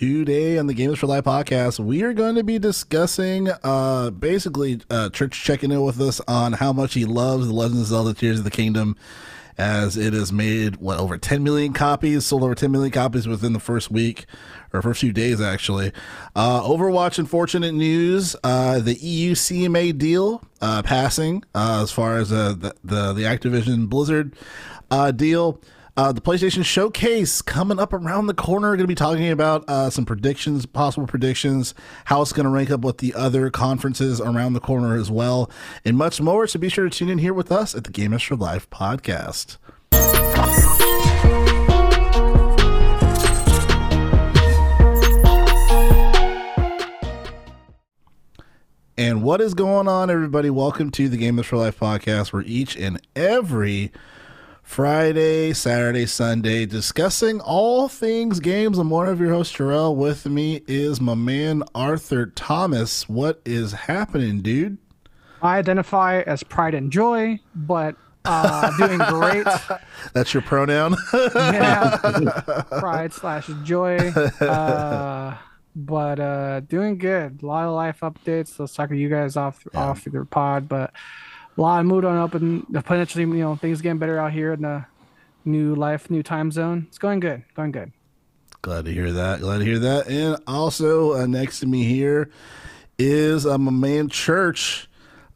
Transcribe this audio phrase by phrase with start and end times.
[0.00, 4.80] Today on the Games for Life podcast, we are going to be discussing uh, basically
[4.88, 8.14] uh, Church checking in with us on how much he loves The Legend of Zelda
[8.14, 8.96] Tears of the Kingdom,
[9.58, 13.52] as it has made, what, over 10 million copies, sold over 10 million copies within
[13.52, 14.24] the first week,
[14.72, 15.92] or first few days, actually.
[16.34, 22.32] Uh, Overwatch, unfortunate news uh, the EU CMA deal uh, passing uh, as far as
[22.32, 24.34] uh, the, the, the Activision Blizzard
[24.90, 25.60] uh, deal.
[26.00, 28.68] Uh, the PlayStation Showcase coming up around the corner.
[28.68, 31.74] Going to be talking about uh, some predictions, possible predictions,
[32.06, 35.50] how it's going to rank up with the other conferences around the corner as well,
[35.84, 36.46] and much more.
[36.46, 39.58] So be sure to tune in here with us at the Gamers for Life podcast.
[48.96, 50.48] And what is going on, everybody?
[50.48, 53.92] Welcome to the Gamers for Life podcast, where each and every
[54.74, 58.78] Friday, Saturday, Sunday, discussing all things games.
[58.78, 59.96] I'm one of your hosts, Jarrell.
[59.96, 63.08] With me is my man, Arthur Thomas.
[63.08, 64.78] What is happening, dude?
[65.42, 69.44] I identify as pride and joy, but uh, doing great.
[70.12, 70.94] That's your pronoun?
[71.34, 71.96] yeah,
[72.78, 73.96] pride slash joy.
[74.40, 75.36] Uh,
[75.74, 77.40] but uh, doing good.
[77.42, 78.56] A lot of life updates.
[78.60, 79.80] Let's talk to you guys off Yeah.
[79.80, 80.92] off the pod, but
[81.56, 84.52] a lot of mood on up and potentially you know things getting better out here
[84.52, 84.84] in the
[85.44, 86.86] new life, new time zone.
[86.88, 87.42] It's going good.
[87.54, 87.92] Going good.
[88.62, 89.40] Glad to hear that.
[89.40, 90.06] Glad to hear that.
[90.08, 92.30] And also uh, next to me here
[92.98, 94.86] is uh, my man Church,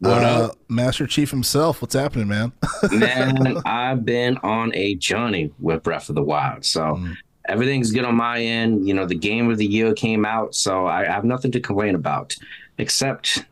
[0.00, 0.58] What uh, up?
[0.68, 1.80] Master Chief himself.
[1.80, 2.52] What's happening, man?
[2.92, 6.64] Man, I've been on a journey with Breath of the Wild.
[6.66, 7.16] So Mm.
[7.48, 8.86] everything's good on my end.
[8.86, 11.94] You know, the game of the year came out, so I have nothing to complain
[11.94, 12.36] about,
[12.76, 13.46] except,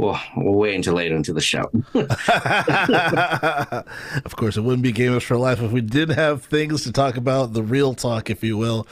[0.00, 1.60] well, we'll wait until later into the show.
[4.24, 7.18] of course, it wouldn't be Gamers for Life if we did have things to talk
[7.18, 8.86] about, the real talk, if you will.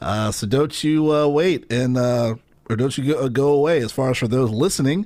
[0.00, 2.36] Uh, so don't you uh, wait and uh,
[2.70, 3.82] or don't you go, go away.
[3.82, 5.04] As far as for those listening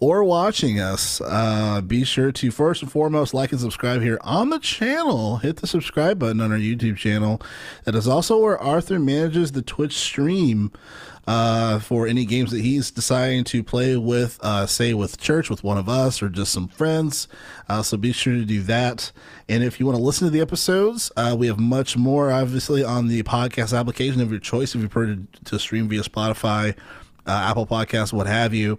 [0.00, 4.48] or watching us, uh, be sure to first and foremost like and subscribe here on
[4.48, 5.36] the channel.
[5.36, 7.42] Hit the subscribe button on our YouTube channel.
[7.84, 10.72] That is also where Arthur manages the Twitch stream
[11.26, 15.64] uh, for any games that he's deciding to play with, uh, say with church, with
[15.64, 17.28] one of us, or just some friends.
[17.68, 19.10] Uh, so be sure to do that.
[19.48, 22.84] And if you want to listen to the episodes, uh, we have much more, obviously,
[22.84, 26.76] on the podcast application of your choice if you prefer to, stream via Spotify,
[27.26, 28.78] uh, Apple Podcasts, what have you.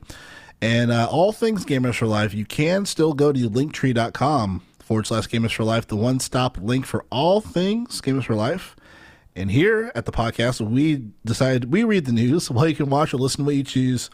[0.62, 5.28] And uh, all things Gamers for Life, you can still go to linktree.com forward slash
[5.28, 8.75] Gamers for Life, the one stop link for all things Gamers for Life.
[9.36, 13.14] And here at the podcast, we decided we read the news while you can watch
[13.14, 14.10] or listen to what you choose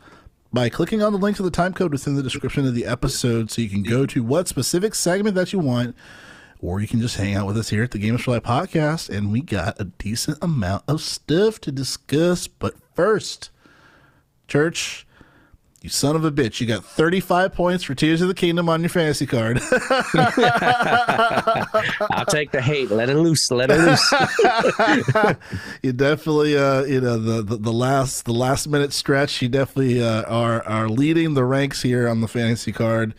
[0.52, 3.52] by clicking on the link to the time code within the description of the episode
[3.52, 5.96] so you can go to what specific segment that you want,
[6.60, 9.10] or you can just hang out with us here at the Gamers for Life podcast.
[9.10, 12.48] And we got a decent amount of stuff to discuss.
[12.48, 13.52] But first,
[14.48, 15.08] Church,
[15.82, 18.82] you son of a bitch, you got 35 points for Tears of the Kingdom on
[18.82, 19.60] your fantasy card.
[22.12, 22.92] I'll take the hate.
[22.92, 23.50] Let it loose.
[23.50, 24.14] Let it loose.
[25.82, 30.04] you definitely uh you know the, the the last the last minute stretch you definitely
[30.04, 33.16] uh, are are leading the ranks here on the fantasy card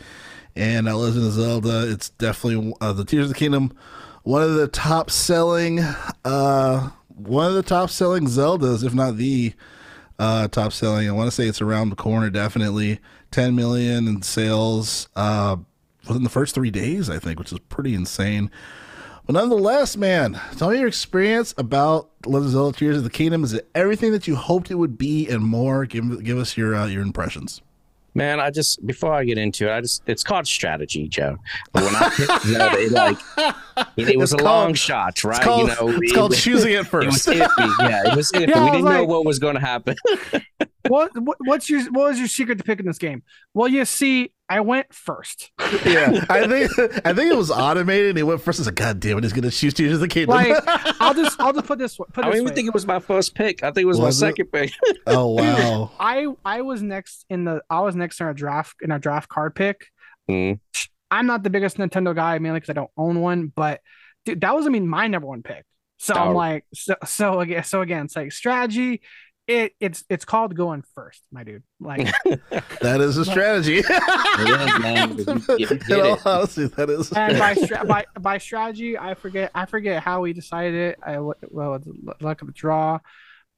[0.54, 3.76] and uh, legend of zelda it's definitely uh, the tears of the kingdom
[4.22, 5.80] one of the top selling
[6.24, 9.52] uh one of the top selling zeldas if not the
[10.18, 13.00] uh top selling i want to say it's around the corner definitely
[13.30, 15.56] 10 million in sales uh
[16.06, 18.50] within the first three days i think which is pretty insane
[19.26, 23.44] but nonetheless, man, tell me your experience about Legend of Zelda: Tears of the Kingdom.
[23.44, 25.86] Is it everything that you hoped it would be and more?
[25.86, 27.62] Give give us your uh, your impressions.
[28.14, 31.38] Man, I just before I get into it, I just it's called strategy, Joe.
[31.72, 33.16] But when I picked Zelda, it like
[33.96, 35.36] it, it was It's a called- long shot, right?
[35.38, 37.26] It's called, you know, it's it- called choosing it It was first.
[37.28, 37.78] iffy.
[37.88, 38.48] Yeah, it was iffy.
[38.48, 39.96] Yeah, we was didn't know what was going to happen.
[40.88, 43.22] What, what what's your what was your secret to picking this game?
[43.54, 45.50] Well, you see, I went first.
[45.86, 46.70] yeah, I think
[47.06, 48.10] I think it was automated.
[48.10, 48.58] and He went first.
[48.58, 50.34] I was like, God damn it, he's gonna choose Tears of the Kingdom.
[50.36, 50.62] Like
[51.00, 52.54] I'll just I'll just put this put I this don't even way.
[52.54, 53.62] think it was my first pick.
[53.62, 54.26] I think it was, Was it?
[54.26, 54.72] my second pick.
[55.06, 58.90] oh wow, I I was next in the I was next in our draft in
[58.90, 59.86] our draft card pick.
[60.30, 60.60] Mm.
[61.10, 63.80] I'm not the biggest Nintendo guy mainly because I don't own one, but
[64.26, 65.64] dude, that was I mean my number one pick.
[65.98, 69.00] So I'm like so so again so again it's like strategy.
[69.48, 71.64] It it's it's called going first, my dude.
[71.80, 72.06] Like
[72.80, 73.78] that is a strategy.
[73.78, 73.88] is,
[74.80, 75.16] man.
[75.48, 76.26] You- you get In all it.
[76.26, 77.12] honesty, that is.
[77.12, 77.66] And by, strategy.
[77.66, 80.98] stra- by by strategy, I forget I forget how we decided it.
[81.04, 81.88] I well, it's
[82.20, 83.00] luck of the draw.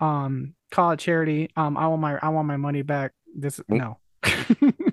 [0.01, 1.51] Um, call it charity.
[1.57, 3.13] Um, I want my I want my money back.
[3.37, 3.99] This no.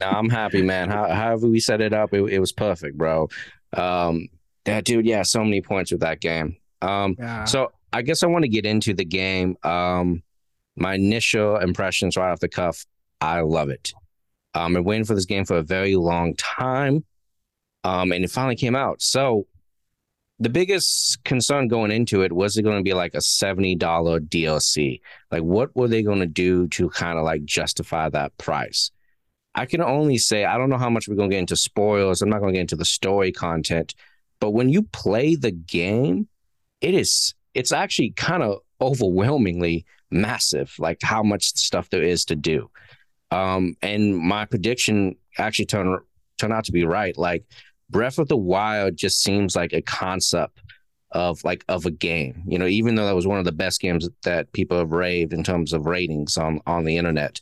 [0.02, 0.90] No, I'm happy, man.
[0.90, 3.30] How, however we set it up, it, it was perfect, bro.
[3.78, 4.30] Um,
[4.66, 6.58] that dude, yeah, so many points with that game.
[6.82, 7.44] Um, yeah.
[7.46, 9.58] so I guess I want to get into the game.
[9.64, 10.24] Um,
[10.82, 12.86] my initial impressions right off the cuff,
[13.22, 13.94] I love it.
[14.54, 17.06] Um, I've been waiting for this game for a very long time.
[17.84, 19.02] Um, and it finally came out.
[19.02, 19.48] So
[20.40, 25.00] the biggest concern going into it was it going to be like a $70 DLC?
[25.30, 28.92] Like, what were they going to do to kind of like justify that price?
[29.54, 32.22] I can only say, I don't know how much we're going to get into spoilers.
[32.22, 33.94] I'm not going to get into the story content.
[34.40, 36.28] But when you play the game,
[36.80, 42.36] it is, it's actually kind of overwhelmingly massive, like how much stuff there is to
[42.36, 42.70] do.
[43.32, 46.00] Um, and my prediction actually turned
[46.38, 47.18] turned out to be right.
[47.18, 47.46] Like
[47.90, 50.62] Breath of the Wild just seems like a concept
[51.12, 52.44] of like of a game.
[52.48, 55.34] You know, even though that was one of the best games that people have raved
[55.34, 57.40] in terms of ratings on on the internet.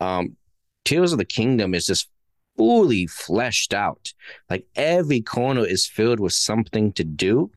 [0.00, 0.36] Um,
[0.84, 2.08] Tears of the Kingdom is just
[2.56, 4.12] fully fleshed out.
[4.48, 7.50] Like every corner is filled with something to do,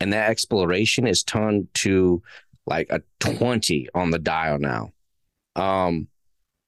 [0.00, 2.22] and that exploration is turned to
[2.66, 4.92] like a 20 on the dial now.
[5.56, 6.08] Um,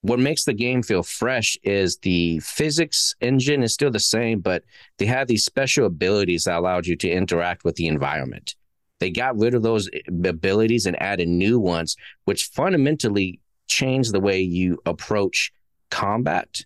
[0.03, 4.63] what makes the game feel fresh is the physics engine is still the same, but
[4.99, 8.55] they have these special abilities that allowed you to interact with the environment.
[9.01, 14.41] They got rid of those abilities and added new ones, which fundamentally changed the way
[14.41, 15.53] you approach
[15.91, 16.61] combat,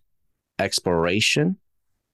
[0.59, 1.59] exploration,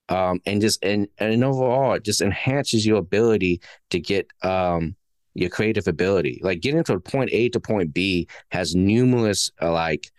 [0.08, 4.96] um, and just and and overall, it just enhances your ability to get um,
[5.34, 6.40] your creative ability.
[6.42, 10.10] Like getting from point A to point B has numerous uh, like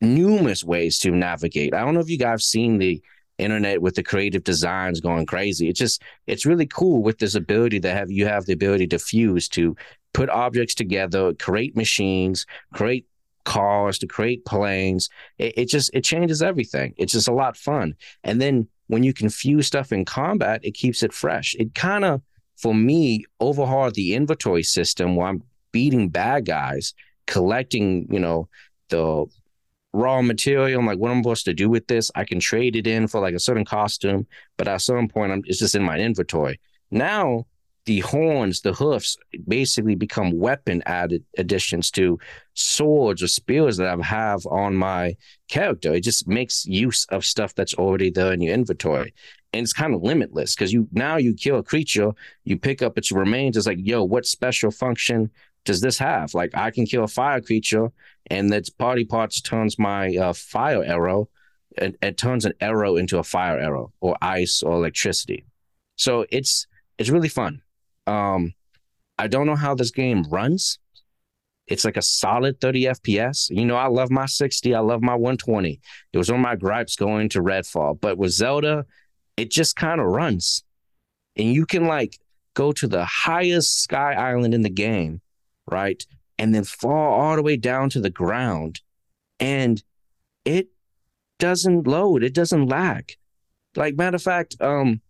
[0.00, 1.74] numerous ways to navigate.
[1.74, 3.02] I don't know if you guys seen the
[3.38, 5.68] internet with the creative designs going crazy.
[5.68, 8.98] It's just it's really cool with this ability to have you have the ability to
[8.98, 9.76] fuse to
[10.12, 13.06] put objects together, create machines, create
[13.44, 15.08] cars, to create planes.
[15.38, 16.94] It, it just it changes everything.
[16.96, 17.94] It's just a lot fun.
[18.24, 21.54] And then when you can fuse stuff in combat, it keeps it fresh.
[21.58, 22.22] It kind of
[22.60, 25.42] for me, overhaul the inventory system where I'm
[25.72, 26.94] beating bad guys,
[27.26, 28.48] collecting, you know,
[28.90, 29.26] the
[29.92, 30.80] raw material.
[30.80, 32.10] I'm like, what am I supposed to do with this?
[32.14, 34.26] I can trade it in for like a certain costume,
[34.56, 36.60] but at some point, I'm, it's just in my inventory.
[36.90, 37.46] Now,
[37.86, 39.16] the horns, the hoofs,
[39.48, 42.18] basically become weapon added additions to
[42.54, 45.16] swords or spears that I have on my
[45.48, 45.94] character.
[45.94, 49.14] It just makes use of stuff that's already there in your inventory
[49.52, 52.12] and it's kind of limitless because you now you kill a creature,
[52.44, 53.56] you pick up its remains.
[53.56, 55.30] It's like, yo, what special function
[55.64, 56.34] does this have?
[56.34, 57.90] Like, I can kill a fire creature,
[58.30, 61.28] and its body parts turns my uh, fire arrow.
[61.72, 65.44] It, it turns an arrow into a fire arrow, or ice, or electricity.
[65.96, 66.66] So it's
[66.98, 67.62] it's really fun.
[68.06, 68.54] Um,
[69.18, 70.78] I don't know how this game runs.
[71.66, 73.48] It's like a solid 30 FPS.
[73.50, 75.80] You know, I love my 60, I love my 120.
[76.12, 78.00] It was one of my gripes going to Redfall.
[78.00, 78.86] But with Zelda,
[79.40, 80.62] it just kind of runs.
[81.36, 82.18] And you can like
[82.54, 85.20] go to the highest sky island in the game,
[85.66, 86.04] right?
[86.38, 88.80] And then fall all the way down to the ground.
[89.38, 89.82] And
[90.44, 90.68] it
[91.38, 93.16] doesn't load, it doesn't lag.
[93.76, 95.00] Like, matter of fact, um,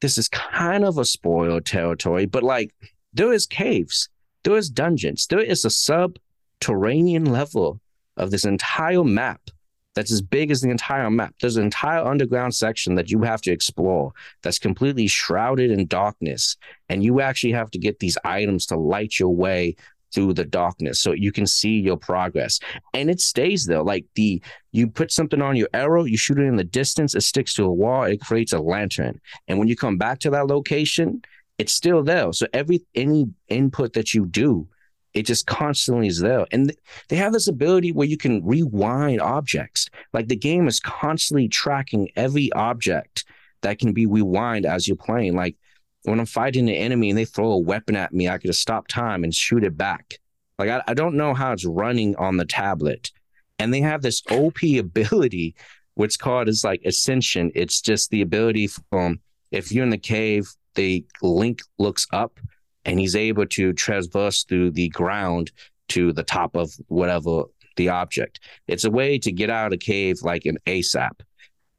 [0.00, 2.74] this is kind of a spoiled territory, but like
[3.12, 4.08] there is caves,
[4.42, 7.80] there is dungeons, there is a subterranean level
[8.16, 9.50] of this entire map
[9.94, 11.34] that's as big as the entire map.
[11.40, 14.12] There's an entire underground section that you have to explore
[14.42, 16.56] that's completely shrouded in darkness.
[16.88, 19.76] And you actually have to get these items to light your way
[20.14, 22.60] through the darkness so you can see your progress.
[22.92, 23.82] And it stays there.
[23.82, 24.42] Like the
[24.72, 27.64] you put something on your arrow, you shoot it in the distance, it sticks to
[27.64, 29.20] a wall, it creates a lantern.
[29.48, 31.22] And when you come back to that location,
[31.58, 32.32] it's still there.
[32.32, 34.68] So every any input that you do
[35.14, 36.44] it just constantly is there.
[36.50, 36.78] And th-
[37.08, 39.88] they have this ability where you can rewind objects.
[40.12, 43.24] Like the game is constantly tracking every object
[43.62, 45.34] that can be rewind as you're playing.
[45.36, 45.56] Like
[46.02, 48.88] when I'm fighting an enemy and they throw a weapon at me, I just stop
[48.88, 50.18] time and shoot it back.
[50.58, 53.12] Like I, I don't know how it's running on the tablet.
[53.60, 55.54] And they have this OP ability,
[55.94, 57.52] what's called is like ascension.
[57.54, 59.20] It's just the ability from
[59.52, 62.40] if you're in the cave, the link looks up
[62.84, 65.50] and he's able to traverse through the ground
[65.88, 67.44] to the top of whatever
[67.76, 68.40] the object.
[68.68, 71.20] It's a way to get out of a cave like an ASAP.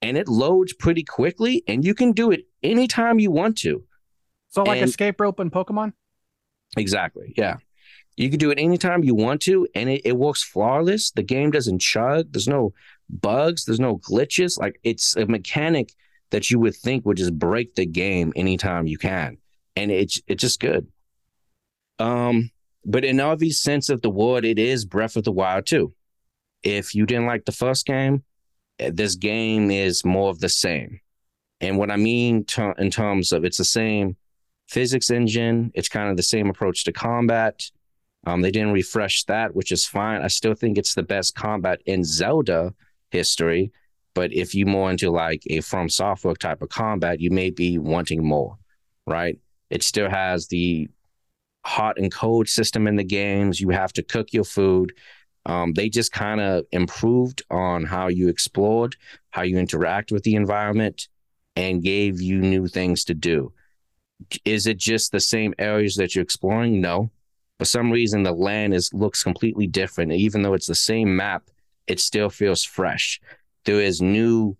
[0.01, 3.83] And it loads pretty quickly, and you can do it anytime you want to.
[4.49, 5.93] So, like And- escape rope in Pokemon?
[6.77, 7.33] Exactly.
[7.37, 7.57] Yeah.
[8.17, 11.11] You can do it anytime you want to, and it, it works flawless.
[11.11, 12.31] The game doesn't chug.
[12.31, 12.73] There's no
[13.09, 13.65] bugs.
[13.65, 14.59] There's no glitches.
[14.59, 15.93] Like it's a mechanic
[16.31, 19.37] that you would think would just break the game anytime you can.
[19.75, 20.87] And it's it's just good.
[21.99, 22.51] Um,
[22.85, 25.93] but in every sense of the word, it is Breath of the Wild too.
[26.63, 28.23] If you didn't like the first game,
[28.79, 30.99] eh, this game is more of the same.
[31.61, 34.17] And what I mean ter- in terms of it's the same
[34.67, 37.71] physics engine, it's kind of the same approach to combat.
[38.27, 40.21] Um, they didn't refresh that, which is fine.
[40.21, 42.73] I still think it's the best combat in Zelda
[43.11, 43.71] history.
[44.15, 47.77] But if you more into like a From Software type of combat, you may be
[47.77, 48.57] wanting more,
[49.05, 49.37] right?
[49.69, 50.89] It still has the
[51.65, 53.59] hot and cold system in the games.
[53.59, 54.93] You have to cook your food.
[55.47, 58.95] Um, they just kind of improved on how you explored,
[59.31, 61.07] how you interact with the environment,
[61.55, 63.51] and gave you new things to do.
[64.43, 66.81] Is it just the same areas that you're exploring?
[66.81, 67.11] No.
[67.59, 70.11] For some reason, the land is looks completely different.
[70.11, 71.43] Even though it's the same map,
[71.87, 73.19] it still feels fresh.
[73.65, 74.57] There is new.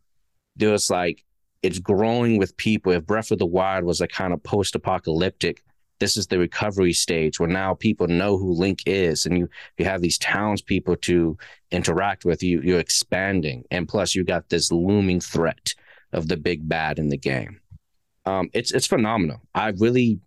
[0.55, 1.24] There's like
[1.62, 2.91] it's growing with people.
[2.91, 5.63] If Breath of the Wild was a kind of post-apocalyptic,
[6.00, 9.86] this is the recovery stage where now people know who Link is, and you you
[9.86, 11.38] have these townspeople to
[11.72, 12.44] interact with.
[12.44, 15.74] You you're expanding, and plus you got this looming threat
[16.12, 17.60] of the big bad in the game.
[18.25, 19.42] Um, it's it's phenomenal.
[19.54, 20.20] I really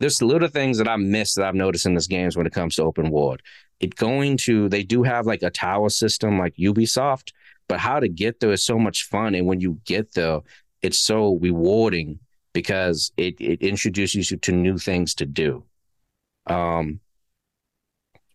[0.00, 2.76] there's little things that I miss that I've noticed in this games when it comes
[2.76, 3.40] to open world.
[3.80, 7.32] It going to they do have like a tower system like Ubisoft,
[7.68, 10.40] but how to get there is so much fun, and when you get there,
[10.82, 12.18] it's so rewarding
[12.58, 15.62] because it it introduces you to new things to do.
[16.48, 16.98] Um,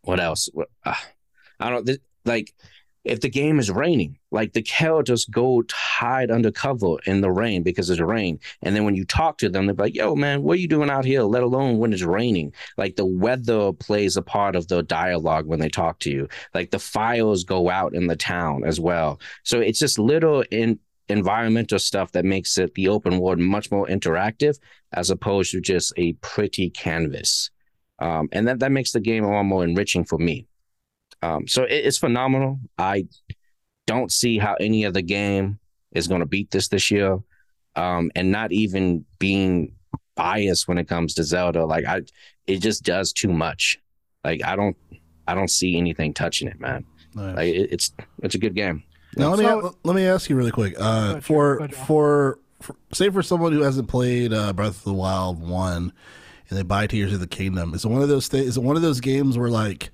[0.03, 0.47] what else?
[0.85, 0.95] Uh,
[1.59, 1.89] I don't
[2.23, 2.53] like
[3.03, 7.63] if the game is raining, like the characters go hide under cover in the rain
[7.63, 8.39] because it's rain.
[8.61, 10.89] And then when you talk to them, they're like, yo, man, what are you doing
[10.89, 11.23] out here?
[11.23, 12.53] Let alone when it's raining.
[12.77, 16.29] Like the weather plays a part of the dialogue when they talk to you.
[16.53, 19.19] Like the fires go out in the town as well.
[19.43, 20.79] So it's just little in
[21.09, 24.57] environmental stuff that makes it the open world much more interactive
[24.93, 27.49] as opposed to just a pretty canvas.
[27.99, 30.47] Um, and that, that makes the game a lot more enriching for me.
[31.21, 32.59] Um, so it, it's phenomenal.
[32.77, 33.05] I
[33.85, 35.59] don't see how any other game
[35.91, 37.19] is going to beat this this year.
[37.75, 39.73] Um, and not even being
[40.15, 42.01] biased when it comes to Zelda, like I,
[42.45, 43.79] it just does too much.
[44.23, 44.77] Like I don't,
[45.27, 46.85] I don't see anything touching it, man.
[47.15, 47.35] Nice.
[47.35, 47.91] Like it, it's,
[48.21, 48.83] it's a good game.
[49.17, 50.75] Now let so, me let me ask you really quick.
[50.77, 55.41] Uh, for, for, for say for someone who hasn't played uh, Breath of the Wild
[55.41, 55.93] one,
[56.49, 58.63] and they buy Tears of the Kingdom, is it one of those th- is it
[58.63, 59.91] one of those games where like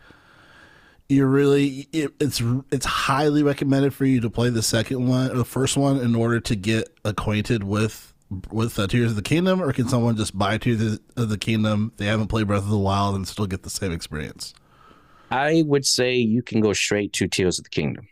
[1.08, 5.36] you really it, it's it's highly recommended for you to play the second one or
[5.36, 8.14] the first one in order to get acquainted with
[8.52, 11.92] with uh, Tears of the Kingdom, or can someone just buy Tears of the Kingdom?
[11.98, 14.54] They haven't played Breath of the Wild and still get the same experience.
[15.32, 18.08] I would say you can go straight to Tears of the Kingdom.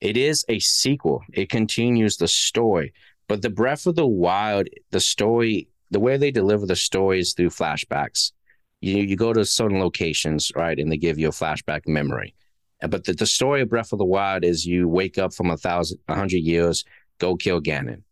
[0.00, 1.22] It is a sequel.
[1.32, 2.92] It continues the story,
[3.28, 7.32] but the Breath of the Wild, the story, the way they deliver the story is
[7.32, 8.32] through flashbacks
[8.80, 12.34] you you go to certain locations, right, and they give you a flashback memory.
[12.80, 15.56] But the, the story of Breath of the Wild is you wake up from a
[15.56, 16.84] thousand, a hundred years,
[17.18, 18.02] go kill Ganon.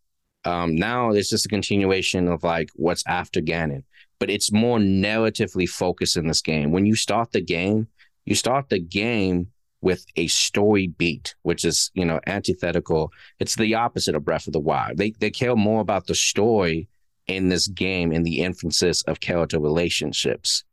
[0.47, 3.85] Um, now it's just a continuation of like what's after Ganon,
[4.19, 6.73] but it's more narratively focused in this game.
[6.73, 7.89] When you start the game,
[8.25, 9.49] you start the game
[9.85, 13.13] with a story beat, which is you know antithetical.
[13.39, 14.97] It's the opposite of Breath of the Wild.
[14.97, 16.89] They they care more about the story
[17.27, 20.65] in this game in the inferences of character relationships.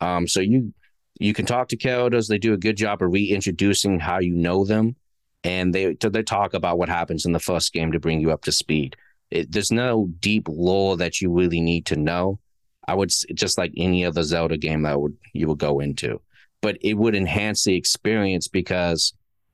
[0.00, 0.72] Um, so you
[1.20, 2.26] you can talk to characters.
[2.26, 4.96] They do a good job of reintroducing how you know them,
[5.44, 8.42] and they they talk about what happens in the first game to bring you up
[8.42, 8.96] to speed.
[9.30, 12.40] It, there's no deep lore that you really need to know.
[12.86, 16.20] I would just like any other Zelda game that would you would go into,
[16.64, 19.12] but it would enhance the experience because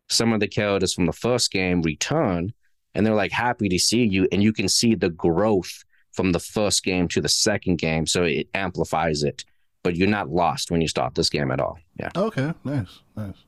[0.09, 2.53] some of the characters from the first game return
[2.95, 6.39] and they're like happy to see you, and you can see the growth from the
[6.39, 9.45] first game to the second game, so it amplifies it.
[9.83, 11.79] But you're not lost when you start this game at all.
[11.99, 12.11] Yeah.
[12.15, 12.53] Okay.
[12.63, 13.01] Nice.
[13.17, 13.45] Nice.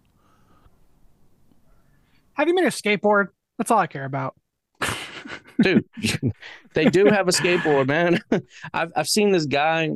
[2.34, 3.28] Have you made a skateboard?
[3.58, 4.34] That's all I care about.
[5.60, 5.84] Dude,
[6.74, 8.18] they do have a skateboard, man.
[8.74, 9.90] I've I've seen this guy.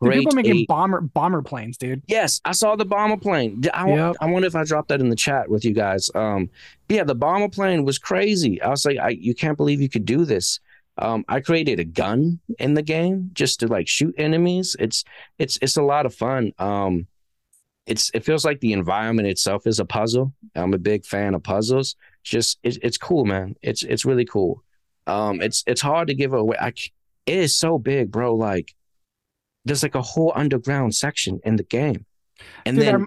[0.00, 0.68] Dude, people making eight.
[0.68, 2.02] bomber bomber planes, dude.
[2.06, 3.62] Yes, I saw the bomber plane.
[3.74, 4.16] I, yep.
[4.20, 6.10] I wonder if I dropped that in the chat with you guys.
[6.14, 6.50] Um,
[6.88, 8.62] yeah, the bomber plane was crazy.
[8.62, 10.60] I was like, I, you can't believe you could do this.
[10.98, 14.76] Um, I created a gun in the game just to like shoot enemies.
[14.78, 15.04] It's
[15.38, 16.52] it's it's a lot of fun.
[16.58, 17.06] Um,
[17.86, 20.32] it's it feels like the environment itself is a puzzle.
[20.54, 21.96] I'm a big fan of puzzles.
[22.20, 23.56] It's just it, it's cool, man.
[23.62, 24.62] It's it's really cool.
[25.06, 26.56] Um, it's it's hard to give away.
[26.60, 26.88] I, it
[27.26, 28.34] is so big, bro.
[28.34, 28.74] Like
[29.68, 32.04] there's like a whole underground section in the game,
[32.66, 33.06] and Dude, then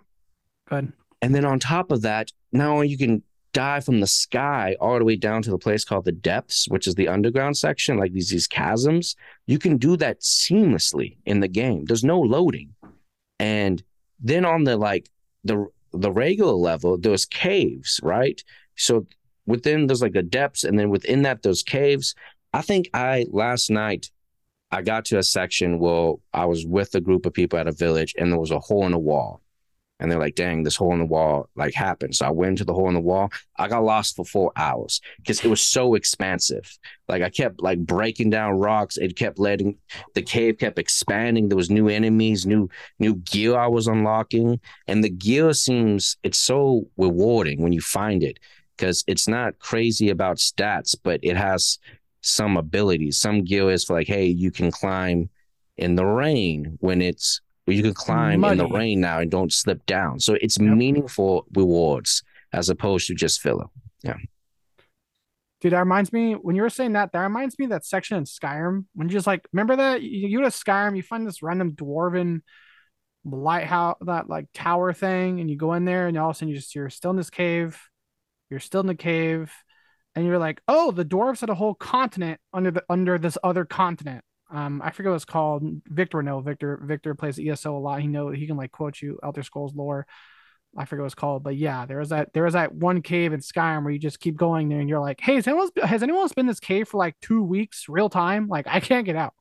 [0.69, 0.93] good.
[1.21, 5.05] And then on top of that, now you can dive from the sky all the
[5.05, 8.29] way down to the place called the depths, which is the underground section, like these
[8.29, 9.15] these chasms.
[9.47, 11.85] You can do that seamlessly in the game.
[11.85, 12.73] There's no loading.
[13.39, 13.83] And
[14.19, 15.09] then on the like
[15.43, 18.41] the the regular level, there's caves, right?
[18.75, 19.05] So
[19.45, 22.15] within there's like the depths, and then within that there's caves.
[22.53, 24.11] I think I last night
[24.71, 27.73] I got to a section where I was with a group of people at a
[27.73, 29.41] village and there was a hole in the wall.
[29.99, 32.15] And they're like, dang, this hole in the wall like happened.
[32.15, 33.29] So I went to the hole in the wall.
[33.57, 36.75] I got lost for four hours because it was so expansive.
[37.07, 38.97] Like I kept like breaking down rocks.
[38.97, 39.77] It kept letting
[40.15, 41.49] the cave kept expanding.
[41.49, 44.59] There was new enemies, new new gear I was unlocking.
[44.87, 48.39] And the gear seems it's so rewarding when you find it
[48.75, 51.77] because it's not crazy about stats, but it has
[52.21, 53.17] some abilities.
[53.17, 55.29] Some gear is for like, hey, you can climb
[55.77, 59.85] in the rain when it's you can climb in the rain now and don't slip
[59.85, 60.19] down.
[60.19, 60.75] So it's Yep.
[60.75, 62.23] meaningful rewards
[62.53, 63.65] as opposed to just filler.
[64.03, 64.17] Yeah.
[65.61, 68.17] Dude, that reminds me when you were saying that, that reminds me of that section
[68.17, 71.25] in Skyrim when you just like remember that you, you go to Skyrim, you find
[71.25, 72.41] this random dwarven
[73.23, 76.49] lighthouse that like tower thing, and you go in there and all of a sudden
[76.49, 77.79] you just you're still in this cave,
[78.49, 79.53] you're still in the cave,
[80.15, 83.65] and you're like, oh, the dwarves had a whole continent under the under this other
[83.65, 84.23] continent.
[84.51, 85.63] Um, I forget what it's called.
[85.87, 86.41] Victor know.
[86.41, 88.01] Victor Victor plays ESO a lot.
[88.01, 90.05] He know he can like quote you Elder Scrolls lore.
[90.77, 93.33] I forget what it's called, but yeah, there was that there was that one cave
[93.33, 96.01] in Skyrim where you just keep going there and you're like, hey, has anyone has
[96.01, 98.47] anyone been in this cave for like two weeks, real time?
[98.47, 99.33] Like I can't get out.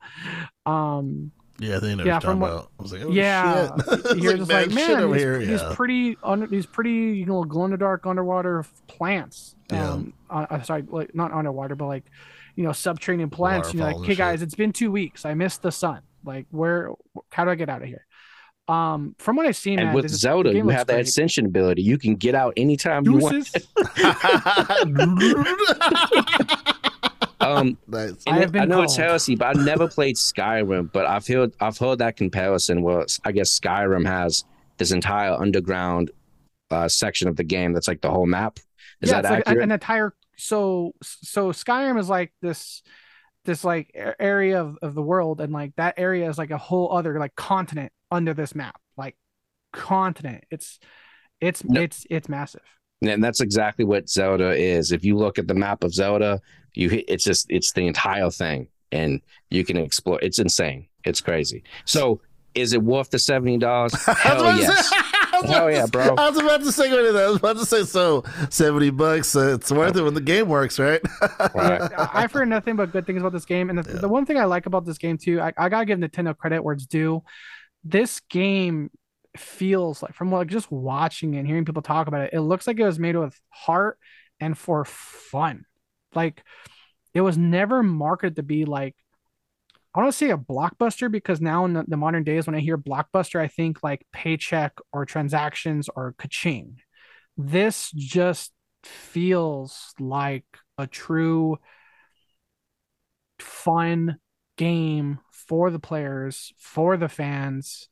[0.67, 2.71] Um, Yeah, they know Yeah, what you're from talking what- about.
[2.79, 4.17] I was like, oh, yeah, shit.
[4.23, 5.39] You're just like, man, over these, here.
[5.39, 5.73] these Yeah.
[5.75, 9.55] pretty under these pretty you know glow in the dark underwater plants.
[9.71, 9.91] Yeah.
[9.91, 12.05] Um, uh, uh, sorry, like not underwater, but like
[12.57, 13.73] you know subterranean plants.
[13.75, 14.19] You're like, Waterfalls and hey shit.
[14.19, 15.25] guys, it's been two weeks.
[15.25, 16.01] I missed the sun.
[16.25, 16.91] Like, where?
[17.31, 18.07] How do I get out of here?
[18.69, 21.83] Um, from what I've seen, And man, with Zelda, you looks have that ascension ability.
[21.83, 23.51] You can get out anytime you want.
[27.41, 27.57] Deuces.
[27.61, 28.15] Um, nice.
[28.27, 29.09] I have it- I been know it's called.
[29.09, 30.93] heresy, but I've never played Skyrim.
[30.93, 32.83] But I've heard I've heard that comparison.
[32.83, 34.45] Where I guess Skyrim has
[34.79, 36.11] this entire underground
[36.71, 38.59] uh, section of the game that's like the whole map.
[39.01, 39.65] Is yeah, that it's like accurate?
[39.65, 42.83] an entire so so Skyrim is like this
[43.47, 46.93] this like area of, of the world and like that area is like a whole
[46.95, 49.17] other like continent under this map like
[49.73, 50.79] continent it's
[51.41, 51.81] it's No.
[51.81, 52.61] it's it's massive
[53.03, 54.93] and that's exactly what Zelda is.
[54.93, 56.41] If you look at the map of Zelda,
[56.75, 59.21] you hit, it's just it's the entire thing, and
[59.51, 60.19] you can explore.
[60.23, 60.87] It's insane.
[61.05, 61.63] It's crazy.
[61.85, 62.21] So,
[62.55, 63.95] is it worth the seventy dollars?
[64.07, 64.89] I was Hell about to yes.
[64.91, 64.97] say-
[65.33, 66.15] I was Hell yeah, bro.
[66.19, 69.35] I was about to say I was about to say so seventy bucks.
[69.35, 71.01] Uh, it's worth it when the game works, right?
[71.55, 71.81] Right.
[71.81, 73.71] I- I've heard nothing but good things about this game.
[73.71, 74.01] And the, Yeah.
[74.01, 76.63] the one thing I like about this game too, I, I gotta give Nintendo credit
[76.63, 77.23] where it's due.
[77.85, 78.91] This game
[79.37, 82.79] feels like from like just watching and hearing people talk about it, it looks like
[82.79, 83.99] it was made with heart
[84.41, 85.65] and for fun.
[86.15, 86.43] Like
[87.15, 88.97] it was never marketed to be like
[89.95, 92.79] I to say a blockbuster because now in the, the modern days when I hear
[92.79, 96.77] blockbuster, I think like paycheck or transactions or kaching.
[97.37, 98.53] This just
[98.85, 100.45] feels like
[100.79, 101.59] a true
[103.41, 104.19] fun
[104.57, 107.89] game for the players, for the fans.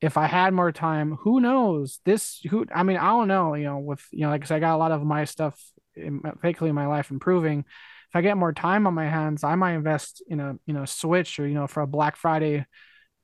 [0.00, 2.00] If I had more time, who knows?
[2.04, 4.56] This who I mean, I don't know, you know, with you know, like I said,
[4.56, 5.60] I got a lot of my stuff
[5.94, 7.60] in, thankfully in my life improving.
[7.60, 10.84] If I get more time on my hands, I might invest in a you know
[10.84, 12.64] Switch or you know for a Black Friday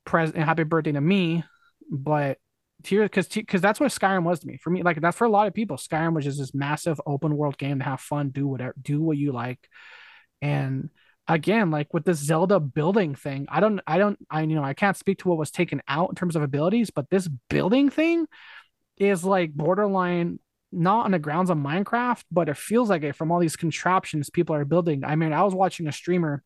[0.05, 1.45] present happy birthday to me.
[1.91, 2.39] But
[2.87, 4.59] here because because that's what Skyrim was to me.
[4.59, 5.77] For me, like that's for a lot of people.
[5.77, 9.17] Skyrim was just this massive open world game to have fun, do whatever, do what
[9.17, 9.69] you like.
[10.43, 10.91] And
[11.29, 14.75] again, like with this Zelda building thing, I don't, I don't, I you know, I
[14.75, 18.27] can't speak to what was taken out in terms of abilities, but this building thing
[18.97, 20.39] is like borderline
[20.71, 24.29] not on the grounds of Minecraft, but it feels like it from all these contraptions
[24.29, 25.05] people are building.
[25.05, 26.43] I mean, I was watching a streamer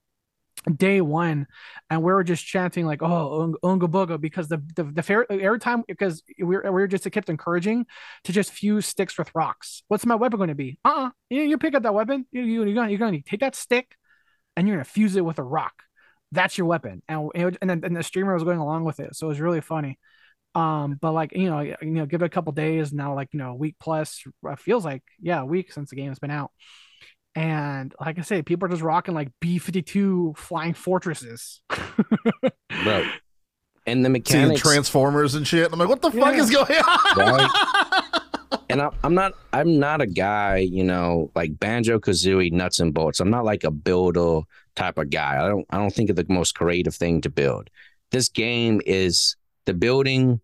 [0.77, 1.47] day one
[1.89, 5.31] and we were just chanting like oh Ung- unga booga because the the, the fair
[5.31, 7.87] every time because we were, we were just kept encouraging
[8.25, 9.83] to just fuse sticks with rocks.
[9.89, 10.79] What's my weapon going to be?
[10.85, 11.11] Uh-uh.
[11.31, 13.97] You, you pick up that weapon you, you, you're gonna you're gonna take that stick
[14.59, 15.85] and you're gonna fuse it with a rock
[16.33, 19.15] that's your weapon and and, and, then, and the streamer was going along with it
[19.15, 19.99] so it was really funny
[20.55, 23.39] um but like you know you know give it a couple days now like you
[23.39, 26.31] know a week plus uh, feels like yeah a week since the game has been
[26.31, 26.51] out
[27.39, 31.61] and like I say, people are just rocking like B 52 flying fortresses.
[32.85, 33.07] right.
[33.87, 34.61] And the Seeing mechanics.
[34.61, 35.73] Transformers and shit.
[35.73, 38.03] I'm like, what the fuck is going on?
[38.69, 42.93] and I, I'm not I'm not a guy, you know, like Banjo Kazooie nuts and
[42.93, 43.21] bolts.
[43.21, 44.41] I'm not like a builder
[44.77, 45.43] type of guy.
[45.43, 47.71] I don't I don't think of the most creative thing to build.
[48.11, 50.41] This game is the building.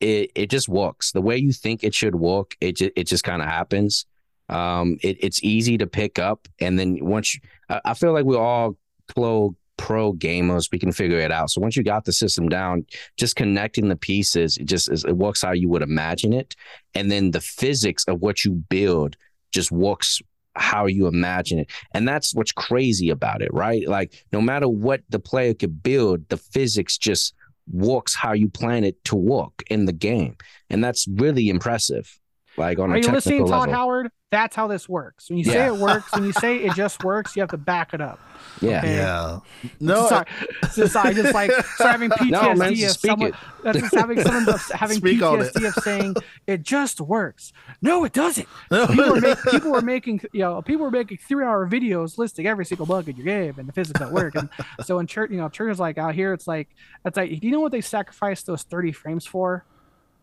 [0.00, 2.56] It it just works the way you think it should work.
[2.60, 4.06] It just it just kind of happens.
[4.48, 8.24] Um, it, it's easy to pick up, and then once you, I, I feel like
[8.24, 8.76] we're all
[9.08, 11.50] pro pro gamers, we can figure it out.
[11.50, 12.86] So once you got the system down,
[13.16, 16.56] just connecting the pieces, it just it works how you would imagine it
[16.94, 19.16] and then the physics of what you build
[19.52, 20.20] just works
[20.54, 21.70] how you imagine it.
[21.92, 23.86] And that's what's crazy about it, right?
[23.86, 27.34] Like no matter what the player could build, the physics just
[27.70, 30.36] works how you plan it to work in the game.
[30.70, 32.18] And that's really impressive.
[32.56, 33.70] Like on Are a you technical listening, Todd.
[33.70, 34.10] Howard?
[34.32, 35.30] That's how this works.
[35.30, 37.94] When you say it works, when you say it just works, you have to back
[37.94, 38.18] it up.
[38.60, 38.78] Yeah.
[38.78, 38.96] Okay.
[38.96, 39.38] Yeah.
[39.78, 40.24] No, sorry,
[40.72, 43.34] so sorry, just like so having PTSD No, man, of speak someone it.
[43.62, 45.20] that's just having someone of- having Speak.
[45.20, 46.14] PTSD of saying
[46.46, 47.52] it just works.
[47.82, 48.48] No, it doesn't.
[48.70, 48.86] no.
[48.88, 52.46] People were, make, people were making you know people were making three hour videos listing
[52.46, 54.34] every single bug in your game and the physics don't work.
[54.34, 54.48] And
[54.84, 56.68] so in church, you know, church is like out here, it's like
[57.04, 59.64] it's like do you know what they sacrificed those thirty frames for?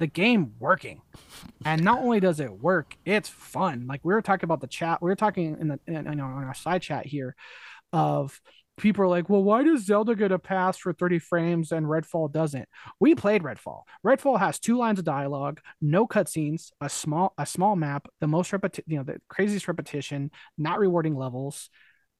[0.04, 1.00] The game working.
[1.63, 3.88] And not only does it work, it's fun.
[3.88, 6.20] Like we were talking about the chat, we were talking in the in, in in
[6.20, 7.38] our side chat here
[7.94, 8.42] of
[8.78, 12.30] people are like, well, why does Zelda get a pass for 30 frames and Redfall
[12.30, 12.68] doesn't?
[13.00, 13.84] We played Redfall.
[14.06, 18.52] Redfall has two lines of dialogue, no cutscenes, a small a small map, the most
[18.52, 21.70] repeti- you know, the craziest repetition, not rewarding levels.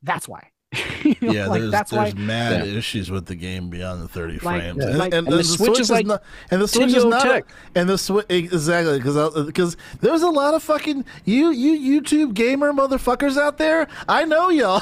[0.04, 0.53] That's why.
[1.03, 2.73] You know, yeah, like, there's, that's there's why mad Yeah.
[2.77, 4.89] issues with the game beyond the 30 Like- frames, Yeah.
[4.89, 7.45] and, like- and, And the Switch is like not, and the Switch is not, tech.
[7.75, 12.73] and the Switch exactly because because there's a lot of fucking you you YouTube gamer
[12.73, 13.88] motherfuckers out there.
[14.09, 14.81] I know y'all,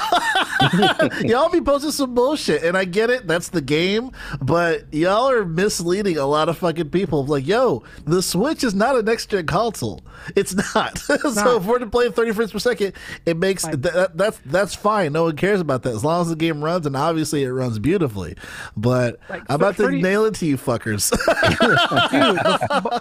[1.22, 3.26] y'all be posting some bullshit, and I get it.
[3.26, 7.24] That's the game, but y'all are misleading a lot of fucking people.
[7.26, 10.00] Like, yo, the Switch is not a next gen console.
[10.36, 10.98] It's not.
[10.98, 11.56] so not.
[11.56, 12.92] if we're to play 30 frames per second,
[13.26, 15.12] it makes that, that that's that's fine.
[15.12, 17.78] No one cares about that as long as the game runs, and obviously it runs
[17.78, 18.36] beautifully.
[18.76, 21.10] But Like, I'm about to nail it to you, fuckers.
[22.10, 22.38] dude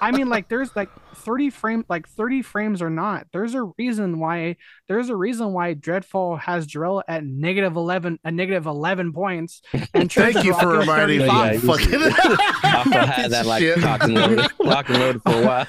[0.02, 4.20] i mean like there's like 30 frame like 30 frames or not there's a reason
[4.20, 4.56] why
[4.88, 9.62] there's a reason why dreadfall has Jarell at negative 11 a negative 11 points
[9.94, 11.28] and Thank you for reminding me.
[11.28, 11.54] 35.
[11.54, 12.02] Yeah, fucking.
[12.94, 13.78] I had that like Shit.
[13.84, 15.65] and loaded, locked and loaded for a while.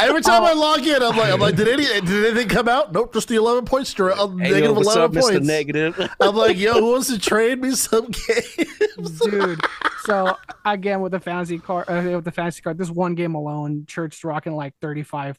[0.00, 0.46] Every time Oh.
[0.46, 2.92] I log in, I'm like, I'm like, did any did anything come out?
[2.92, 3.90] Nope, just the 11 points.
[3.90, 5.20] Stra- uh, Hey, negative yo, 11 up, Mr.
[5.22, 5.46] points.
[5.46, 6.10] Negative?
[6.20, 9.20] I'm like, yo, who wants to trade me some games?
[9.20, 9.60] dude.
[10.04, 13.84] So again, with the fantasy card, uh, with the fantasy card, this one game alone,
[13.86, 15.36] Church rocking like 35,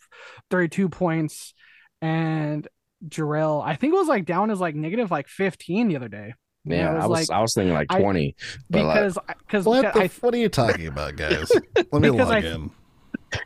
[0.50, 1.54] 32 points,
[2.02, 2.68] and
[3.08, 6.34] Jarell, I think it was like down as like negative like 15 the other day.
[6.64, 8.36] Yeah, was I was like- I was thinking like I- twenty,
[8.70, 10.00] but like, Because because What the?
[10.00, 11.52] I f- what are you talking about, guys?
[11.92, 12.72] Let me Because log I- in.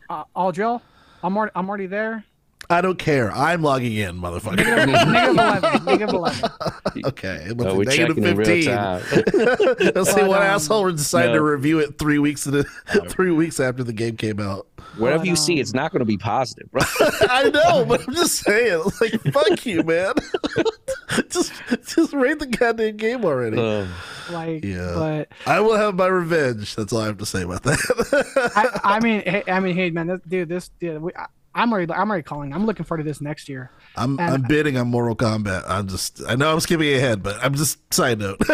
[0.09, 0.81] uh, Aldrell,
[1.23, 2.25] I'm already I'm already there.
[2.69, 3.31] I don't care.
[3.31, 4.57] I'm logging in, motherfucker.
[4.57, 5.85] Negative, negative 11.
[5.85, 6.51] Negative 11.
[7.05, 8.75] okay, what's oh, it, we're negative checking in real 15.
[9.95, 12.63] Let's see But, what um, asshole decided to review it three weeks in
[13.09, 14.67] three weeks after the game came out.
[14.97, 16.81] Whatever But, you see, um, it's not going to be positive, bro.
[17.29, 20.13] I know, but I'm just saying, like, fuck you, man.
[21.29, 21.51] just,
[21.85, 23.57] just rate the goddamn game already.
[23.59, 23.89] Um,
[24.31, 24.93] Like, Yeah.
[24.95, 26.75] but I will have my revenge.
[26.75, 28.51] That's all I have to say about that.
[28.55, 31.25] I, I mean, hey, I mean, hey, man, this, dude, this, dude, we, I,
[31.55, 32.53] I'm already, I'm already calling.
[32.53, 33.71] I'm looking forward to this next year.
[33.95, 35.63] I'm And- I'm bidding on Mortal Kombat.
[35.67, 38.39] I'm just I know I'm skipping ahead, but I'm just side note.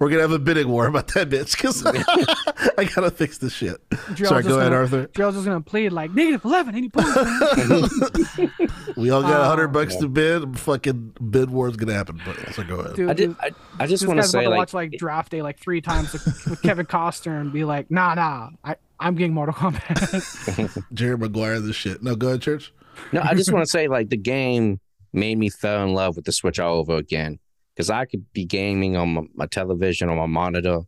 [0.00, 1.84] We're gonna have a bidding war about that bitch because
[2.78, 3.76] I gotta fix this shit.
[4.14, 5.06] Joe's Sorry, go ahead, gonna- Arthur.
[5.14, 7.10] Joe's just gonna plead like negative 11, any points.
[8.96, 9.48] We all got a Oh.
[9.48, 10.58] hundred bucks to bid.
[10.58, 12.20] Fucking bid war is gonna happen.
[12.24, 12.96] But so go ahead.
[12.96, 13.36] Dude, I did.
[13.40, 15.80] I, I just this want to say, to like, watch like draft day like three
[15.82, 20.84] times with, with Kevin Costner and be like, nah, nah, I, I'm getting Mortal Kombat.
[20.92, 22.02] Jerry Maguire, this shit.
[22.02, 22.72] No, go ahead, church.
[23.12, 24.80] no, I just want to say, like, the game
[25.12, 27.38] made me fell in love with the Switch all over again
[27.74, 30.80] because I could be gaming on my, my television on my monitor.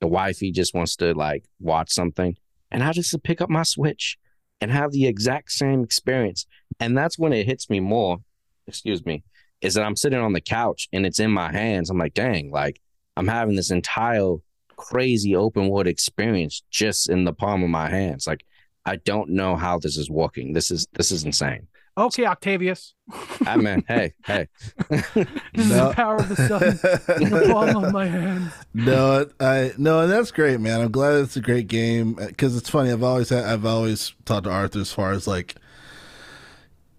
[0.00, 2.36] The wifey just wants to like watch something,
[2.70, 4.18] and I just pick up my Switch
[4.60, 6.46] and have the exact same experience.
[6.80, 8.18] And that's when it hits me more.
[8.66, 9.24] Excuse me,
[9.60, 11.90] is that I'm sitting on the couch and it's in my hands.
[11.90, 12.80] I'm like, dang, like
[13.16, 14.36] I'm having this entire
[14.76, 18.26] crazy open world experience just in the palm of my hands.
[18.26, 18.44] Like
[18.84, 20.52] I don't know how this is working.
[20.52, 21.66] This is this is insane.
[21.96, 22.94] okay, Octavius.
[23.46, 24.48] I mean, hey, hey.
[24.90, 26.62] This is the power of the sun
[27.22, 28.50] in the palm of my hand.
[28.74, 30.80] no, I no, and that's great, man.
[30.80, 32.90] I'm glad it's a great game because it's funny.
[32.90, 35.54] I've always had, I've always talked to Arthur as far as like,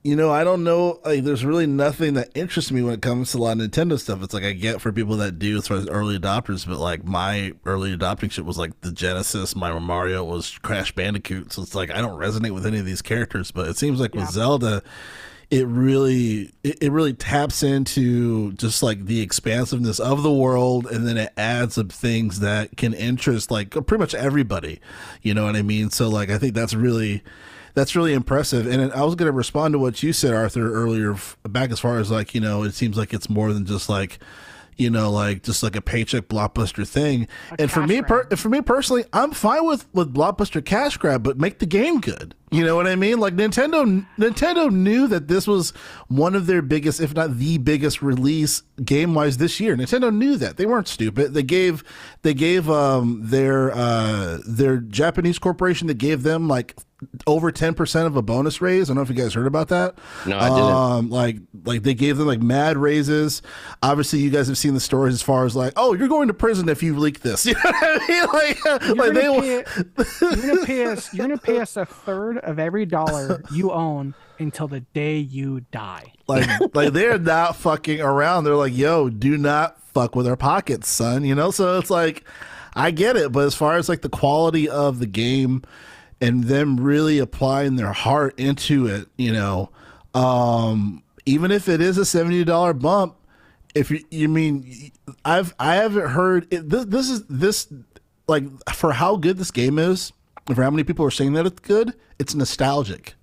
[0.05, 0.99] you know, I don't know.
[1.03, 3.99] Like, there's really nothing that interests me when it comes to a lot of Nintendo
[3.99, 4.21] stuff.
[4.21, 7.03] It's like I get for people that do as far as early adopters, but like
[7.03, 9.55] my early adopting shit was like the Genesis.
[9.55, 13.01] My Mario was Crash Bandicoot, so it's like I don't resonate with any of these
[13.01, 13.49] characters.
[13.49, 14.21] But it seems like Yeah.
[14.21, 14.83] with Zelda
[15.51, 21.07] it really it, it really taps into just like the expansiveness of the world and
[21.07, 24.79] then it adds some things that can interest like pretty much everybody
[25.21, 27.21] you know what i mean so like i think that's really
[27.75, 31.15] that's really impressive and i was going to respond to what you said arthur earlier
[31.43, 34.19] back as far as like you know it seems like it's more than just like
[34.77, 37.27] you know, like just like a paycheck blockbuster thing.
[37.51, 41.23] A and for me, per- for me personally, I'm fine with with blockbuster cash grab,
[41.23, 42.35] but make the game good.
[42.51, 43.19] You know what I mean?
[43.19, 45.71] Like Nintendo, Nintendo knew that this was
[46.07, 49.75] one of their biggest, if not the biggest release game wise this year.
[49.75, 51.33] Nintendo knew that they weren't stupid.
[51.33, 51.83] They gave
[52.21, 56.75] they gave um their uh their Japanese corporation that gave them like
[57.27, 58.89] over 10% of a bonus raise.
[58.89, 59.95] I don't know if you guys heard about that.
[60.25, 60.63] No, I didn't.
[60.63, 63.41] Um, like, like they gave them like mad raises.
[63.84, 66.34] Obviously, you guys have seen the stories as far as like, oh, you're going to
[66.34, 67.45] prison if you leak this.
[67.45, 68.25] You know what I mean?
[68.34, 71.13] Like, You're like gonna, they, pay, you're gonna pay us.
[71.13, 75.62] You're gonna pay us a third of every dollar you own until the day you
[75.71, 76.13] die.
[76.27, 78.43] like, like they're not fucking around.
[78.43, 81.23] They're like, yo, do not fuck with our pockets, son.
[81.25, 82.23] You know, so it's like,
[82.73, 85.63] I get it, but as far as like the quality of the game
[86.21, 89.69] and them really applying their heart into it, you know,
[90.13, 93.15] um, even if it is a seventy dollar bump,
[93.73, 94.91] if you, you mean,
[95.23, 96.86] I've I haven't heard it, this.
[96.86, 97.67] This is this
[98.28, 100.13] like for how good this game is,
[100.47, 101.93] for how many people are saying that it's good.
[102.17, 103.15] It's nostalgic.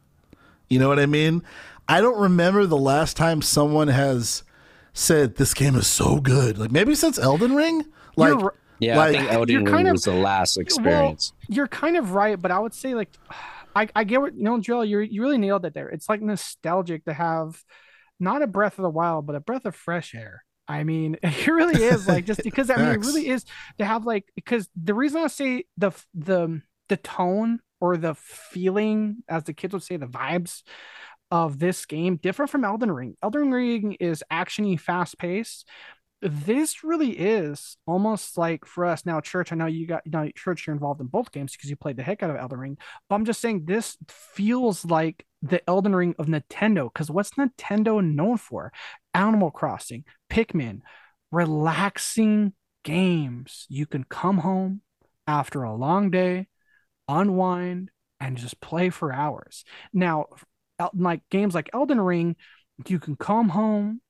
[0.68, 1.42] You know what I mean?
[1.88, 4.42] I don't remember the last time someone has
[4.92, 6.58] said this game is so good.
[6.58, 7.84] Like maybe since Elden Ring.
[8.16, 8.38] Like
[8.78, 11.32] Yeah, Like, I think Elden Ring kind of- was the last experience.
[11.32, 13.10] Well, you're kind of right, but I would say like
[13.74, 15.88] I, I get what you know, Joel, you you really nailed it there.
[15.88, 17.62] It's like nostalgic to have
[18.20, 20.44] not a breath of the wild, but a breath of fresh air.
[20.68, 23.44] I mean, it really is like just because I mean it really is
[23.78, 29.22] to have like because the reason I say the the the tone or the feeling,
[29.28, 30.62] as the kids would say, the vibes
[31.30, 33.16] of this game different from Elden Ring.
[33.22, 35.66] Elden Ring is actiony, fast paced.
[36.22, 39.50] This really is almost like for us now, Church.
[39.50, 40.66] I know you got you know, Church.
[40.66, 42.78] You're involved in both games because you played the heck out of Elden Ring.
[43.08, 46.92] But I'm just saying this feels like the Elden Ring of Nintendo.
[46.92, 48.72] Because what's Nintendo known for?
[49.12, 50.82] Animal Crossing, Pikmin,
[51.32, 52.52] relaxing
[52.84, 53.66] games.
[53.68, 54.82] You can come home
[55.26, 56.46] after a long day,
[57.08, 59.64] unwind, and just play for hours.
[59.92, 60.26] Now,
[60.94, 62.36] like games like Elden Ring,
[62.86, 64.00] you can come home,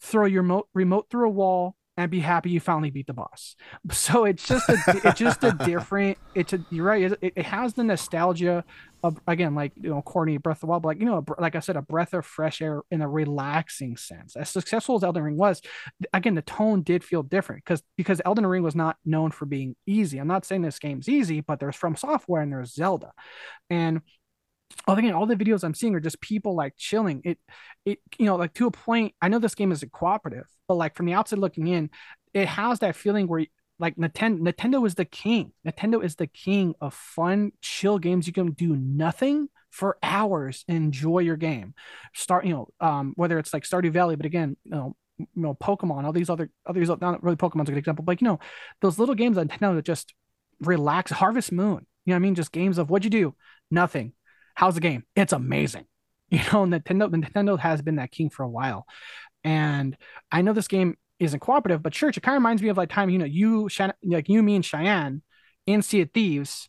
[0.00, 3.56] throw your mo- remote through a wall, and be happy you finally beat the boss.
[3.90, 6.16] So it's just a, it's just a different.
[6.34, 7.12] It's a you're right.
[7.20, 8.64] It, it has the nostalgia
[9.02, 11.40] of again, like you know, corny Breath of the Wild, but like you know, a
[11.40, 14.36] like I said, a breath of fresh air in a relaxing sense.
[14.36, 15.60] As successful as Elden Ring was,
[16.14, 19.76] again, the tone did feel different because because Elden Ring was not known for being
[19.86, 20.18] easy.
[20.18, 23.12] I'm not saying this game's easy, but there's From Software and there's Zelda,
[23.68, 24.00] and
[24.86, 27.22] I again, all the videos I'm seeing are just people like chilling.
[27.24, 27.38] It,
[27.84, 29.14] it, you know, like to a point.
[29.20, 31.90] I know this game is a cooperative, but like from the outside looking in,
[32.34, 33.46] it has that feeling where
[33.78, 35.52] like Nintendo, Nintendo is the king.
[35.66, 38.26] Nintendo is the king of fun, chill games.
[38.26, 41.74] You can do nothing for hours enjoy your game.
[42.14, 45.54] Start, you know, um, whether it's like Stardew Valley, but again, you know, you know,
[45.54, 48.40] Pokemon, all these other, these not really Pokemon's a good example, but like, you know,
[48.80, 50.14] those little games on Nintendo that just
[50.60, 51.10] relax.
[51.10, 52.34] Harvest Moon, you know what I mean?
[52.34, 53.34] Just games of what'd you do?
[53.70, 54.12] Nothing.
[54.54, 55.04] How's the game?
[55.16, 55.84] It's amazing.
[56.32, 58.86] You know, Nintendo, Nintendo has been that king for a while.
[59.42, 59.96] And
[60.30, 62.88] I know this game isn't cooperative, but church, it kind of reminds me of like
[62.88, 63.68] time, you know, you,
[64.04, 65.22] like you, me, and Cheyenne
[65.66, 66.68] in Sea of Thieves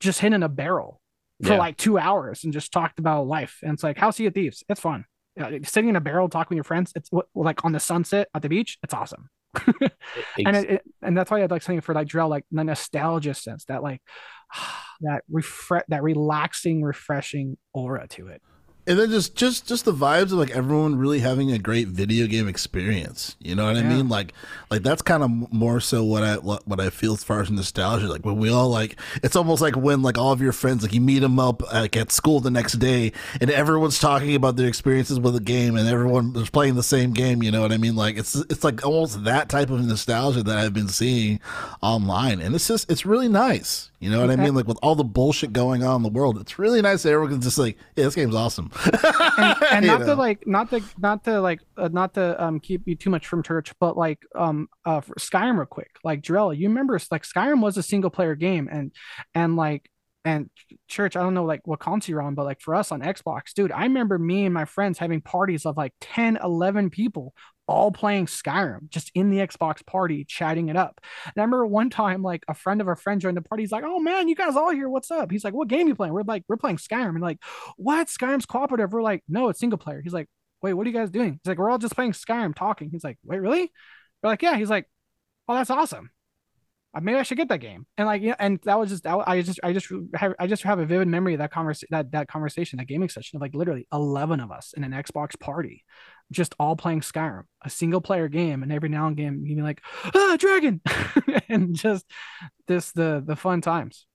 [0.00, 1.02] just hitting a barrel
[1.42, 1.58] for Yeah.
[1.58, 3.58] like two hours and just talked about life.
[3.62, 4.64] And it's like, how's Sea of Thieves?
[4.70, 5.04] It's fun.
[5.36, 8.28] Yeah, sitting in a barrel talking with your friends, it's what like on the sunset
[8.34, 8.78] at the beach.
[8.82, 9.28] It's awesome.
[9.66, 13.34] and it, it- and that's why I'd like something for like Drell, like the nostalgia
[13.34, 14.00] sense, that like
[15.00, 18.42] that refresh, that relaxing, refreshing aura to it.
[18.86, 22.26] And then just just just the vibes of like everyone really having a great video
[22.26, 23.34] game experience.
[23.40, 24.08] You know what i mean?
[24.08, 24.34] Like
[24.70, 27.50] like that's kind of more so what i what what i feel as far as
[27.50, 28.08] nostalgia.
[28.08, 30.92] Like when we all like it's almost like when like all of your friends like
[30.92, 34.68] you meet them up like at school the next day and everyone's talking about their
[34.68, 37.78] experiences with the game and everyone is playing the same game you know what i
[37.78, 37.96] mean?
[37.96, 41.40] Like it's it's like almost that type of nostalgia that i've been seeing
[41.82, 42.40] online.
[42.40, 43.90] And it's just it's really nice.
[44.00, 44.54] You know what i mean?
[44.54, 47.32] Like with all the bullshit going on in the world it's really nice that everyone
[47.32, 48.70] can just like yeah this game's awesome
[49.38, 50.06] and, and not know?
[50.06, 53.26] to like not to not to like uh, not to um keep you too much
[53.26, 57.22] from church but like um uh for skyrim real quick like Drell, you remember like
[57.22, 58.92] skyrim was a single player game and
[59.34, 59.88] and like
[60.24, 60.48] and
[60.88, 63.52] church i don't know like what console you're on but like for us on xbox
[63.54, 67.34] dude i remember me and my friends having parties of like 10 11 people
[67.66, 71.00] all playing Skyrim, just in the Xbox party, chatting it up.
[71.24, 73.62] And I remember one time, like a friend of a friend joined the party.
[73.62, 74.88] He's like, "Oh man, you guys all here?
[74.88, 77.38] What's up?" He's like, "What game you playing?" We're like, "We're playing Skyrim." And like,
[77.76, 78.08] "What?
[78.08, 80.28] Skyrim's cooperative?" We're like, "No, it's single player." He's like,
[80.62, 83.04] "Wait, what are you guys doing?" He's like, "We're all just playing Skyrim, talking." He's
[83.04, 83.72] like, "Wait, really?"
[84.22, 84.88] We're like, "Yeah." He's like,
[85.48, 86.10] "Oh, that's awesome."
[86.94, 87.86] Uh, maybe I should get that game.
[87.98, 90.78] And like, yeah, and that was just, I just, I just have, I just have
[90.78, 93.88] a vivid memory of that conversation, that, that conversation, that gaming session of like literally
[93.92, 95.84] 11 of us in an Xbox party,
[96.32, 98.62] just all playing Skyrim, a single player game.
[98.62, 99.82] And every now and again, you'd be like,
[100.14, 100.80] ah, dragon.
[101.48, 102.06] and just
[102.66, 104.06] this, the, the fun times.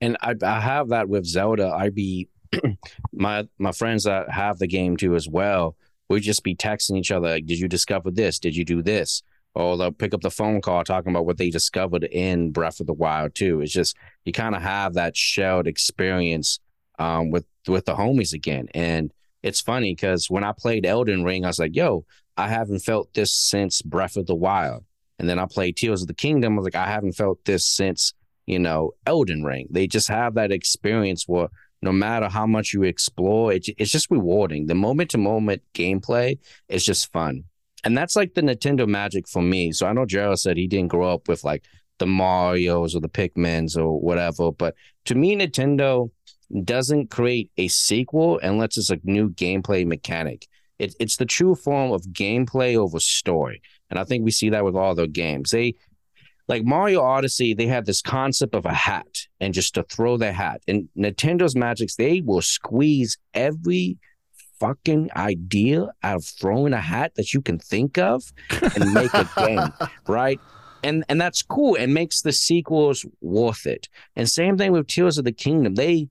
[0.00, 1.68] And I, I have that with Zelda.
[1.68, 2.28] I be
[3.12, 5.76] my, my friends that have the game too as well.
[6.08, 7.28] We just be texting each other.
[7.28, 8.38] Like, Did you discover this?
[8.38, 9.22] Did you do this?
[9.54, 12.86] or they'll pick up the phone call talking about what they discovered in Breath of
[12.86, 13.60] the Wild too.
[13.60, 16.58] It's just you kind of have that shared experience
[16.98, 21.44] um, with with the homies again, and it's funny because when I played Elden Ring,
[21.44, 22.04] I was like, "Yo,
[22.36, 24.84] I haven't felt this since Breath of the Wild,"
[25.18, 26.54] and then I played Tears of the Kingdom.
[26.54, 28.14] I was like, "I haven't felt this since
[28.46, 31.48] you know Elden Ring." They just have that experience where
[31.82, 34.66] no matter how much you explore, it, it's just rewarding.
[34.66, 37.44] The moment to moment gameplay is just fun
[37.84, 39.72] and that's like the Nintendo magic for me.
[39.72, 41.64] So I know Gerald said he didn't grow up with like
[41.98, 44.74] the Mario's or the Pikmins or whatever, but
[45.06, 46.10] to me, Nintendo
[46.64, 50.48] doesn't create a sequel unless it's a new gameplay mechanic.
[50.78, 54.64] It, it's the true form of gameplay over story, and I think we see that
[54.64, 55.50] with all their games.
[55.50, 55.74] They
[56.48, 60.32] like Mario Odyssey, they have this concept of a hat and just to throw their
[60.32, 60.60] hat.
[60.66, 63.96] And Nintendo's magics, they will squeeze every
[64.58, 69.28] fucking idea out of throwing a hat that you can think of and make a
[69.36, 69.72] game,
[70.06, 70.38] right?
[70.84, 71.76] And and that's cool.
[71.76, 73.88] It makes the sequels worth it.
[74.16, 75.74] And same thing with Tears of the Kingdom.
[75.74, 76.08] They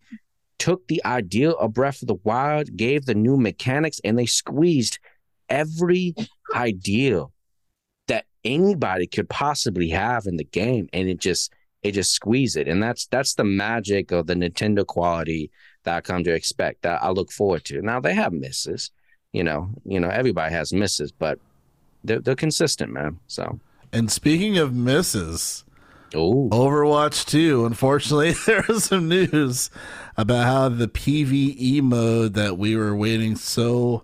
[0.61, 4.99] took the idea of Breath of the Wild, gave the new mechanics, and they squeezed
[5.49, 6.13] every
[6.53, 7.25] idea
[8.07, 12.67] that anybody could possibly have in the game, and it just it just squeezed it.
[12.67, 15.49] And that's that's the magic of the Nintendo quality
[15.83, 17.81] that I come to expect that I look forward to.
[17.81, 18.91] Now they have misses,
[19.33, 21.39] you know, you know, everybody has misses, but
[22.03, 23.17] they're, they're consistent, man.
[23.25, 23.59] So,
[23.91, 25.65] and speaking of misses,
[26.15, 26.49] Ooh.
[26.51, 29.69] Overwatch 2, unfortunately, there is some news
[30.17, 34.03] about how the PvE mode that we were waiting so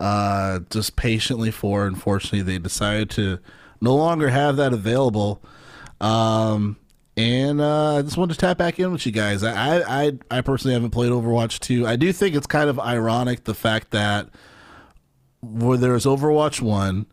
[0.00, 3.38] uh, just patiently for, unfortunately, they decided to
[3.80, 5.42] no longer have that available.
[6.00, 6.76] Um,
[7.16, 9.44] and uh, I just wanted to tap back in with you guys.
[9.44, 11.86] I, I I personally haven't played Overwatch 2.
[11.86, 14.28] I do think it's kind of ironic the fact that
[15.40, 17.06] where there's Overwatch 1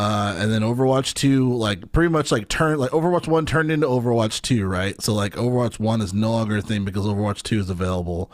[0.00, 3.86] uh, and then Overwatch 2 like pretty much like turned like Overwatch 1 turned into
[3.86, 4.98] Overwatch 2, right?
[5.02, 8.32] So like Overwatch 1 is no longer a thing because Overwatch 2 is available.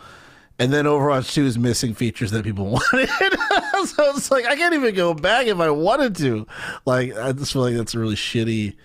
[0.61, 3.09] And then Overwatch 2 is missing features that people wanted.
[3.89, 6.47] so it's like I can't even go back if I wanted to.
[6.85, 8.77] Like I just feel like that's a really shitty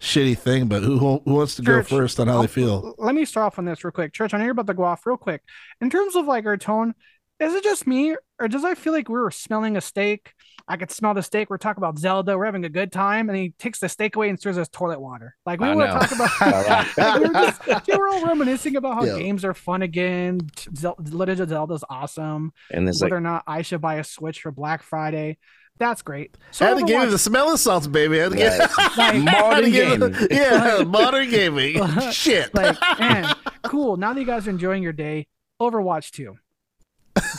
[0.00, 2.94] shitty thing, but who who wants to Church, go first on how I'll, they feel?
[2.96, 4.14] Let me start off on this real quick.
[4.14, 5.42] Church, I know you're about to go off real quick.
[5.82, 6.94] In terms of like our tone,
[7.38, 10.32] is it just me or does I feel like we were smelling a steak?
[10.70, 11.50] I could smell the steak.
[11.50, 12.38] We're talking about Zelda.
[12.38, 15.00] We're having a good time, and he takes the steak away and stirs us toilet
[15.00, 15.34] water.
[15.44, 16.96] Like we were talking about.
[17.20, 19.18] we were just, we were all reminiscing about how yeah.
[19.18, 20.38] games are fun again.
[20.80, 22.52] Legend of Zelda's awesome.
[22.70, 25.38] And whether like, or not I should buy a Switch for Black Friday.
[25.80, 26.36] That's great.
[26.52, 28.20] So I had to give you the smell of salts, baby.
[28.20, 30.14] I had to get, like, modern gaming.
[30.30, 31.82] yeah, modern gaming.
[32.12, 32.54] Shit.
[32.54, 33.96] Like, man, cool.
[33.96, 35.26] Now that you guys are enjoying your day,
[35.60, 36.36] Overwatch 2.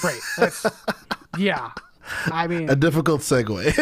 [0.01, 0.19] Great.
[0.37, 0.65] That's,
[1.37, 1.69] yeah.
[2.25, 3.73] I mean, a difficult segue.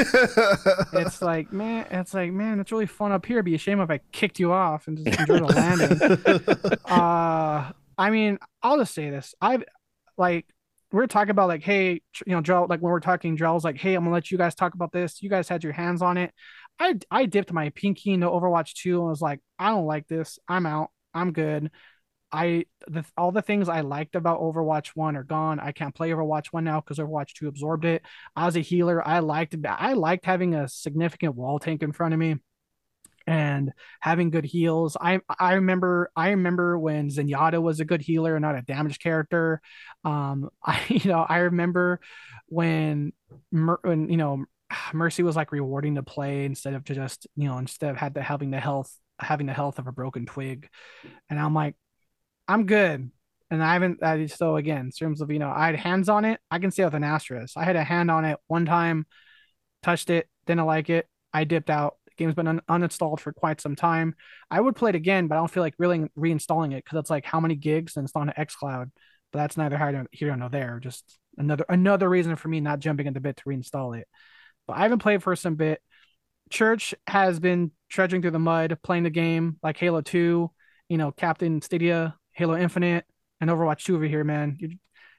[0.94, 3.38] it's like, man, it's like, man, it's really fun up here.
[3.38, 6.80] It'd be a shame if I kicked you off and just enjoy the landing.
[6.86, 9.36] uh, I mean, I'll just say this.
[9.42, 9.64] I've
[10.18, 10.46] like
[10.92, 13.78] we are talking about like, hey, you know, Joe, like when we're talking, Joel's like,
[13.78, 15.22] hey, I'm gonna let you guys talk about this.
[15.22, 16.34] You guys had your hands on it.
[16.80, 20.40] I I dipped my pinky into Overwatch 2 and was like, I don't like this.
[20.48, 20.90] I'm out.
[21.14, 21.72] I'm good.
[22.32, 25.60] I the all the things I liked about Overwatch 1 are gone.
[25.60, 28.04] I can't play Overwatch 1 now because Overwatch 2 absorbed it.
[28.36, 32.20] As a healer, I liked I liked having a significant wall tank in front of
[32.20, 32.36] me
[33.30, 34.98] and having good heals.
[35.00, 39.62] I I remember I remember when Zenyatta was a good healer, not a damage character.
[40.04, 42.00] Um, I you know I remember
[42.48, 43.14] when
[43.52, 44.46] when you know
[44.94, 48.22] Mercy was like rewarding the play instead of just you know instead of had the
[48.22, 50.70] having the health having the health of a broken twig,
[51.30, 51.76] and I'm like,
[52.50, 53.10] I'm good.
[53.52, 54.04] And I haven't.
[54.04, 56.40] I, so again, in terms of you know, I had hands on it.
[56.52, 57.56] I can say with an asterisk.
[57.56, 59.08] I had a hand on it one time,
[59.82, 61.08] touched it, didn't like it.
[61.34, 64.14] I dipped out game's been un- uninstalled for quite some time.
[64.52, 67.10] I would play it again, but I don't feel like really reinstalling it because it's
[67.10, 68.92] like how many gigs and it's on XCloud.
[69.32, 70.80] But that's neither here nor there.
[70.84, 74.08] Just another another reason for me not jumping into bit to reinstall it.
[74.68, 75.82] But I haven't played for some bit.
[76.50, 80.52] Church has been trudging through the mud, playing the game like Halo 2,
[80.90, 83.04] you know, Captain Stadia, Halo Infinite,
[83.42, 84.56] and Overwatch 2 over here, man.
[84.62, 84.72] You're,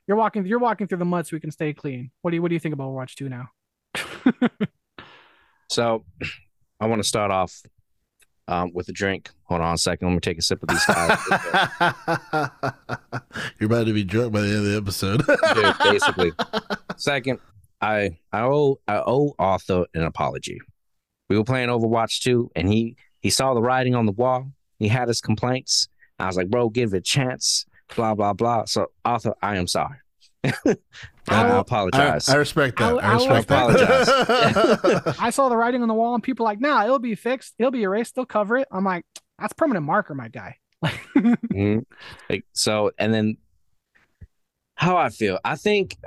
[0.09, 2.11] you're walking you're walking through the mud so we can stay clean.
[2.23, 3.51] What do you what do you think about Overwatch 2 now?
[5.69, 6.05] so
[6.81, 7.61] I want to start off.
[8.49, 9.31] um, with a drink.
[9.45, 10.09] Hold on a second.
[10.09, 11.19] Let me take a sip of these guys.
[13.61, 15.25] You're about to be drunk by the end of the episode.
[15.55, 16.33] Dude, basically.
[16.97, 17.39] Second,
[17.81, 20.59] I I owe I owe Arthur an apology.
[21.29, 24.51] We were playing Overwatch 2, and he he saw the writing on the wall.
[24.79, 25.89] He had his complaints.
[26.21, 27.67] I was like, bro, give it a chance.
[27.97, 28.65] Blah blah blah.
[28.67, 29.97] So Arthur, I am sorry.
[30.45, 30.77] I,
[31.29, 32.29] I- apologize.
[32.29, 32.95] I, I respect that.
[32.95, 35.17] I- I, I respect that.
[35.21, 37.55] I saw the writing on the wall and people like, nah, it'll be fixed.
[37.59, 38.15] It'll be erased.
[38.15, 38.69] They'll cover it.
[38.71, 39.05] I'm like,
[39.39, 40.57] that's permanent marker, my guy.
[41.17, 41.85] Mhm.
[42.31, 43.37] Like, so, and then
[44.77, 45.97] how I feel, I think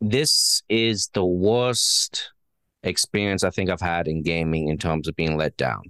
[0.00, 2.30] this is the worst
[2.82, 5.82] experience I think I've had in gaming in terms of being let down.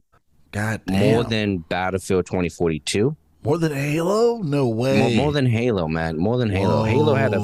[0.52, 4.42] God More than Battlefield 2042, more than Halo?
[4.42, 4.98] No way.
[4.98, 6.18] more, more than Halo, man.
[6.18, 6.84] More than Halo.
[6.84, 7.38] Halo had a.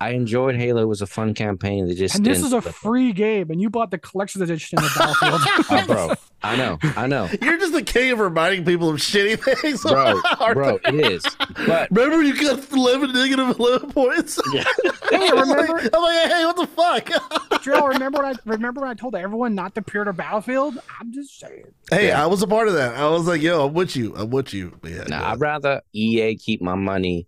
[0.00, 0.06] Whoa.
[0.06, 0.82] I enjoyed Halo.
[0.82, 1.86] It was a fun campaign.
[1.88, 2.72] They just and this is a deliver.
[2.72, 5.40] free game, and you bought the collector's edition in the Battlefield.
[5.70, 6.14] Oh, bro.
[6.42, 6.78] I know.
[6.82, 7.28] I know.
[7.40, 9.80] You're just the king of reminding people of shitty things.
[9.82, 10.20] Bro,
[10.52, 11.24] bro, it is.
[11.66, 14.38] But Remember you got 11 negative 11 points?
[14.52, 14.64] yeah.
[15.10, 17.62] hey, I'm like, remember, I'm like, hey, what the fuck?
[17.62, 17.86] Drill?
[17.88, 20.78] Remember what I remember when I told everyone not to peer to Battlefield?
[21.00, 21.64] I'm just saying.
[21.90, 22.22] hey, Yeah.
[22.22, 22.94] I was a part of that.
[22.94, 24.14] I was like, yo, I'm with you.
[24.14, 24.78] I'm with you.
[24.84, 25.32] Yeah, Nah, yeah.
[25.32, 27.26] I'd rather EA keep my money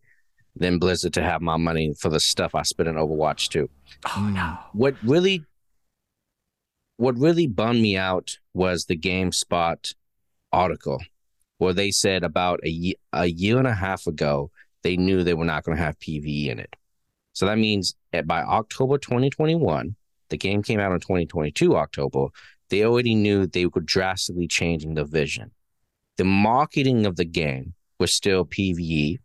[0.57, 3.69] than Blizzard to have my money for the stuff I spent in Overwatch 2.
[4.17, 4.59] Oh no.
[4.73, 5.45] What really
[6.97, 9.95] what really bummed me out was the GameSpot
[10.53, 11.03] article
[11.59, 14.51] where they said about a, ye- a year and a half ago
[14.83, 16.75] they knew they were not going to have PvE in it.
[17.33, 19.95] So that means that by October 2021,
[20.31, 22.29] the game came out in 2022 October,
[22.71, 25.51] they already knew they were drastically changing the vision.
[26.17, 29.19] The marketing of the game was still PvE,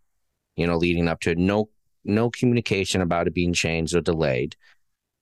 [0.55, 1.37] you know, leading up to it.
[1.37, 1.69] no
[2.03, 4.55] no communication about it being changed or delayed.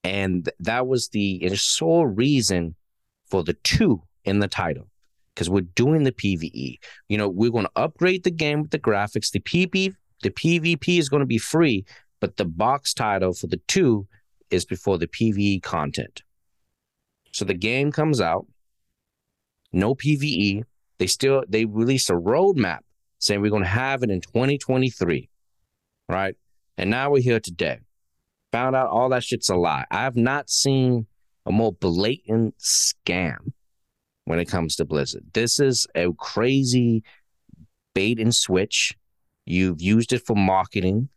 [0.04, 2.76] And that was the sole reason
[3.28, 4.90] for the two in the title.
[5.34, 6.80] Because we're doing the PvE.
[7.08, 9.32] You know, we're going to upgrade the game with the graphics.
[9.32, 11.86] The PV, the PvP is going to be free,
[12.20, 14.08] but the box title for the two
[14.50, 16.24] is before the PvE content.
[17.32, 18.48] So the game comes out,
[19.72, 20.64] no PvE.
[20.98, 22.80] They still they released a roadmap
[23.20, 25.30] saying we're going to have it in 2023,
[26.08, 26.36] right?
[26.78, 27.80] And now we're here today.
[28.52, 29.86] Found out all that shit's a lie.
[29.92, 31.06] I have not seen
[31.46, 33.52] a more blatant scam
[34.26, 35.24] when it comes to Blizzard.
[35.34, 37.04] This is a crazy
[37.94, 38.96] bait and switch.
[39.46, 41.10] You've used it for marketing.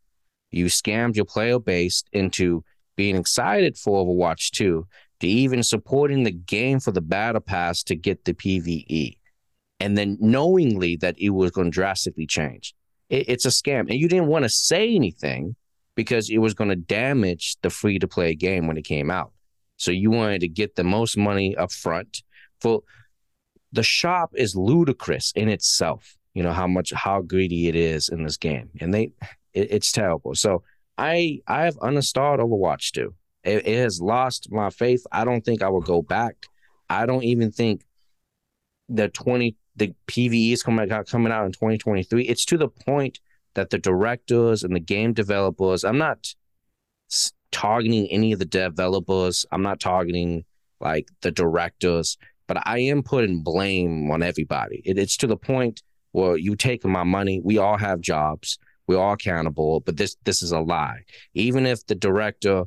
[0.50, 2.64] You scammed your player base into
[2.96, 4.86] being excited for Overwatch 2
[5.20, 9.16] to even supporting the game for the battle pass to get the PvE.
[9.82, 12.72] And then knowingly that it was going to drastically change.
[13.10, 13.80] It, it's a scam.
[13.80, 15.56] And you didn't want to say anything
[15.96, 19.32] because it was going to damage the free to play game when it came out.
[19.76, 22.22] So you wanted to get the most money up front.
[22.60, 22.82] For
[23.72, 26.16] the shop is ludicrous in itself.
[26.34, 29.12] You know how much how greedy it is in this game, and they
[29.52, 30.34] it, it's terrible.
[30.34, 30.62] So
[30.96, 33.12] I I have uninstalled Overwatch 2.
[33.44, 35.04] It, it has lost my faith.
[35.10, 36.46] I don't think I will go back.
[36.88, 37.84] I don't even think
[38.88, 42.24] the 20 the PVE is coming out coming out in 2023.
[42.24, 43.20] It's to the point
[43.54, 46.34] that the directors and the game developers, I'm not
[47.50, 49.46] targeting any of the developers.
[49.52, 50.44] I'm not targeting
[50.80, 52.16] like the directors,
[52.48, 54.82] but I am putting blame on everybody.
[54.84, 57.40] It, it's to the point where you taking my money.
[57.42, 58.58] We all have jobs.
[58.86, 61.02] We're all accountable, but this this is a lie.
[61.34, 62.64] Even if the director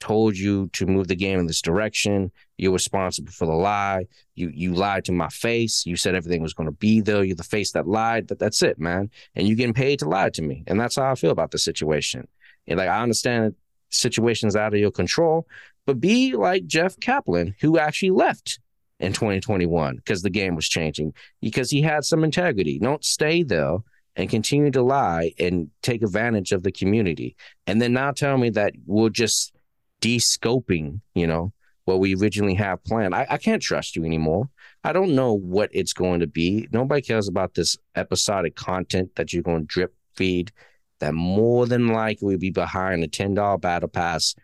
[0.00, 4.06] told you to move the game in this direction, you're responsible for the lie.
[4.34, 5.84] You you lied to my face.
[5.86, 7.24] You said everything was going to be there.
[7.24, 8.28] You're the face that lied.
[8.28, 9.10] That that's it, man.
[9.34, 11.58] And you're getting paid to lie to me, and that's how I feel about the
[11.58, 12.28] situation.
[12.66, 13.54] And like I understand
[13.90, 15.46] situations out of your control,
[15.86, 18.60] but be like Jeff Kaplan, who actually left
[19.00, 22.78] in 2021 because the game was changing because he had some integrity.
[22.78, 23.78] Don't stay there
[24.16, 27.36] and continue to lie and take advantage of the community.
[27.66, 29.52] And then now tell me that we'll just
[30.00, 31.52] de-scoping, you know,
[31.84, 33.14] what we originally have planned.
[33.14, 34.48] I, I can't trust you anymore.
[34.84, 36.68] I don't know what it's going to be.
[36.70, 40.52] Nobody cares about this episodic content that you're going to drip feed
[41.00, 44.34] that more than likely will be behind a $10 battle pass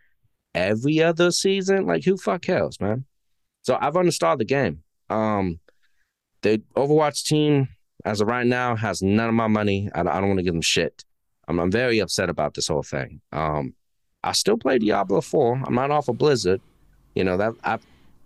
[0.54, 1.86] every other season.
[1.86, 3.04] Like who fuck cares, man?
[3.62, 4.82] So I've uninstalled the game.
[5.10, 5.60] Um
[6.42, 7.68] the Overwatch team
[8.04, 9.88] as of right now has none of my money.
[9.94, 11.04] I, I don't want to give them shit.
[11.48, 13.20] I'm, I'm very upset about this whole thing.
[13.32, 13.74] Um,
[14.24, 15.62] I still play Diablo 4.
[15.66, 16.60] I'm not off of Blizzard.
[17.14, 17.78] You know that I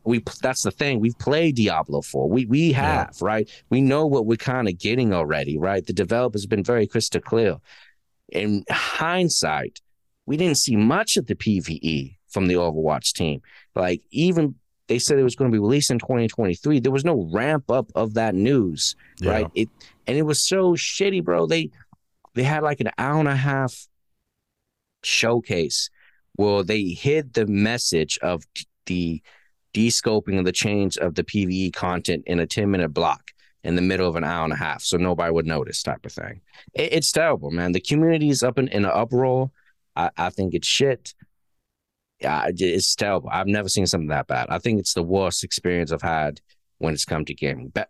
[0.05, 1.01] we that's the thing.
[1.01, 2.29] We've played Diablo 4.
[2.31, 3.49] We we have, right?
[3.69, 5.85] We know what we're kind of getting already, right?
[5.85, 7.57] The developer's been very crystal clear.
[8.31, 9.81] In hindsight,
[10.27, 13.43] we didn't see much of the PvE from the Overwatch team.
[13.75, 14.55] Like even
[14.87, 16.81] they said it was going to be released in 2023.
[16.81, 19.31] There was no ramp up of that news, Yeah.
[19.33, 19.47] right?
[19.55, 19.69] It
[20.07, 21.47] and it was so shitty, bro.
[21.47, 21.71] They
[22.35, 23.88] they had like an hour and a half
[25.03, 25.91] showcase
[26.37, 28.45] well they hid the message of
[28.87, 29.23] the
[29.73, 33.33] de-scoping of the change of the PVE content in a 10 minute block
[33.65, 36.13] in the middle of an hour and a half, so nobody would notice, type of
[36.13, 36.41] thing.
[36.75, 37.73] It, it's terrible, man.
[37.73, 39.51] The community is up in, in an uproar.
[39.97, 41.15] I, I think it's shit.
[42.21, 43.29] Yeah, it's terrible.
[43.31, 44.47] I've never seen something that bad.
[44.49, 46.41] I think it's the worst experience I've had
[46.79, 47.69] when it's come to gaming.
[47.69, 47.89] Ba-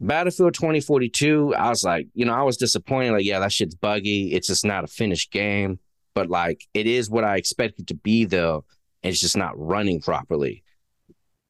[0.00, 3.12] Battlefield 2042, I was like, you know, I was disappointed.
[3.12, 4.34] Like, yeah, that shit's buggy.
[4.34, 5.78] It's just not a finished game.
[6.14, 8.64] But like, it is what I expected to be, though.
[9.02, 10.62] And it's just not running properly.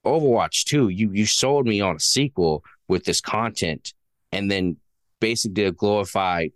[0.05, 3.95] Overwatch 2, you you sold me on a sequel with this content,
[4.33, 4.77] and then
[5.21, 6.53] basically did a glorified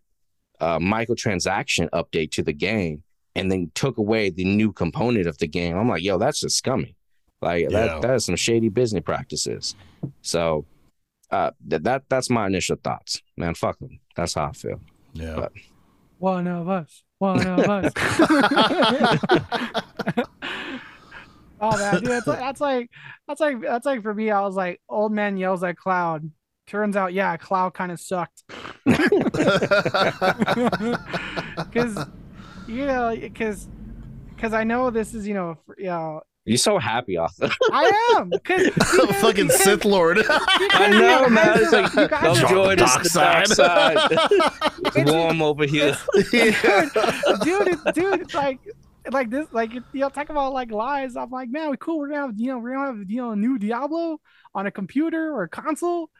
[0.61, 3.03] uh, microtransaction update to the game,
[3.35, 5.77] and then took away the new component of the game.
[5.79, 6.95] I'm like, yo, that's just scummy.
[7.41, 7.87] Like Yeah.
[7.87, 9.77] that that is some shady business practices.
[10.23, 10.67] So
[11.31, 13.23] uh that, that that's my initial thoughts.
[13.37, 14.01] Man, fuck them.
[14.17, 14.81] That's how I feel.
[15.15, 15.37] Yeah.
[15.37, 15.53] But-
[16.19, 17.05] One of us.
[17.19, 17.93] One of us.
[21.61, 22.91] oh man, dude, that's like, that's like
[23.27, 24.31] that's like that's like for me.
[24.31, 26.31] I was like, old man yells at cloud.
[26.67, 28.45] Turns out, yeah, cloud kind of sucked.
[31.57, 32.07] Because
[32.69, 33.69] you know, because
[34.29, 37.51] because I know this is you know, you know, You're so happy, Arthur.
[37.73, 38.69] I am because
[39.21, 40.19] Fucking Sith Lord.
[40.29, 41.59] I know, man.
[41.61, 43.99] It's like, You guys- don't join us Dark the dark side.
[44.11, 44.93] side.
[44.97, 45.97] it's warm over here.
[46.33, 46.89] Yeah.
[47.45, 48.59] dude, it- dude, it's like,
[49.13, 51.17] like this, like you know, talk about like lies.
[51.17, 51.99] I'm like, man, we cool.
[51.99, 54.21] We're gonna have, you know, we're gonna have, you know, a new Diablo
[54.55, 56.11] on a computer or a console.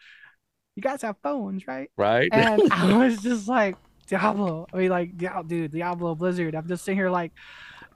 [0.77, 1.91] You guys have phones, right?
[1.97, 2.29] Right?
[2.33, 3.77] And I was just like,
[4.07, 4.67] Diablo.
[4.73, 6.55] I mean, like, Diablo, dude, Diablo Blizzard.
[6.55, 7.33] I'm just sitting here like,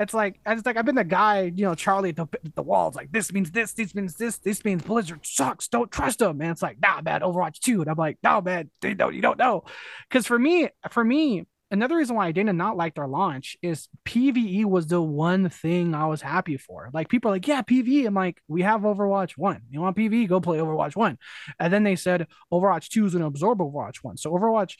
[0.02, 2.62] it's like, I just like, I've been the guy, you know, Charlie at the, the
[2.62, 5.68] walls, like, this means this, this means this, this means Blizzard sucks.
[5.68, 6.40] Don't trust them.
[6.40, 7.82] And it's like, nah, man, Overwatch 2.
[7.82, 9.64] And I'm like, no, man, they don't, you don't know.
[10.08, 13.56] Because for me, for me, another reason why I did not not like their launch
[13.62, 16.90] is PVE was the one thing I was happy for.
[16.92, 18.06] Like people are like, yeah, PVE.
[18.06, 19.62] I'm like, we have Overwatch 1.
[19.70, 20.28] You want PVE?
[20.28, 21.18] Go play Overwatch 1.
[21.58, 24.18] And then they said Overwatch 2 is to absorb Overwatch 1.
[24.18, 24.76] So Overwatch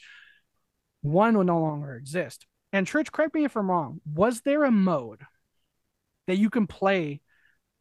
[1.01, 2.45] 1 will no longer exist.
[2.73, 4.01] And Church, correct me if I'm wrong.
[4.03, 5.21] Was there a mode
[6.25, 7.21] that you can play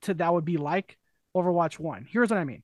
[0.03, 0.99] to that would be like
[1.34, 2.07] Overwatch 1?
[2.09, 2.62] Here's what I mean.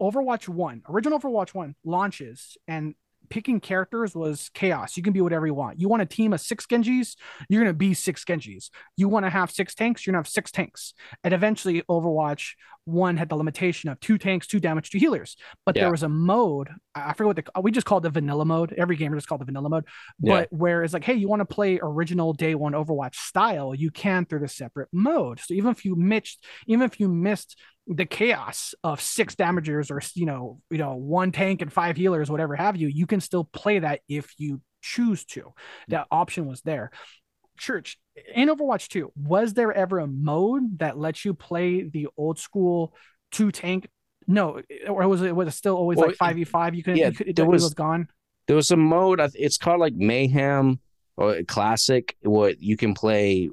[0.00, 2.94] Overwatch 1, original Overwatch 1 launches and
[3.32, 4.94] picking characters was chaos.
[4.94, 5.80] You can be whatever you want.
[5.80, 7.16] You want a team of six Genjis,
[7.48, 8.68] you're going to be six Genjis.
[8.98, 10.92] You want to have six tanks, you're going to have six tanks.
[11.24, 12.50] And eventually, Overwatch
[12.84, 15.38] 1 had the limitation of two tanks, two damage, two healers.
[15.64, 15.84] But Yeah.
[15.84, 18.74] there was a mode, I I forget what the, we just called the vanilla mode.
[18.76, 19.84] Every gamer just called the vanilla mode.
[20.20, 20.40] Yeah.
[20.40, 23.90] But where it's like, hey, you want to play original day one Overwatch style, you
[23.90, 25.40] can through the separate mode.
[25.40, 30.00] So even if you missed, even if you missed the chaos of six damagers or
[30.14, 33.44] you know you know one tank and five healers whatever have you you can still
[33.44, 35.52] play that if you choose to.
[35.88, 36.90] That option was there.
[37.58, 37.98] Church
[38.34, 42.94] in overwatch 2 was there ever a mode that lets you play the old school
[43.30, 43.88] two tank?
[44.26, 47.14] No or was it was it still always Well, like 5v5 you could yeah, you
[47.14, 48.08] could, it, there was, was- gone?
[48.48, 50.80] There was a mode, it's called like Mayhem
[51.16, 53.48] or Classic, what you can play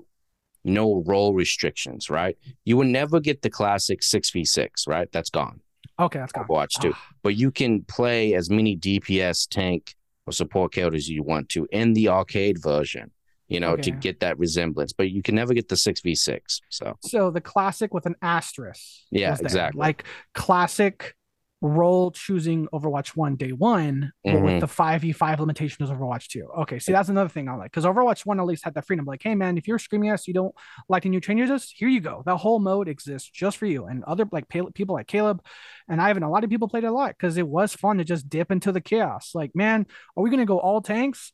[0.70, 2.38] no role restrictions, right?
[2.66, 5.12] You will never get the classic 6v6, right?
[5.12, 5.60] That's gone.
[6.00, 6.92] okay that's gone 2.
[6.94, 9.96] Ah, But you can play as many DPS, tank,
[10.26, 13.12] or support characters you want to in the arcade version,
[13.48, 14.94] you know, to get that resemblance.
[14.94, 16.62] But you can never get the 6v6.
[16.70, 19.80] So, so the classic with an asterisk Yeah, exactly.
[19.80, 20.04] like
[20.34, 21.16] classic
[21.62, 24.44] role choosing overwatch 1 day one but Mhm.
[24.44, 27.84] with the 5v5 limitation of overwatch 2 okay see that's another thing i like because
[27.84, 30.28] overwatch 1 at least had that freedom like hey man if you're screaming at us
[30.28, 30.56] you don't
[30.88, 32.24] like the new changes here you go.
[32.26, 35.42] That whole mode exists just for you and other like people like caleb
[35.90, 38.06] and ivan a lot of people played it a lot because it was fun to
[38.06, 39.86] just dip into the chaos like man
[40.16, 41.34] are we gonna go all tanks?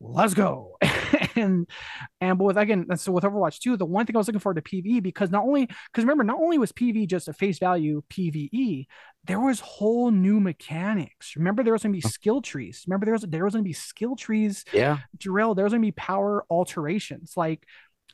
[0.00, 0.76] Let's go
[1.36, 1.66] and
[2.20, 4.62] and but with again so with overwatch 2 the one thing i was looking forward
[4.62, 8.02] to pve because not only because remember not only was pv just a face value
[8.10, 8.86] pve
[9.24, 13.14] there was whole new mechanics remember there was going to be skill trees remember there
[13.14, 14.98] was there was going to be skill trees yeah.
[15.18, 17.34] Jarrell, there was going to be power alterations.
[17.36, 17.64] Like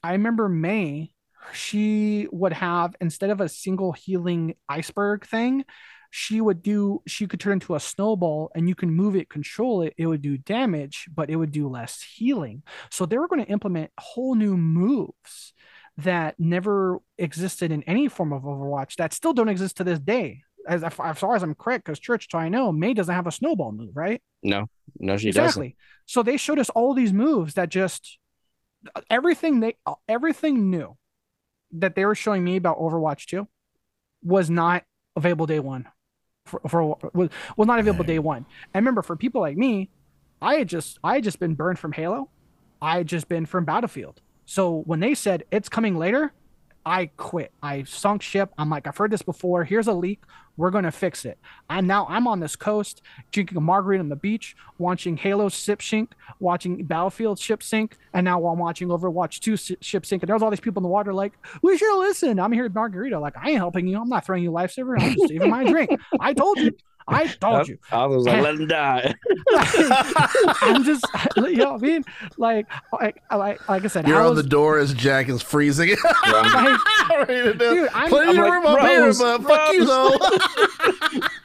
[0.02, 1.12] I remember Mei,
[1.52, 5.64] she would have instead of a single healing iceberg thing,
[6.10, 9.82] she would do she could turn into a snowball and you can move it, control
[9.82, 9.94] it.
[9.96, 12.62] It would do damage, but it would do less healing.
[12.90, 15.52] So they were going to implement whole new moves
[15.98, 20.42] that never existed in any form of Overwatch that still don't exist to this day.
[20.68, 23.32] As, as far as I'm correct, because Church, so I know Mei doesn't have a
[23.32, 24.20] snowball move, right?
[24.42, 25.44] No, no, she doesn't.
[25.44, 25.76] exactly.
[26.04, 28.18] So they showed us all these moves that just
[29.08, 29.76] everything they
[30.08, 30.96] everything new
[31.72, 33.46] that they were showing me about Overwatch 2
[34.22, 34.84] was not
[35.16, 35.86] available day one.
[36.50, 38.44] For, for was, was not available day one.
[38.74, 39.88] And remember, for people like me,
[40.42, 42.28] I had just I had just been burned from Halo.
[42.82, 44.20] I had just been from Battlefield.
[44.46, 46.32] So when they said it's coming later,
[46.84, 47.52] I quit.
[47.62, 48.52] I sunk ship.
[48.58, 49.64] I'm like, I've heard this before.
[49.64, 50.22] Here's a leak.
[50.56, 51.38] We're gonna fix it.
[51.70, 53.00] And now I'm on this coast,
[53.32, 58.24] drinking a margarita on the beach, watching Halo ship sink, watching Battlefield ship sink, and
[58.24, 60.22] now I'm watching Overwatch 2 ship sink.
[60.22, 62.38] And there's all these people in the water like, we should listen.
[62.38, 63.18] I'm here margarita.
[63.18, 64.00] Like, I ain't helping you.
[64.00, 65.00] I'm not throwing you lifesaver.
[65.00, 65.90] I'm just saving my drink.
[66.20, 66.72] I told you.
[67.10, 67.78] I told you.
[67.92, 69.14] I was like, let him die.
[70.62, 71.04] I'm just,
[71.36, 72.04] you know what I mean?
[72.38, 75.96] Like, like, like, like I said, You're I on the door as Jack is freezing.
[76.26, 76.78] like,
[77.28, 80.16] Ready to Dude, I'm- Plenty I'm of like, room up here, Rose, fuck you though.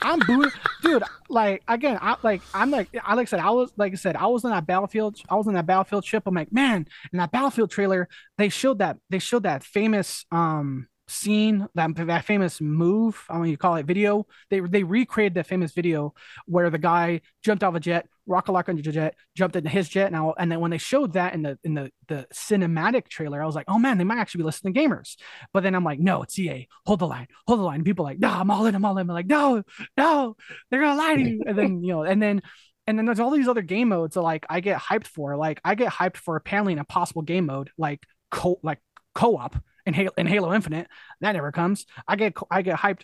[0.01, 0.53] I'm booted,
[0.83, 1.03] dude.
[1.29, 4.15] Like again, I like I'm like I like I said I was like I said
[4.15, 5.17] I was in that battlefield.
[5.29, 6.23] I was in that battlefield ship.
[6.27, 8.07] I'm like, man, in that battlefield trailer,
[8.37, 13.23] they showed that they showed that famous um scene that that famous move.
[13.29, 14.25] I mean, you call it video.
[14.49, 16.13] They they recreated that famous video
[16.45, 19.69] where the guy jumped off a jet, rock a lock under the jet, jumped into
[19.69, 20.11] his jet.
[20.11, 23.45] Now, and then when they showed that in the in the the cinematic trailer, I
[23.45, 25.15] was like, oh man, they might actually be listening to gamers.
[25.53, 26.67] But then I'm like, no, it's EA.
[26.85, 27.75] Hold the line, hold the line.
[27.75, 29.09] And people like, no, I'm all in, I'm all in.
[29.09, 29.63] I'm like, no,
[29.97, 30.35] no,
[30.69, 31.41] they're gonna lie to you.
[31.45, 32.41] And then you know, and then
[32.87, 35.37] and then there's all these other game modes that like I get hyped for.
[35.37, 38.79] Like I get hyped for apparently an impossible game mode, like co like
[39.13, 39.55] co-op
[39.85, 40.87] in Halo, in Halo Infinite.
[41.21, 41.85] That never comes.
[42.07, 43.01] I get I get hyped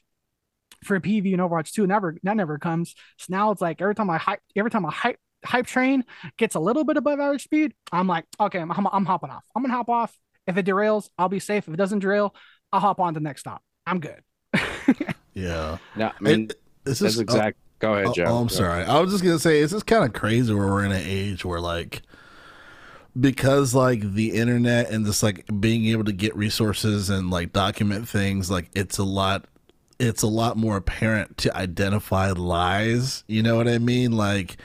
[0.84, 1.86] for a PV in Overwatch 2.
[1.88, 2.96] Never that never comes.
[3.18, 6.04] So now it's like every time I hype every time I hype hype train
[6.38, 9.44] gets a little bit above average speed, I'm like, okay, I'm, I'm, I'm hopping off.
[9.56, 10.16] I'm gonna hop off.
[10.48, 11.68] If it derails, I'll be safe.
[11.68, 12.36] If it doesn't derail,
[12.72, 13.62] I'll hop on to the next stop.
[13.86, 14.22] I'm good.
[15.34, 15.78] yeah.
[15.96, 17.58] no, I mean, It- this that's is exact.
[17.80, 18.26] Go ahead, Oh, Joe.
[18.28, 18.84] oh, I'm sorry.
[18.84, 21.44] I was just gonna say it's just kind of crazy where we're in an age
[21.46, 22.04] where like
[23.20, 28.07] because like the internet and just like being able to get resources and like document
[28.07, 29.45] things like it's a lot
[29.99, 34.55] it's a lot more apparent to identify lies you know what i mean like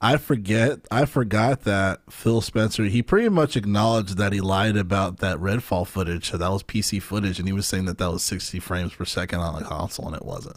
[0.00, 5.18] i forget i forgot that phil spencer he pretty much acknowledged that he lied about
[5.18, 8.24] that redfall footage so that was pc footage and he was saying that that was
[8.24, 10.56] 60 frames per second on the console and it wasn't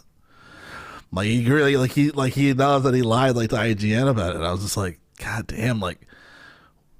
[1.12, 4.36] like he really like he like he acknowledged that he lied like to IGN about
[4.36, 4.42] it.
[4.42, 6.06] I was just like, God damn, like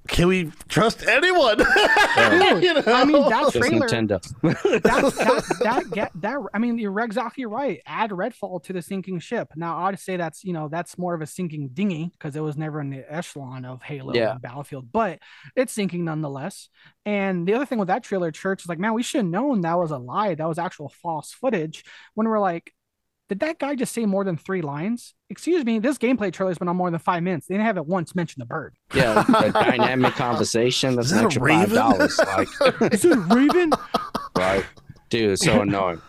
[0.08, 1.58] can we trust anyone?
[1.58, 1.66] Dude,
[2.62, 2.82] You know?
[2.86, 4.20] I mean that Just trailer Nintendo.
[4.42, 7.80] that that that get that I mean you're exactly right.
[7.86, 9.48] Add Redfall to the sinking ship.
[9.56, 12.56] Now I'd say that's you know that's more of a sinking dinghy because it was
[12.56, 14.32] never in the echelon of Halo Yeah.
[14.32, 15.18] and Battlefield, but
[15.54, 16.68] it's sinking nonetheless.
[17.06, 19.62] And the other thing with that trailer, Church is like, man, we should have known
[19.62, 20.34] that was a lie.
[20.34, 21.84] That was actual false footage.
[22.14, 22.72] When we're like,
[23.28, 25.14] did that guy just say more than three lines?
[25.30, 27.46] Excuse me, this gameplay trailer's been on more than five minutes.
[27.46, 28.74] They didn't have it once mention the bird.
[28.94, 30.96] yeah, a dynamic conversation.
[30.96, 31.74] That's Is an that a extra five raven?
[31.74, 32.18] dollars.
[32.18, 32.48] Like,
[32.92, 33.70] Is it Raven?
[34.36, 34.64] right,
[35.10, 36.00] dude, it's so annoying.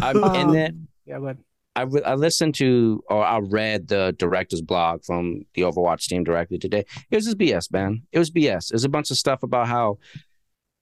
[0.00, 1.36] I, Um, and then yeah, but
[1.76, 6.22] I, re- I listened to or I read the director's blog from the Overwatch team
[6.24, 6.84] directly today.
[7.10, 8.02] It was just BS, man.
[8.12, 8.70] It was BS.
[8.70, 9.98] It was a bunch of stuff about how,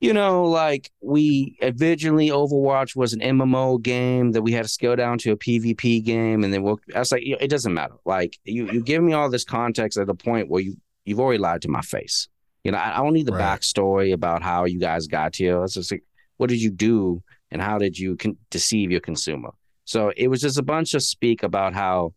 [0.00, 4.96] you know, like we originally Overwatch was an MMO game that we had to scale
[4.96, 6.80] down to a PvP game, and then we'll.
[6.94, 7.94] I was like, it doesn't matter.
[8.04, 11.38] Like you, you give me all this context at a point where you you've already
[11.38, 12.28] lied to my face.
[12.64, 13.60] You know, I, I don't need the Right.
[13.60, 15.62] backstory about how you guys got here.
[15.64, 16.04] It's just like,
[16.38, 19.50] what did you do, and how did you con- deceive your consumer?
[19.84, 22.14] So it was just a bunch of speak about how,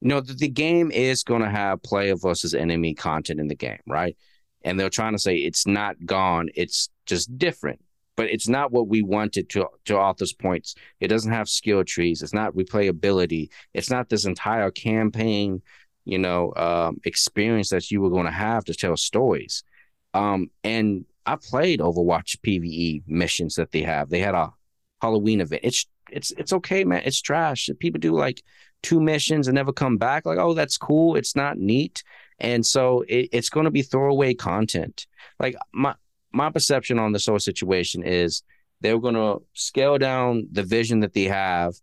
[0.00, 3.54] you know, the, the game is going to have player versus enemy content in the
[3.54, 4.16] game, right?
[4.62, 7.80] And they're trying to say it's not gone, it's just different.
[8.14, 10.74] But it's not what we wanted to to Arthur's points.
[11.00, 12.22] It doesn't have skill trees.
[12.22, 13.48] It's not replayability.
[13.72, 15.62] It's not this entire campaign,
[16.04, 19.64] you know, um, experience that you were going to have to tell stories.
[20.12, 24.10] Um, and I played Overwatch PVE missions that they have.
[24.10, 24.52] They had a
[25.00, 25.62] Halloween event.
[25.64, 27.02] It's it's it's okay, man.
[27.04, 27.68] It's trash.
[27.78, 28.42] People do like
[28.82, 30.26] two missions and never come back.
[30.26, 31.16] Like, oh, that's cool.
[31.16, 32.02] It's not neat,
[32.38, 35.06] and so it, it's going to be throwaway content.
[35.38, 35.94] Like my
[36.32, 38.42] my perception on this whole situation is
[38.80, 41.74] they're going to scale down the vision that they have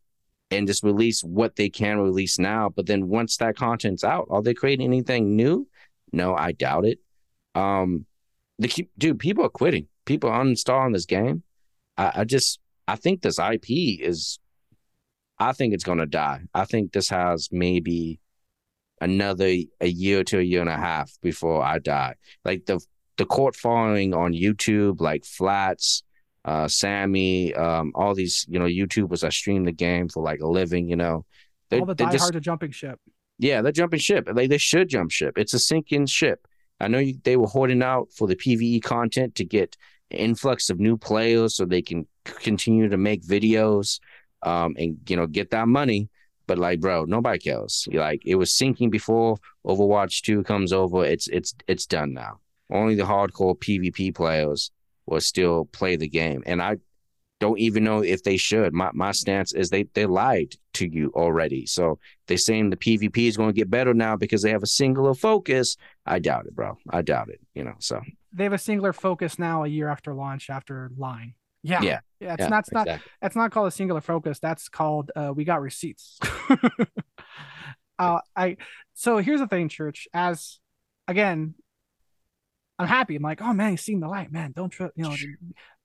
[0.51, 2.69] and just release what they can release now.
[2.69, 5.67] But then once that content's out, are they creating anything new?
[6.11, 6.99] No, I doubt it.
[7.55, 8.05] Um,
[8.57, 9.87] the keep, dude, people are quitting.
[10.05, 11.43] People are uninstalling this game.
[11.97, 13.69] I, I just I think this IP
[14.01, 14.39] is
[15.37, 16.41] I think it's gonna die.
[16.53, 18.19] I think this has maybe
[18.99, 22.15] another a year to a year and a half before I die.
[22.43, 22.79] Like the
[23.19, 26.03] the court following on YouTube, like Flats,
[26.45, 30.47] uh, Sammy, um, all these you know YouTubers that stream the game for like a
[30.47, 30.89] living.
[30.89, 31.25] You know,
[31.69, 32.99] they all the just diehards are jumping ship.
[33.37, 34.27] yeah, they're jumping ship.
[34.31, 35.37] Like they should jump ship.
[35.37, 36.47] It's a sinking ship.
[36.79, 39.77] I know you, they were hoarding out for the PVE content to get
[40.09, 43.99] influx of new players so they can continue to make videos.
[44.43, 46.09] um, and you know get that money.
[46.47, 47.87] But like, bro, nobody cares.
[47.91, 51.05] Like it was sinking before Overwatch Two comes over.
[51.05, 52.39] It's it's it's done now.
[52.71, 54.71] Only the hardcore PvP players
[55.05, 56.77] will still play the game, and I
[57.39, 58.73] don't even know if they should.
[58.73, 61.65] My my stance is they they lied to you already.
[61.65, 64.67] So they're saying the PvP is going to get better now because they have a
[64.67, 65.77] singular focus.
[66.05, 66.77] I doubt it, bro.
[66.89, 67.39] I doubt it.
[67.53, 68.01] You know, so
[68.33, 71.33] They have a singular focus now, a year after launch, after lying.
[71.63, 72.33] Yeah, Yeah, yeah.
[72.33, 72.59] It's yeah, not.
[72.59, 72.87] It's not.
[72.87, 73.11] exactly.
[73.21, 74.39] That's not called a singular focus.
[74.39, 76.19] That's called uh, we got receipts.
[77.99, 78.57] uh, I
[78.93, 80.07] so here's the thing, church.
[80.13, 80.59] As
[81.07, 81.55] again,
[82.79, 83.17] I'm happy.
[83.17, 84.53] I'm like, oh man, he's seen the light, man.
[84.55, 84.93] Don't trust.
[84.95, 85.15] You know,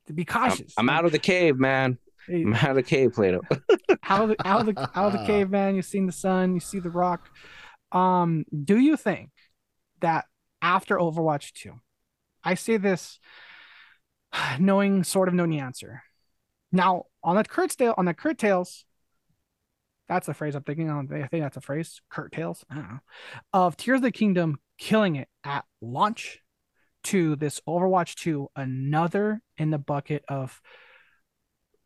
[0.06, 0.72] to be I'm, cautious.
[0.78, 1.98] I'm out of the cave, man.
[2.28, 3.40] I'm out of the cave, Plato.
[4.04, 5.74] out of the out of the out of the cave, man.
[5.74, 6.54] You've seen the sun.
[6.54, 7.28] You see the rock.
[7.92, 9.30] Um, do you think
[10.00, 10.26] that
[10.62, 11.72] after Overwatch 2,
[12.42, 13.18] I say this
[14.58, 16.02] knowing sort of knowing the answer.
[16.72, 18.84] Now on that curtail on the curtails,
[20.08, 21.08] that's a phrase I'm thinking on.
[21.12, 22.00] I think that's a phrase.
[22.10, 22.64] Curtails.
[22.70, 23.00] I don't know.
[23.52, 26.40] Of Tears of the Kingdom killing it at launch
[27.04, 30.60] to this Overwatch 2, another in the bucket of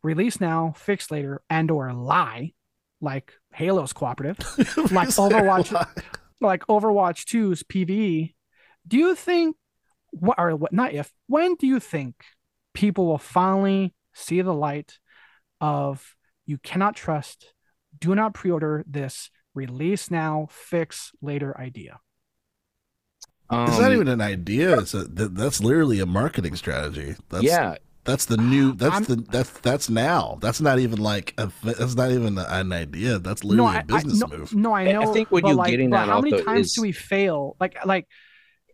[0.03, 2.53] release now, fix later, and or lie,
[3.01, 4.37] like Halo's cooperative,
[4.91, 5.87] Like Overwatch-
[6.41, 8.33] like Overwatch 2's PvE.
[8.87, 9.55] Do you think
[10.11, 12.15] what or what not if when do you think
[12.73, 14.97] people will finally see the light
[15.61, 16.15] of
[16.45, 17.53] you cannot trust,
[17.99, 21.99] do not pre-order this release now, fix later idea?
[23.49, 24.77] Um, It's not even an idea.
[24.79, 27.15] It's a that, that's literally a marketing strategy.
[27.29, 28.73] That's, yeah, that's the new.
[28.73, 30.37] That's I'm- the that's that's now.
[30.41, 31.51] That's not even like a.
[31.63, 33.19] That's not even an idea.
[33.19, 34.53] That's literally I, a business I, no, move.
[34.55, 36.73] no, I I- I think what you're like, getting but at how many times is-
[36.73, 37.55] do we fail?
[37.59, 38.07] Like, like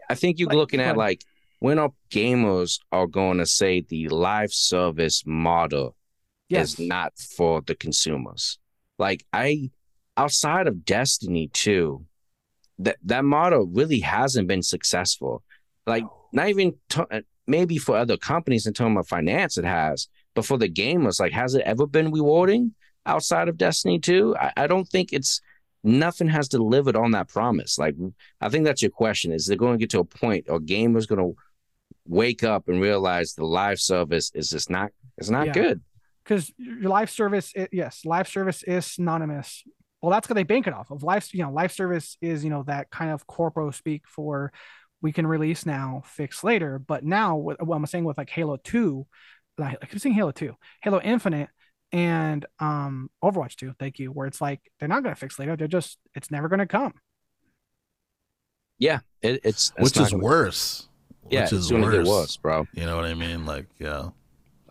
[0.09, 1.21] I think you're Like, looking at like
[1.59, 5.95] when our gamers are going to say the live service model
[6.49, 8.59] yes, is not for the consumers.
[8.99, 9.71] Like I,
[10.17, 12.05] outside of Destiny 2,
[12.79, 15.43] that that model really hasn't been successful.
[15.87, 16.03] Like
[16.33, 20.45] not even to, uh, maybe for other companies in terms of finance it has, but
[20.45, 22.73] for the gamers, like has it ever been rewarding
[23.05, 24.35] outside of Destiny 2?
[24.37, 25.39] I, I don't think it's
[25.83, 27.77] nothing has delivered on that promise.
[27.77, 27.95] Like
[28.41, 31.07] I think that's your question: is they're going to get to a point, or gamers
[31.07, 31.35] going to
[32.07, 35.53] wake up and realize the live service is just not it's not Yeah.
[35.53, 35.81] good.
[36.23, 39.63] because your live service, i yes, live service is synonymous.
[40.05, 41.01] Well, that's what they bank it off of.
[41.01, 44.53] life you know, life service is you know that kind of corpo speak for
[45.01, 46.77] we can release now, fix later.
[46.77, 49.07] But now, what, what I'm saying with like Halo Two,
[49.57, 50.53] like I'm saying Halo Two,
[50.83, 51.49] Halo Infinite,
[51.91, 53.73] and um Overwatch Two.
[53.79, 54.11] Thank you.
[54.11, 55.55] Where it's like they're not going to fix later.
[55.55, 56.93] They're just it's never going to come.
[58.77, 60.87] Yeah, it, it's, it's which is worse.
[61.29, 61.95] Yeah, which it's is worse.
[61.95, 62.67] get worse, bro.
[62.73, 63.45] You know what I mean?
[63.45, 64.09] Like, yeah,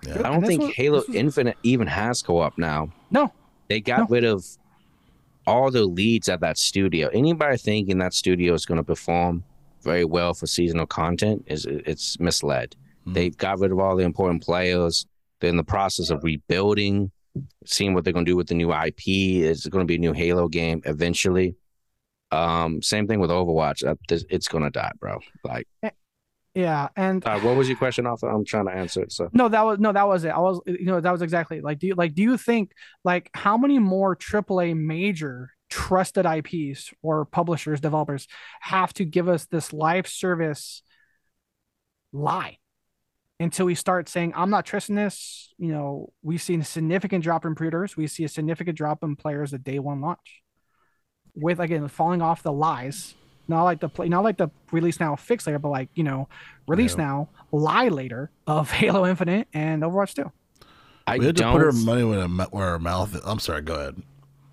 [0.04, 0.14] I yeah.
[0.14, 2.92] And don't think was- Halo was- Infinite even has co-op now.
[3.10, 3.32] No,
[3.68, 4.06] They got No.
[4.10, 4.44] rid of
[5.46, 7.08] all the leads at that studio.
[7.08, 9.44] Anybody thinking that studio is going to perform
[9.82, 12.74] very well for seasonal content is it's misled.
[13.06, 13.14] Mhm.
[13.14, 15.06] They got rid of all the important players.
[15.40, 17.10] They're in the process of rebuilding,
[17.66, 19.42] seeing what they're going to do with the new IP.
[19.42, 21.56] It's going to be a new Halo game eventually.
[22.30, 23.86] Um, same thing with Overwatch.
[23.86, 25.20] Uh, It's going to die, bro.
[25.44, 25.68] Like,
[26.54, 28.06] yeah, and uh, what was your question?
[28.06, 29.12] Off, I'm trying to answer it.
[29.12, 29.28] So.
[29.32, 30.28] No, that was no, that was it.
[30.28, 32.72] I was, you know, that was exactly like, do you like, do you think
[33.04, 38.28] like how many more AAA major trusted IPs or publishers, developers
[38.60, 40.82] have to give us this live service
[42.12, 42.58] lie
[43.40, 45.52] until we start saying, I'm not trusting this?
[45.58, 47.96] You know, we've seen a significant drop in pre-orders.
[47.96, 50.42] We see a significant drop in players at day one launch,
[51.34, 53.14] with again falling off the lies.
[53.46, 56.28] Not like the play, not like the release now, fix later, but like you know,
[56.66, 57.04] release Yeah.
[57.04, 60.30] now, lie later of Halo Infinite and Overwatch 2.
[61.06, 63.14] I we had to don't put our money where our, mou- where our mouth.
[63.14, 63.20] Is.
[63.24, 63.60] I'm sorry.
[63.60, 64.02] Go ahead.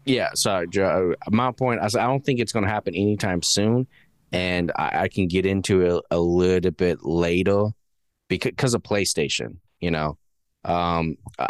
[0.06, 1.16] Yeah, sorry, Joe.
[1.30, 3.88] My point, I I don't think it's going to happen anytime soon,
[4.34, 7.68] and I, I can get into it a little bit later
[8.28, 9.58] because of PlayStation.
[9.80, 10.18] You know,
[10.66, 11.48] um, I,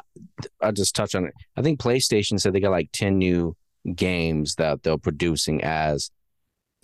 [0.61, 1.33] I just touch on it.
[1.57, 3.55] I think PlayStation said they got like ten new
[3.95, 6.11] games that they're producing as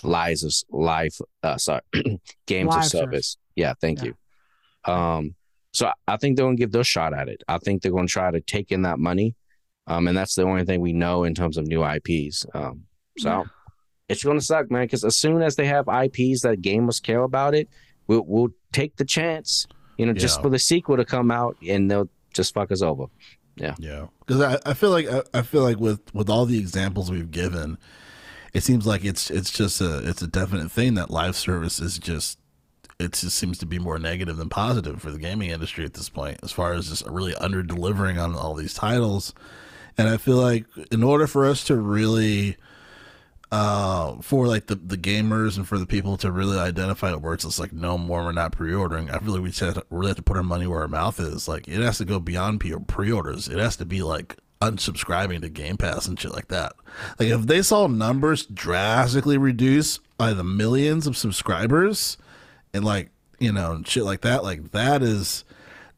[0.04, 1.12] lives of live.
[1.44, 1.82] Uh, sorry,
[2.46, 2.92] games Live of service.
[2.92, 3.38] service.
[3.56, 4.12] Yeah, thank Yeah.
[4.86, 4.94] you.
[4.94, 5.36] Um,
[5.74, 7.44] so I- I think they're going to give their shot at it.
[7.48, 9.36] I think they're going to try to take in that money.
[9.88, 12.46] Um, and that's the only thing we know in terms of new IPs.
[12.54, 12.84] Um,
[13.18, 13.44] so Yeah.
[14.10, 17.24] it's going to suck, man, because as soon as they have IPs that gamers care
[17.24, 17.70] about it,
[18.08, 19.66] we'll, we'll take the chance,
[19.98, 23.06] you know, just for the sequel to come out and they'll just fuck us over.
[23.56, 26.60] Yeah yeah, because I, I feel like I, I feel like with with all the
[26.60, 27.80] examples we've given,
[28.58, 32.00] it seems like it's it's just a it's a definite thing that live service is
[32.00, 32.40] just
[33.00, 36.10] it just seems to be more negative than positive for the gaming industry at this
[36.10, 39.36] point, as far as just really under delivering on all these titles.
[39.96, 42.58] And I feel like in order for us to really
[43.52, 47.36] uh, for like the, the gamers and for the people to really identify it where
[47.36, 49.86] it's just like no more we're not pre-ordering i feel like we just have to,
[49.90, 51.48] really have to put our money where our mouth is.
[51.48, 53.48] Like it has to go beyond pre-orders.
[53.48, 56.74] It has to be like unsubscribing to game pass and shit like that.
[57.20, 62.18] Like if they saw numbers drastically reduce by the millions of subscribers
[62.74, 65.44] and like you know shit like that like that is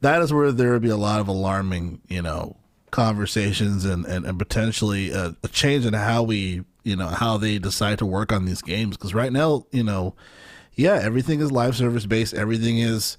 [0.01, 2.55] that is where there would be a lot of alarming you know
[2.91, 7.60] conversations and and, and potentially a, a change in how we you know how they
[7.60, 8.97] decide to work on these games.
[8.97, 10.16] Because right now you know
[10.76, 12.34] yeah everything is live service based.
[12.34, 13.18] Everything is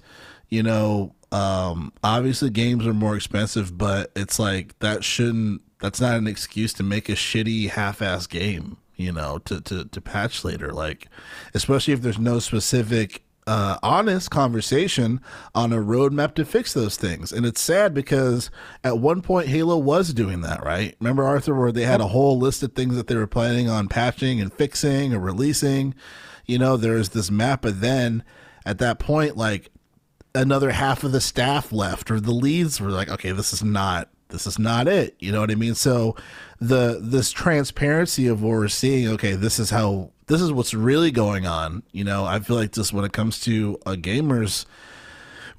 [0.49, 6.15] you know um obviously games are more expensive but it's like that shouldn't that's not
[6.15, 10.71] an excuse to make a shitty half-ass game you know to to to patch later
[10.71, 11.07] like
[11.53, 15.19] especially if there's no specific uh, honest conversation
[15.55, 17.31] on a roadmap to fix those things.
[17.31, 18.51] And it's sad because
[18.83, 20.95] at one point Halo was doing that, right?
[20.99, 23.87] Remember Arthur, where they had a whole list of things that they were planning on
[23.87, 25.95] patching and fixing or releasing.
[26.45, 28.23] You know, there's this map, but then
[28.65, 29.70] at that point, like
[30.33, 34.09] another half of the staff left, or the leads were like, okay, this is not
[34.31, 35.15] this is not it.
[35.19, 35.75] You know what I mean?
[35.75, 36.15] So
[36.59, 41.11] the this transparency of what we're seeing, okay, this is how this is what's really
[41.11, 41.83] going on.
[41.91, 44.65] You know, I feel like just when it comes to gamers,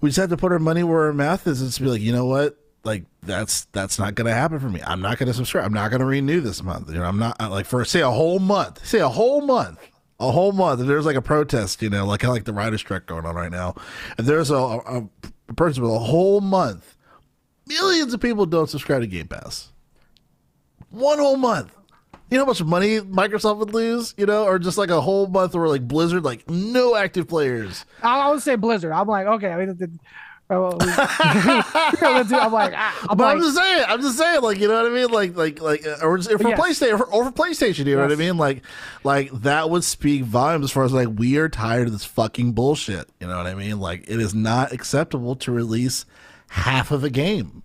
[0.00, 2.12] we just have to put our money where our mouth is and be like, you
[2.12, 2.56] know what?
[2.84, 4.80] Like that's that's not gonna happen for me.
[4.84, 5.64] I'm not gonna subscribe.
[5.64, 6.88] I'm not gonna renew this month.
[6.88, 8.84] You know, I'm not like for say a whole month.
[8.84, 9.78] Say a whole month
[10.22, 10.80] a whole month.
[10.80, 13.50] If there's like a protest, you know, like like the writer's strike going on right
[13.50, 13.74] now,
[14.18, 15.08] if there's a, a,
[15.48, 16.96] a person with a whole month,
[17.66, 19.72] millions of people don't subscribe to Game Pass.
[20.90, 21.74] One whole month.
[22.30, 25.26] You know how much money Microsoft would lose, you know, or just like a whole
[25.26, 27.84] month where like Blizzard, like no active players.
[28.02, 28.92] I, I would say Blizzard.
[28.92, 29.98] I'm like, okay, I mean,
[30.52, 34.68] the, I'm like, ah, I'm but like, I'm just saying, I'm just saying, like, you
[34.68, 36.38] know what I mean, like, like, like, uh, or, for.
[36.38, 38.10] PlayStation, or, or for PlayStation, you know yes.
[38.10, 38.62] what I mean, like,
[39.04, 42.52] like that would speak volumes as far as like we are tired of this fucking
[42.52, 43.08] bullshit.
[43.20, 43.80] You know what I mean?
[43.80, 46.04] Like, it is not acceptable to release
[46.48, 47.62] half of a game.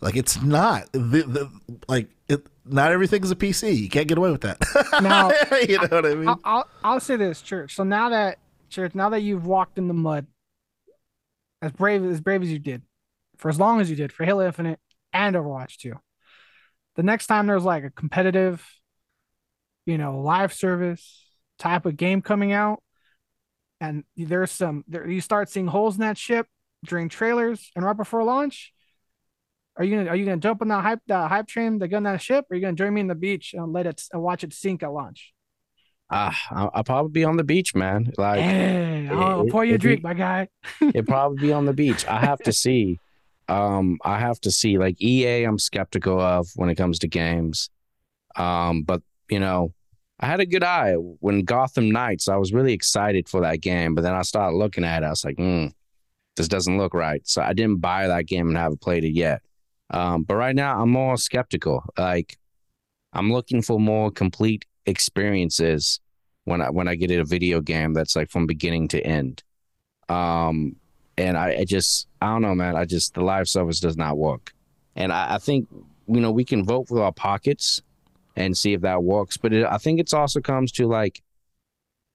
[0.00, 1.50] Like, it's not the, the
[1.88, 2.46] like it.
[2.64, 3.76] Not everything is a PC.
[3.76, 4.58] You can't get away with that.
[5.02, 5.30] Now,
[5.66, 6.28] you know what I mean.
[6.28, 7.74] I'll, I'll, I'll say this, church.
[7.74, 10.26] So now that church, now that you've walked in the mud
[11.62, 12.82] as brave as brave as you did,
[13.36, 14.80] for as long as you did for Halo Infinite
[15.12, 15.94] and Overwatch 2.
[16.96, 18.66] The next time there's like a competitive,
[19.86, 21.24] you know, live service
[21.58, 22.82] type of game coming out,
[23.80, 26.46] and there's some there you start seeing holes in that ship
[26.84, 28.72] during trailers and right before launch.
[29.76, 32.02] Are you gonna are you gonna jump on that hype that hype train got on
[32.02, 32.44] that ship?
[32.50, 34.52] Or are you gonna join me in the beach and let it and watch it
[34.52, 35.32] sink at launch?
[36.10, 38.12] Ah, I'll, I'll, probably be on the beach, man.
[38.18, 40.48] Like, hey, I'll it, pour you a drink, be, my guy.
[40.80, 42.04] it probably be on the beach.
[42.06, 42.98] I have to see.
[43.48, 44.76] Um, I have to see.
[44.76, 47.70] Like EA, I'm skeptical of when it comes to games.
[48.34, 49.72] Um, but you know,
[50.18, 52.28] I had a good eye when Gotham Knights.
[52.28, 55.06] I was really excited for that game, but then I started looking at it.
[55.06, 55.66] I was like, hmm,
[56.36, 57.26] this doesn't look right.
[57.26, 59.42] So I didn't buy that game and haven't played it yet.
[59.90, 61.84] Um, but right now, I'm more skeptical.
[61.96, 62.36] Like,
[63.12, 66.00] I'm looking for more complete experiences
[66.44, 69.42] when I when I get a video game that's like from beginning to end.
[70.08, 70.76] Um,
[71.16, 72.76] and I, I just I don't know, man.
[72.76, 74.52] I just the live service does not work,
[74.96, 75.68] and I, I think
[76.06, 77.82] you know we can vote with our pockets
[78.36, 81.22] and see if that works, but it, I think it's also comes to like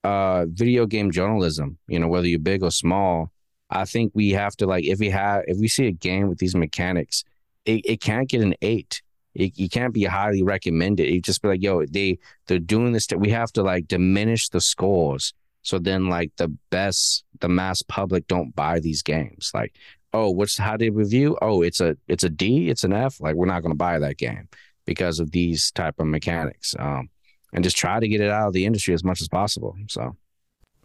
[0.04, 1.78] uh video game journalism.
[1.88, 3.32] You know, whether you're big or small.
[3.70, 6.38] I think we have to like if we have if we see a game with
[6.38, 7.24] these mechanics,
[7.66, 9.02] it, it can't get an eight
[9.36, 11.14] it, you can't be highly recommended.
[11.14, 13.08] You just be like, yo, they they're doing this.
[13.16, 15.34] We have to like diminish the scores.
[15.62, 19.52] So then, like the best, the mass public don't buy these games.
[19.54, 19.76] Like,
[20.14, 21.38] oh, what's how they review?
[21.42, 23.20] Oh, it's a it's a D, it's an F.
[23.20, 24.48] Like, we're not to buy that game
[24.86, 26.76] because of these type of mechanics.
[26.80, 27.10] Um,
[27.52, 29.76] and just try to get it out of the industry as much as possible.
[29.88, 30.16] So,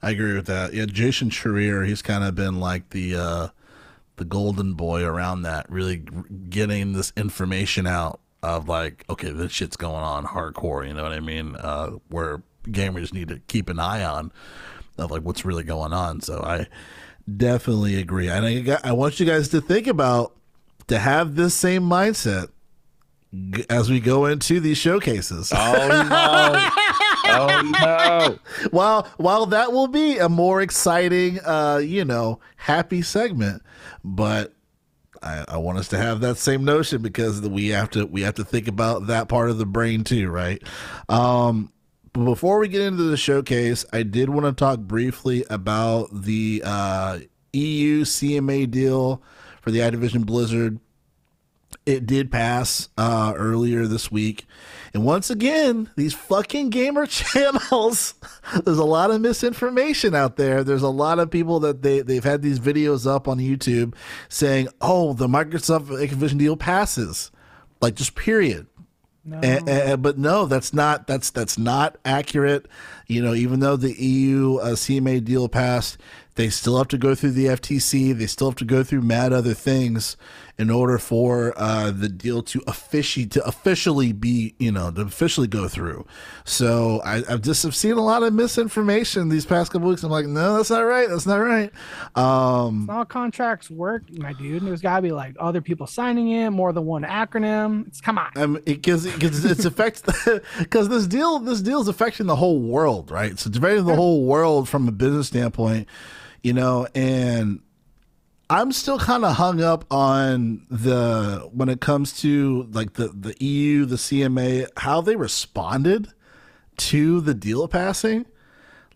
[0.03, 0.73] I agree with that.
[0.73, 3.49] Yeah, Jason Schreier, he's kind of been like the uh,
[4.17, 6.05] the golden boy around that, really
[6.49, 10.87] getting this information out of like, okay, this shit's going on hardcore.
[10.87, 11.57] You know what I mean?
[11.57, 14.33] Uh, where gamers need to keep an eye on
[14.99, 16.21] of like what's really going on.
[16.21, 16.67] So I
[17.37, 18.29] definitely agree.
[18.29, 20.37] And I, I want you guys to think about
[20.89, 22.49] to have this same mindset
[23.69, 25.53] as we go into these showcases.
[25.55, 26.69] Oh no.
[27.27, 28.69] oh no.
[28.71, 33.63] While while that will be a more exciting uh, you know, happy segment,
[34.03, 34.53] but
[35.23, 38.35] I, I want us to have that same notion because we have to we have
[38.35, 40.63] to think about that part of the brain too, right?
[41.09, 41.73] Um,
[42.13, 46.63] but before we get into the showcase, I did want to talk briefly about the
[46.65, 47.19] uh,
[47.53, 49.23] EU CMA deal
[49.61, 50.81] for the Activision Blizzard
[51.87, 54.47] it did pass uh, earlier this week.
[54.93, 58.15] And once again, these fucking gamer channels,
[58.65, 60.65] there's a lot of misinformation out there.
[60.65, 63.95] There's a lot of people that they, they've had these videos up on YouTube
[64.29, 67.31] saying, oh, the Microsoft Activision deal passes.
[67.81, 68.67] Like, just period.
[69.25, 69.39] No.
[69.43, 72.67] And, and, but no, that's not that's that's not accurate.
[73.07, 75.99] You know, even though the EU uh, CMA deal passed,
[76.37, 78.17] they still have to go through the FTC.
[78.17, 80.17] They still have to go through mad other things
[80.61, 85.47] in order for uh, the deal to officially to officially be you know to officially
[85.47, 86.05] go through.
[86.45, 90.03] So I, have just have seen a lot of misinformation these past couple weeks.
[90.03, 91.09] I'm like, no, that's not right.
[91.09, 91.73] That's not right.
[92.15, 94.63] Um, all contracts work, my dude.
[94.63, 97.87] There's got to be like other people signing in, more than one acronym.
[97.87, 98.61] It's come on.
[98.67, 100.03] Because it, it's affects
[100.59, 103.39] because this deal this deal is affecting the whole world, right?
[103.39, 105.89] So it's affecting the whole world from a business standpoint,
[106.43, 107.63] you know, and
[108.51, 113.37] I'm still kind of hung up on the when it comes to like the the
[113.43, 116.09] EU, the CMA, how they responded
[116.79, 118.27] to the deal passing.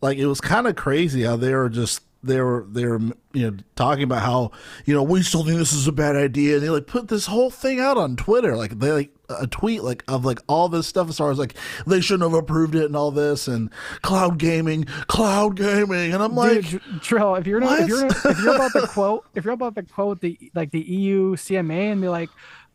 [0.00, 3.00] Like it was kind of crazy how they were just they were they were
[3.32, 4.50] you know talking about how
[4.84, 6.54] you know we still think this is a bad idea.
[6.54, 8.56] And they like put this whole thing out on Twitter.
[8.56, 11.54] Like they like a tweet like of like all this stuff as far as like
[11.86, 13.70] they shouldn't have approved it and all this and
[14.02, 16.12] cloud gaming cloud gaming.
[16.12, 19.26] And I'm like Dude, Trill if you're not, if you're if you're about the quote
[19.34, 22.30] if you're about to quote the like the EU CMA and be like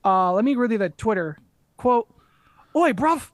[0.05, 1.37] uh let me read you the Twitter
[1.77, 2.07] quote.
[2.75, 3.31] Oi bruv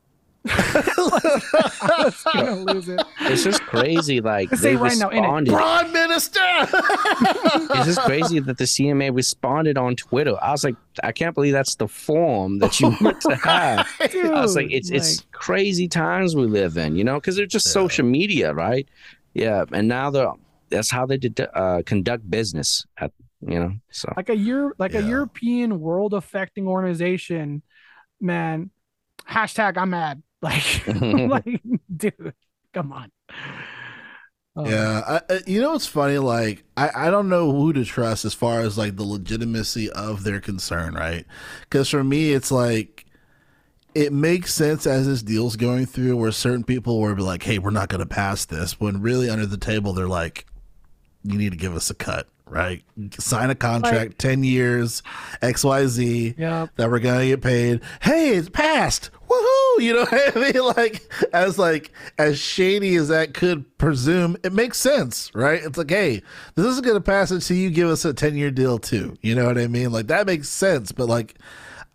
[0.48, 3.02] I was gonna lose it.
[3.22, 4.22] It's just crazy.
[4.22, 5.52] Like they right responded.
[5.52, 6.39] Now, Prime Minister.
[6.41, 10.36] it's just crazy that the CMA responded on Twitter.
[10.41, 13.88] I was like, I can't believe that's the form that you want to have.
[14.12, 17.36] Dude, I was like, it's like, it's crazy times we live in, you know, because
[17.36, 17.74] they're just yeah.
[17.74, 18.88] social media, right?
[19.34, 20.32] Yeah, and now they're
[20.70, 24.93] that's how they did uh, conduct business at you know so like a year like
[24.93, 25.00] yeah.
[25.00, 27.62] a European world affecting organization,
[28.20, 28.72] man.
[29.30, 30.22] Hashtag I'm mad.
[30.46, 31.62] Like, like,
[31.96, 32.34] dude,
[32.72, 33.12] come on.
[34.56, 34.70] Oh.
[34.70, 36.20] Yeah, I, you know what's funny?
[36.20, 40.24] Like, I, I don't know who to trust as far as like the legitimacy of
[40.24, 41.26] their concern, right?
[41.62, 43.06] Because for me, it's like
[43.96, 47.72] it makes sense as this deal's going through, where certain people be like, "Hey, we're
[47.72, 50.46] not going to pass this," when really under the table they're like,
[51.24, 52.84] "You need to give us a cut." Right,
[53.18, 55.02] sign a contract, like, ten years,
[55.41, 56.70] X Y Z, yep.
[56.76, 57.82] that we're gonna get paid.
[58.02, 59.10] Hey, it's passed!
[59.86, 60.64] You know what I mean?
[60.64, 65.62] Like as like as shady as that could presume, it makes sense, right?
[65.64, 66.24] It's like, hey,
[66.56, 69.18] this is gonna pass it, until you give us a ten year deal too.
[69.22, 69.92] You know what I mean?
[69.92, 71.36] Like that makes sense, but like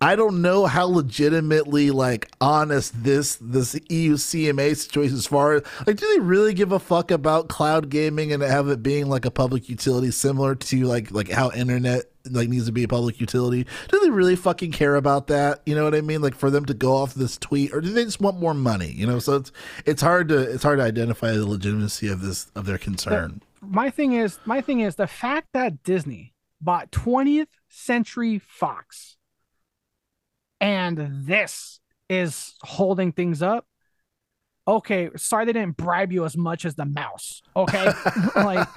[0.01, 5.63] I don't know how legitimately like honest this this EU CMA situation as far as
[5.85, 9.25] like do they really give a fuck about cloud gaming and have it being like
[9.25, 13.19] a public utility similar to like like how internet like needs to be a public
[13.19, 13.65] utility?
[13.89, 15.61] Do they really fucking care about that?
[15.65, 16.21] You know what I mean?
[16.21, 18.91] Like for them to go off this tweet or do they just want more money?
[18.91, 19.51] You know, so it's
[19.85, 23.41] it's hard to it's hard to identify the legitimacy of this of their concern.
[23.61, 29.17] my thing is my thing is the fact that Disney bought 20th Century Fox
[30.59, 33.65] and this is holding things up
[34.71, 37.91] okay sorry they didn't bribe you as much as the mouse okay?
[38.35, 38.67] Like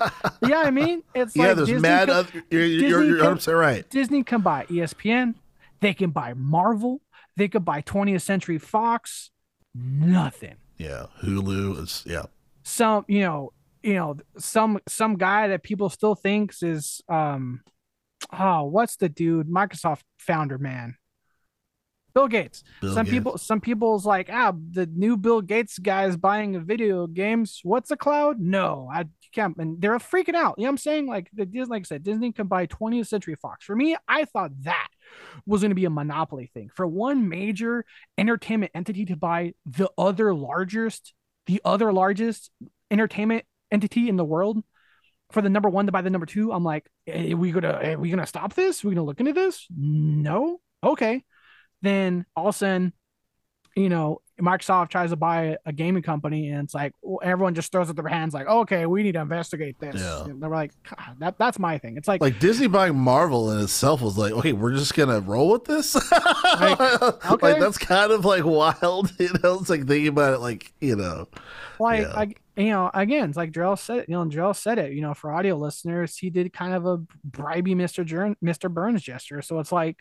[0.46, 1.02] yeah i mean?
[1.14, 3.88] It's yeah like there's Disney mad can, other, you're, you're, you're 100% right.
[3.90, 5.34] Disney can buy espn
[5.80, 7.00] they can buy marvel
[7.36, 9.30] they could buy 20th century fox
[9.74, 10.56] nothing.
[10.78, 12.24] Yeah hulu is yeah.
[12.64, 17.60] Some you know you know some some guy that people still thinks is um
[18.32, 20.96] oh what's the dude microsoft founder man
[22.14, 22.62] Bill Gates.
[22.80, 23.12] Bill some Gates.
[23.12, 27.60] people, some people's like, ah, the new Bill Gates guy is buying video games.
[27.64, 28.38] What's a cloud?
[28.38, 29.56] No, I can't.
[29.56, 30.54] And they're freaking out.
[30.56, 31.06] You know what I'm saying?
[31.08, 33.64] Like the Disney, like I said, Disney can buy 20th Century Fox.
[33.64, 34.88] For me, I thought that
[35.44, 36.70] was going to be a monopoly thing.
[36.72, 37.84] For one major
[38.16, 41.14] entertainment entity to buy the other largest,
[41.46, 42.50] the other largest
[42.92, 44.62] entertainment entity in the world,
[45.32, 47.98] for the number one to buy the number two, I'm like, are we gonna, are
[47.98, 48.84] we gonna stop this?
[48.84, 49.66] Are we gonna look into this?
[49.76, 50.60] No.
[50.84, 51.24] Okay
[51.84, 52.92] then all of a sudden,
[53.76, 57.88] you know, Microsoft tries to buy a gaming company, and it's like everyone just throws
[57.88, 59.94] up their hands, like, okay, we need to investigate this.
[60.00, 60.26] Yeah.
[60.26, 60.72] they're like,
[61.18, 61.96] that that's my thing.
[61.96, 65.50] It's like like Disney buying Marvel in itself was like, okay, we're just gonna roll
[65.50, 65.94] with this.
[66.12, 67.52] like, okay.
[67.52, 68.44] like that's kind of like
[68.84, 69.58] wild, you know.
[69.60, 71.28] It's like thinking about it, like you know,
[71.78, 72.12] like yeah.
[72.56, 75.00] I, you know, again, it's like Drell said it, you know, Drell said it, you
[75.00, 76.98] know, for audio listeners, he did kind of a
[77.28, 78.04] bribey Mr.
[78.04, 78.72] Jern, Mr.
[78.72, 79.42] Burns gesture.
[79.42, 79.98] So it's like,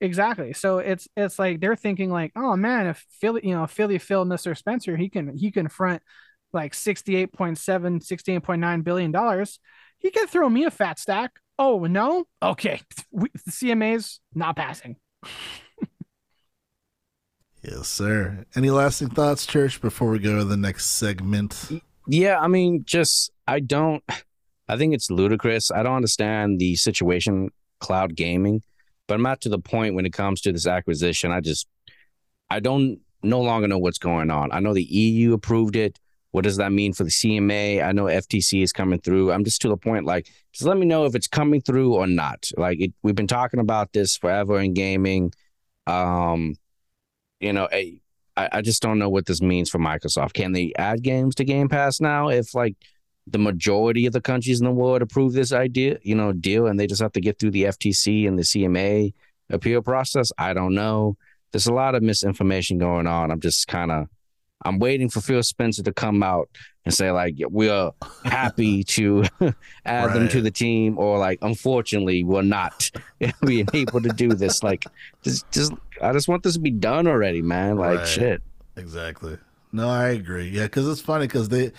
[0.00, 0.52] exactly.
[0.52, 4.24] So it's, it's like, they're thinking like, oh man, if Philly, you know, Philly Phil,
[4.24, 4.56] Mr.
[4.56, 6.02] Spencer, he can, he can front
[6.52, 9.58] like 68.7, 68.9 billion dollars.
[9.98, 11.32] He can throw me a fat stack.
[11.58, 12.24] Oh no.
[12.42, 12.80] Okay.
[13.10, 14.96] We, the CMA's not passing.
[17.62, 18.44] Yes, sir.
[18.56, 21.70] Any lasting thoughts, Church, before we go to the next segment?
[22.06, 24.02] Yeah, I mean, just I don't.
[24.68, 25.70] I think it's ludicrous.
[25.70, 27.50] I don't understand the situation
[27.80, 28.62] cloud gaming,
[29.06, 31.30] but I'm not to the point when it comes to this acquisition.
[31.30, 31.66] I just
[32.48, 34.50] I don't no longer know what's going on.
[34.52, 35.98] I know the EU approved it.
[36.30, 37.84] What does that mean for the CMA?
[37.84, 39.30] I know FTC is coming through.
[39.32, 42.06] I'm just to the point like just let me know if it's coming through or
[42.06, 42.50] not.
[42.56, 45.32] Like it, we've been talking about this forever in gaming.
[45.86, 46.54] Um,
[47.40, 47.68] you know,
[48.36, 50.32] I, I just don't know what this means for Microsoft.
[50.32, 52.76] Can they add games to Game Pass now if like
[53.26, 56.78] the majority of the countries in the world approve this idea, you know, deal, and
[56.78, 59.12] they just have to get through the FTC and the CMA
[59.50, 60.32] appeal process?
[60.38, 61.16] I don't know.
[61.52, 63.30] There's a lot of misinformation going on.
[63.30, 64.08] I'm just kind of
[64.64, 66.48] I'm waiting for Phil Spencer to come out
[66.84, 67.92] and say like we are
[68.24, 70.14] happy to add right.
[70.14, 72.90] them to the team, or like unfortunately we're not
[73.46, 74.62] being able to do this.
[74.62, 74.84] Like
[75.22, 75.72] just just
[76.02, 77.76] I just want this to be done already, man.
[77.76, 78.08] Like right.
[78.08, 78.42] shit.
[78.76, 79.38] Exactly.
[79.72, 80.48] No, I agree.
[80.48, 81.72] Yeah, because it's funny because they,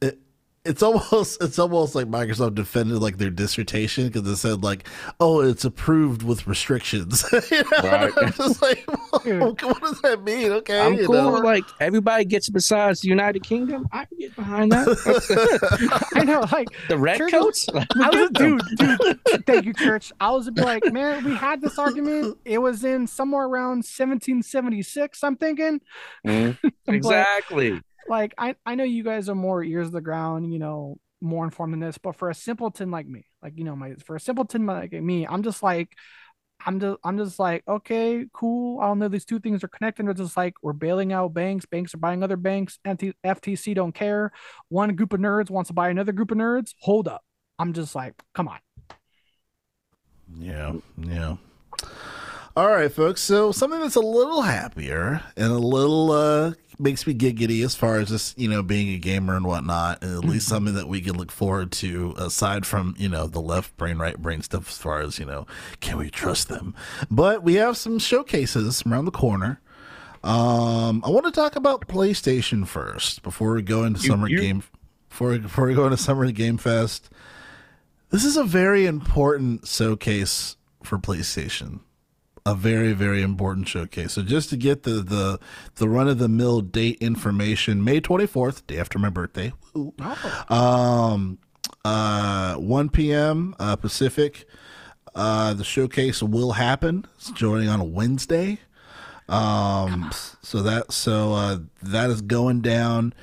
[0.00, 0.18] it,
[0.64, 4.86] it's almost it's almost like Microsoft defended like their dissertation because it said like,
[5.18, 7.24] oh, it's approved with restrictions.
[7.50, 7.78] you know?
[7.82, 8.12] Right.
[8.16, 8.84] I'm just like,
[9.24, 10.52] well, what does that mean?
[10.52, 11.14] Okay, I'm cool.
[11.14, 11.30] Know?
[11.30, 13.88] Like everybody gets besides the United Kingdom.
[13.90, 16.10] I can get behind that.
[16.14, 17.66] I know, like the red church, coats.
[17.74, 19.46] I was, dude, dude.
[19.46, 20.12] Thank you, church.
[20.20, 22.36] I was like, man, we had this argument.
[22.44, 25.24] It was in somewhere around 1776.
[25.24, 25.80] I'm thinking.
[26.26, 27.80] Mm, exactly
[28.10, 31.44] like I, I know you guys are more ears to the ground, you know, more
[31.44, 34.20] informed than this, but for a simpleton like me, like you know, my for a
[34.20, 35.94] simpleton like me, I'm just like
[36.66, 38.80] I'm just I'm just like, okay, cool.
[38.80, 40.08] I don't know these two things are connected.
[40.08, 44.32] It's just like we're bailing out banks, banks are buying other banks, FTC don't care.
[44.68, 46.74] One group of nerds wants to buy another group of nerds.
[46.80, 47.22] Hold up.
[47.58, 48.58] I'm just like, come on.
[50.38, 51.36] Yeah, yeah.
[52.56, 53.22] All right, folks.
[53.22, 57.98] So something that's a little happier and a little uh, makes me giggity as far
[57.98, 60.54] as just you know being a gamer and whatnot, and at least mm-hmm.
[60.54, 64.18] something that we can look forward to aside from you know the left brain, right
[64.18, 64.68] brain stuff.
[64.68, 65.46] As far as you know,
[65.78, 66.74] can we trust them?
[67.08, 69.60] But we have some showcases around the corner.
[70.24, 74.40] Um, I want to talk about PlayStation first before we go into you, summer you.
[74.40, 74.64] game.
[75.08, 77.10] Before before we go into summer game fest,
[78.10, 81.80] this is a very important showcase for PlayStation
[82.46, 84.12] a very very important showcase.
[84.12, 85.38] So just to get the the
[85.76, 89.52] the run of the mill date information, May twenty fourth, day after my birthday.
[89.74, 89.94] Oh.
[90.48, 91.38] Um,
[91.84, 93.54] uh, one p.m.
[93.58, 94.46] Uh, Pacific.
[95.14, 97.04] Uh, the showcase will happen.
[97.16, 98.60] It's joining on a Wednesday.
[99.28, 100.10] Um,
[100.42, 103.14] so that so uh, that is going down,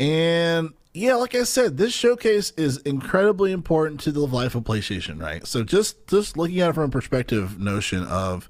[0.00, 5.20] and yeah, like I said, this showcase is incredibly important to the life of PlayStation,
[5.20, 5.46] right?
[5.46, 8.48] So just just looking at it from a perspective notion of,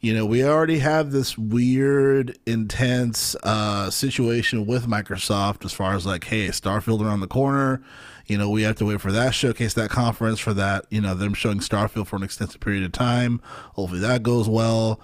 [0.00, 6.06] you know, we already have this weird, intense uh, situation with Microsoft as far as
[6.06, 7.82] like, hey, Starfield around the corner.
[8.26, 11.14] You know, we have to wait for that showcase, that conference, for that, you know,
[11.14, 13.42] them showing Starfield for an extensive period of time.
[13.74, 14.98] Hopefully that goes well.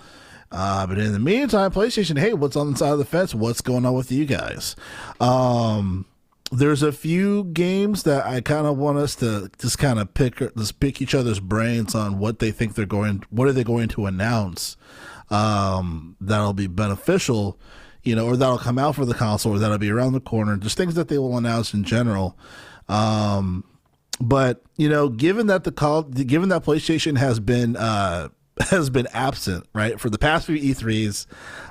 [0.50, 3.34] Uh, but in the meantime, PlayStation, hey, what's on the side of the fence?
[3.34, 4.74] What's going on with you guys?
[5.20, 6.06] Um,
[6.50, 10.38] there's a few games that I kind of want us to just kind of pick
[10.56, 13.88] just pick each other's brains on what they think they're going what are they going
[13.88, 14.76] to announce
[15.30, 17.58] um, that'll be beneficial
[18.02, 20.56] you know or that'll come out for the console or that'll be around the corner
[20.56, 22.38] just things that they will announce in general.
[22.88, 23.64] Um,
[24.20, 28.28] but you know given that the call given that PlayStation has been uh,
[28.70, 31.26] has been absent, right, for the past few E3s,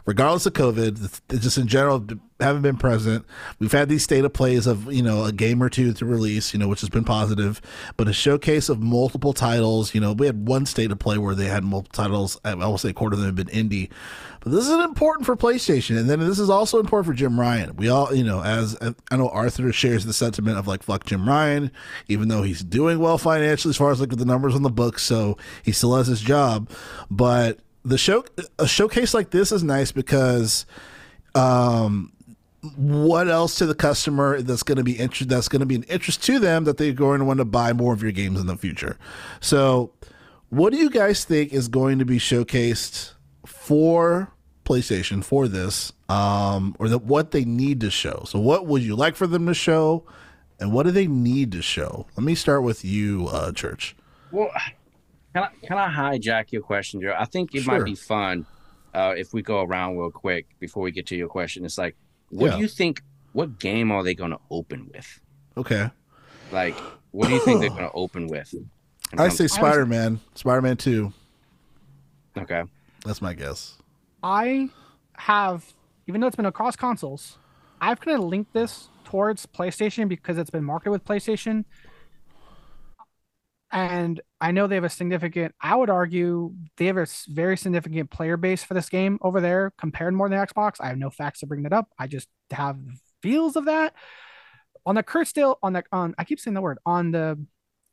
[0.05, 2.05] regardless of COVID, just in general
[2.39, 3.25] haven't been present.
[3.59, 6.53] We've had these state of plays of you know a game or two to release,
[6.53, 7.61] you know, which has been positive,
[7.97, 9.93] but a showcase of multiple titles.
[9.95, 12.39] You know, we had one state of play where they had multiple titles.
[12.43, 13.89] I will say a quarter of them have been indie,
[14.47, 17.75] this is important for PlayStation, and then this is also important for Jim Ryan.
[17.75, 18.77] We all, you know, as
[19.11, 21.71] I know Arthur shares the sentiment of like fuck Jim Ryan,
[22.07, 25.03] even though he's doing well financially as far as like the numbers on the books,
[25.03, 26.69] so he still has his job,
[27.09, 28.25] but the show
[28.59, 30.65] a showcase like this is nice because
[31.35, 32.11] um
[32.75, 35.83] what else to the customer that's going to be interest that's going to be an
[35.83, 38.47] interest to them that they're going to want to buy more of your games in
[38.47, 38.97] the future.
[39.39, 39.93] So,
[40.49, 43.13] what do you guys think is going to be showcased
[43.45, 44.33] for
[44.67, 48.23] PlayStation for this, um, or that what they need to show?
[48.25, 50.03] So, what would you like for them to show,
[50.59, 52.07] and what do they need to show?
[52.17, 53.95] Let me start with you, uh, Church.
[54.31, 54.51] Well,
[55.33, 57.15] can I can I hijack your question, Joe?
[57.17, 57.77] I think it sure.
[57.77, 58.45] might be fun
[58.93, 61.63] uh, if we go around real quick before we get to your question.
[61.63, 61.95] It's like
[62.29, 62.55] what yeah.
[62.55, 63.01] do you think?
[63.33, 65.19] What game are they going to open with?
[65.55, 65.91] Okay.
[66.51, 66.75] Like,
[67.11, 68.53] what do you think they're going to open with?
[69.17, 70.19] I say Spider Man.
[70.35, 71.13] Spider Man Two.
[72.37, 72.63] Okay.
[73.05, 73.76] That's my guess.
[74.27, 74.67] I
[75.13, 75.73] have,
[76.05, 77.37] even though it's been across consoles,
[77.79, 81.63] I've kind of linked this towards PlayStation because it's been marketed with PlayStation.
[83.71, 88.11] And I know they have a significant, I would argue, they have a very significant
[88.11, 90.75] player base for this game over there compared more than Xbox.
[90.81, 91.87] I have no facts to bring that up.
[91.97, 92.77] I just have
[93.23, 93.93] feels of that.
[94.85, 97.39] On the curtail, on the, on, I keep saying the word, on the,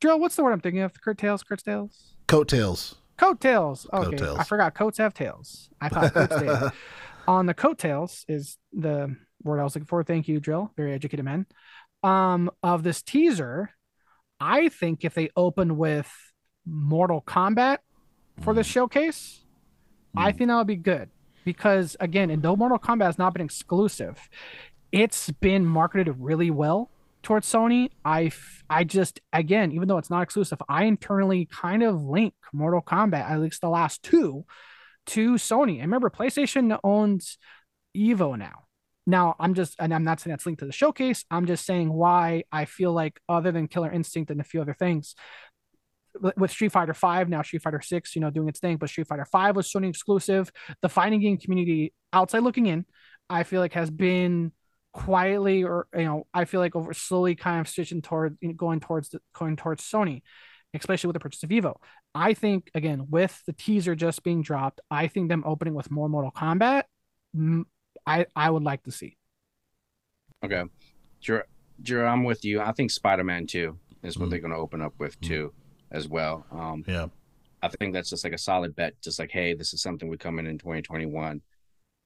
[0.00, 1.00] drill, what's the word I'm thinking of?
[1.00, 2.16] Curtails, curtails?
[2.26, 2.96] Coattails.
[3.16, 3.86] Coattails.
[3.92, 4.38] Okay, Coattails.
[4.38, 4.74] I forgot.
[4.74, 5.70] Coats have tails.
[5.80, 6.72] I thought coats did.
[7.28, 10.02] On the coattails is the word I was looking for.
[10.04, 10.70] Thank you, Drill.
[10.76, 11.46] Very educated man.
[12.02, 13.70] Um, of this teaser,
[14.40, 16.10] I think if they open with
[16.66, 17.78] Mortal Kombat
[18.42, 19.42] for this showcase,
[20.16, 20.36] I Mm.
[20.38, 21.08] think that would be good
[21.44, 24.28] because again, and though Mortal Kombat has not been exclusive,
[24.92, 26.90] it's been marketed really well
[27.24, 27.90] towards Sony.
[28.04, 28.30] I
[28.70, 33.28] I just again, even though it's not exclusive, I internally kind of link Mortal Kombat,
[33.28, 34.44] at least the last two,
[35.06, 35.74] to Sony.
[35.74, 37.38] And remember, PlayStation owns
[37.96, 38.60] Evo now.
[39.06, 41.26] Now, I'm just, and I'm not saying that's linked to the showcase.
[41.30, 44.72] I'm just saying why I feel like, other than Killer Instinct and a few other
[44.72, 45.14] things,
[46.18, 48.88] with- with Street Fighter Five now, Street Fighter Six, you know, doing its thing, but
[48.88, 50.50] Street Fighter Five was Sony exclusive.
[50.80, 52.86] The fighting game community, outside looking in,
[53.28, 54.52] I feel like has been
[54.94, 58.54] quietly, or you know, I feel like over slowly kind of switching toward you know,
[58.54, 60.22] going towards the, going towards Sony,
[60.72, 61.74] especially with the purchase of Evo.
[62.14, 66.08] I think again with the teaser just being dropped, I think them opening with more
[66.08, 66.84] Mortal Kombat,
[67.36, 67.64] mm,
[68.06, 69.16] I I would like to see.
[70.44, 70.62] Okay.
[71.20, 71.44] Sure.
[71.82, 72.60] Sure, I'm with you.
[72.60, 74.30] I think Spider Man 2 is what Mm.
[74.30, 75.52] they're going to open up with, too,
[75.90, 76.46] as well.
[76.52, 77.08] Um, Yeah.
[77.62, 78.94] I think that's just like a solid bet.
[79.02, 81.40] Just like, hey, this is something we're coming in 2021.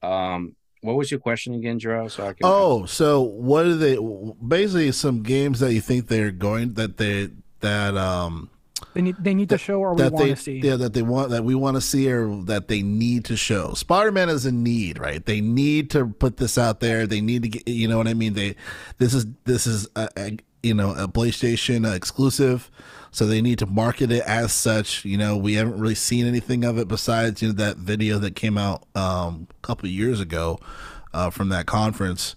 [0.01, 2.09] Um, what was your question again, Jarrell?
[2.09, 2.37] So I can.
[2.43, 3.97] Oh, so what are they?
[4.45, 7.29] Basically, some games that you think they're going that they
[7.59, 8.49] that um
[8.93, 10.59] They need they need to show or we that want they to see.
[10.59, 13.73] yeah that they want that we want to see or that they need to show.
[13.73, 15.23] Spider Man is a need, right?
[15.25, 17.05] They need to put this out there.
[17.05, 18.33] They need to get you know what I mean.
[18.33, 18.55] They
[18.97, 22.69] this is this is a, a you know a PlayStation exclusive,
[23.11, 25.05] so they need to market it as such.
[25.05, 28.35] You know, we haven't really seen anything of it besides you know that video that
[28.35, 30.59] came out um, a couple years ago
[31.13, 32.35] uh, from that conference.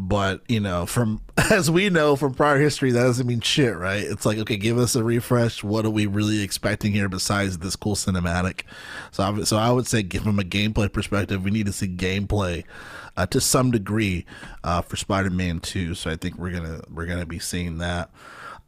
[0.00, 4.02] But you know, from as we know from prior history, that doesn't mean shit, right?
[4.02, 5.64] It's like, okay, give us a refresh.
[5.64, 8.62] What are we really expecting here besides this cool cinematic?
[9.10, 11.88] So, I, so I would say, give from a gameplay perspective, we need to see
[11.88, 12.62] gameplay
[13.18, 14.24] uh, to some degree
[14.64, 15.94] uh, for Spider-Man Two.
[15.94, 18.10] So I think we're gonna we're gonna be seeing that.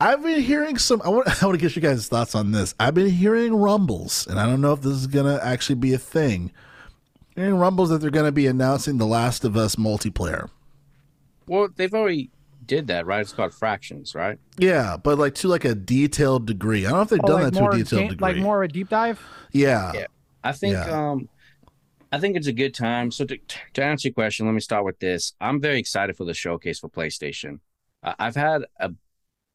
[0.02, 1.00] I've been hearing some.
[1.02, 2.74] I want I want to get you guys' thoughts on this.
[2.80, 5.98] I've been hearing rumbles, and I don't know if this is gonna actually be a
[5.98, 6.52] thing.
[7.36, 10.50] Hearing rumbles that they're gonna be announcing The Last of Us multiplayer.
[11.46, 12.30] Well, they've already
[12.66, 13.20] did that, right?
[13.20, 14.38] It's called Factions, right?
[14.58, 16.86] Yeah, but like to like a detailed degree.
[16.86, 18.32] I don't know if they've Oh, done like that to a detailed game- degree.
[18.34, 19.20] like more of a deep dive.
[19.52, 19.92] yeah.
[19.94, 20.06] Yeah.
[20.42, 21.10] I think Yeah.
[21.10, 21.28] um
[22.12, 23.10] I think it's a good time.
[23.12, 23.38] So to,
[23.74, 25.34] to answer your question, let me start with this.
[25.40, 27.60] I'm very excited for the showcase for PlayStation.
[28.02, 28.90] Uh, I've had a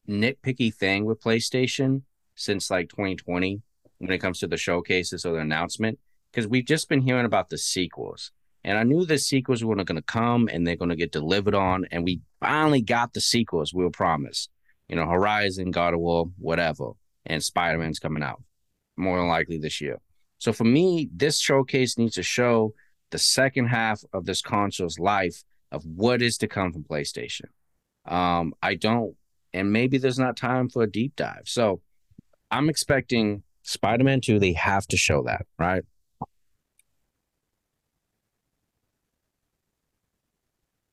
[0.08, 2.02] nitpicky thing with PlayStation
[2.34, 3.60] since like 2020
[3.98, 5.98] when it comes to the showcases or the announcement
[6.30, 8.32] because we've just been hearing about the sequels.
[8.64, 11.54] And I knew the sequels were going to come and they're going to get delivered
[11.54, 11.86] on.
[11.90, 14.50] And we finally got the sequels we were promised.
[14.88, 16.92] You know, Horizon, God of War, whatever.
[17.26, 18.42] And Spider Man's coming out
[18.96, 19.98] more than likely this year.
[20.38, 22.74] So for me, this showcase needs to show
[23.10, 27.46] the second half of this console's life of what is to come from PlayStation.
[28.04, 29.16] Um, I don't,
[29.52, 31.42] and maybe there's not time for a deep dive.
[31.46, 31.80] So
[32.50, 35.82] I'm expecting Spider-Man 2, they have to show that, right?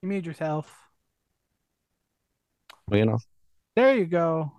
[0.01, 0.75] You mute yourself.
[2.87, 3.19] Well, you know.
[3.75, 4.51] There you go.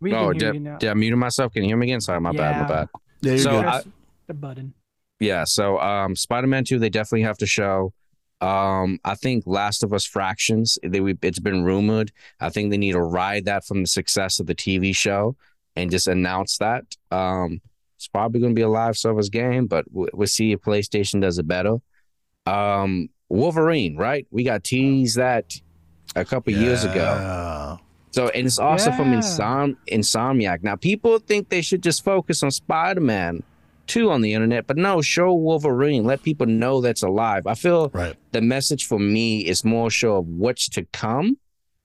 [0.00, 0.78] We Oh, can hear you now.
[0.78, 1.52] Did I mute myself?
[1.52, 2.00] Can you hear me again?
[2.00, 2.88] Sorry, my bad, my bad.
[3.20, 3.64] Yeah, you're So good.
[3.66, 3.86] I- Press
[4.26, 4.74] the button.
[5.20, 7.92] Yeah, so um Spider-Man 2 they definitely have to show.
[8.40, 12.12] Um I think Last of Us Factions, they we- it's been rumored.
[12.40, 15.36] I think they need to ride that from the success of the TV show
[15.74, 16.84] and just announce that.
[17.10, 17.60] Um
[17.96, 21.22] it's probably going to be a live service game, but we- we'll see if PlayStation
[21.22, 21.76] does it better.
[22.46, 24.26] Um Wolverine, right?
[24.30, 25.54] We got teased that
[26.14, 27.78] a couple years ago.
[28.16, 28.24] Yeah.
[28.24, 30.62] So and it's also from Insom- Insomniac.
[30.62, 33.42] Now people think they should just focus on Spider-Man
[33.86, 36.04] 2 on the internet, but no, show Wolverine.
[36.04, 37.46] Let people know that's alive.
[37.46, 38.16] I feel Right.
[38.32, 41.38] the message for me is more show of what's to come,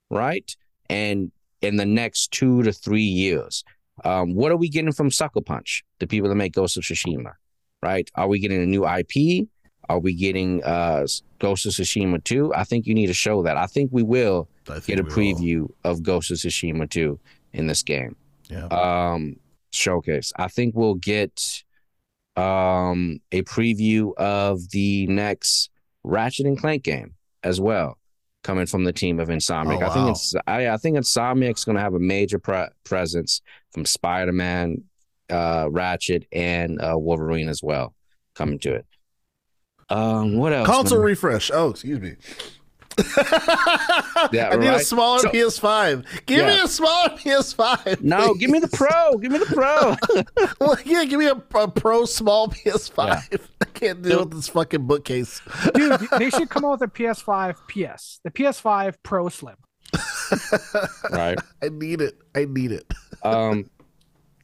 [0.10, 0.56] right?
[0.90, 1.32] And
[1.62, 3.64] in the next two to three years.
[4.04, 7.34] Um, what are we getting from Sucker Punch, the people that make Ghost of Tsushima,
[7.84, 8.10] right?
[8.16, 9.48] Are we getting a new IP?
[9.90, 11.06] Are we getting uh,
[11.38, 12.52] Ghost of Tsushima 2?
[12.56, 13.58] I think you need to show that.
[13.58, 17.20] I think we will I think get a preview of Ghost of Tsushima 2
[17.54, 18.16] in this game.
[18.50, 18.66] Yeah.
[18.66, 19.38] Um,
[19.72, 20.32] showcase.
[20.38, 21.64] I think we'll get
[22.36, 25.70] um, a preview of the next
[26.04, 27.14] Ratchet and Clank game
[27.44, 27.98] as well,
[28.44, 29.82] coming from the team of Insomniac.
[29.82, 30.10] Oh, I think wow.
[30.12, 34.84] it's I, I think Insomniac's going to have a major pre- presence from Spider Man,
[35.30, 37.96] uh, Ratchet, and uh, Wolverine as well
[38.36, 38.86] coming to it.
[39.90, 40.68] Um, what else?
[40.68, 41.08] Console man?
[41.08, 41.52] refresh.
[41.54, 42.16] Oh, excuse me.
[44.32, 46.06] Yeah, I need a smaller So- PS5.
[46.26, 48.02] Give me a smaller PS5.
[48.02, 49.18] no, give me the Pro.
[49.18, 49.96] Give me the Pro.
[50.60, 53.40] well, yeah, give me a, a pro small PS5.
[53.62, 55.42] I can't deal So- with this fucking bookcase.
[55.74, 59.56] Dude, they should come out with a PS5 PS, the PS5 Pro Slim.
[61.12, 61.38] right.
[61.62, 62.18] I need it.
[62.36, 62.86] I need it.
[63.24, 63.70] Um,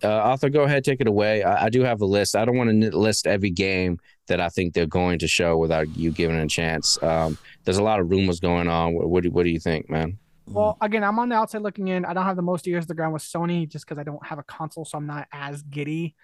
[0.04, 1.44] uh, Arthur, go ahead, take it away.
[1.44, 2.36] I, I do have a list.
[2.36, 5.96] I don't want to list every game that I think they're going to show without
[5.98, 7.02] you giving a chance.
[7.02, 8.94] Um, there's a lot of rumors going on.
[8.94, 10.18] What, what do What do you think, man?
[10.46, 12.06] Well, again, I'm on the outside looking in.
[12.06, 14.26] I don't have the most ears to the ground with Sony just because I don't
[14.26, 16.16] have a console, so I'm not as giddy.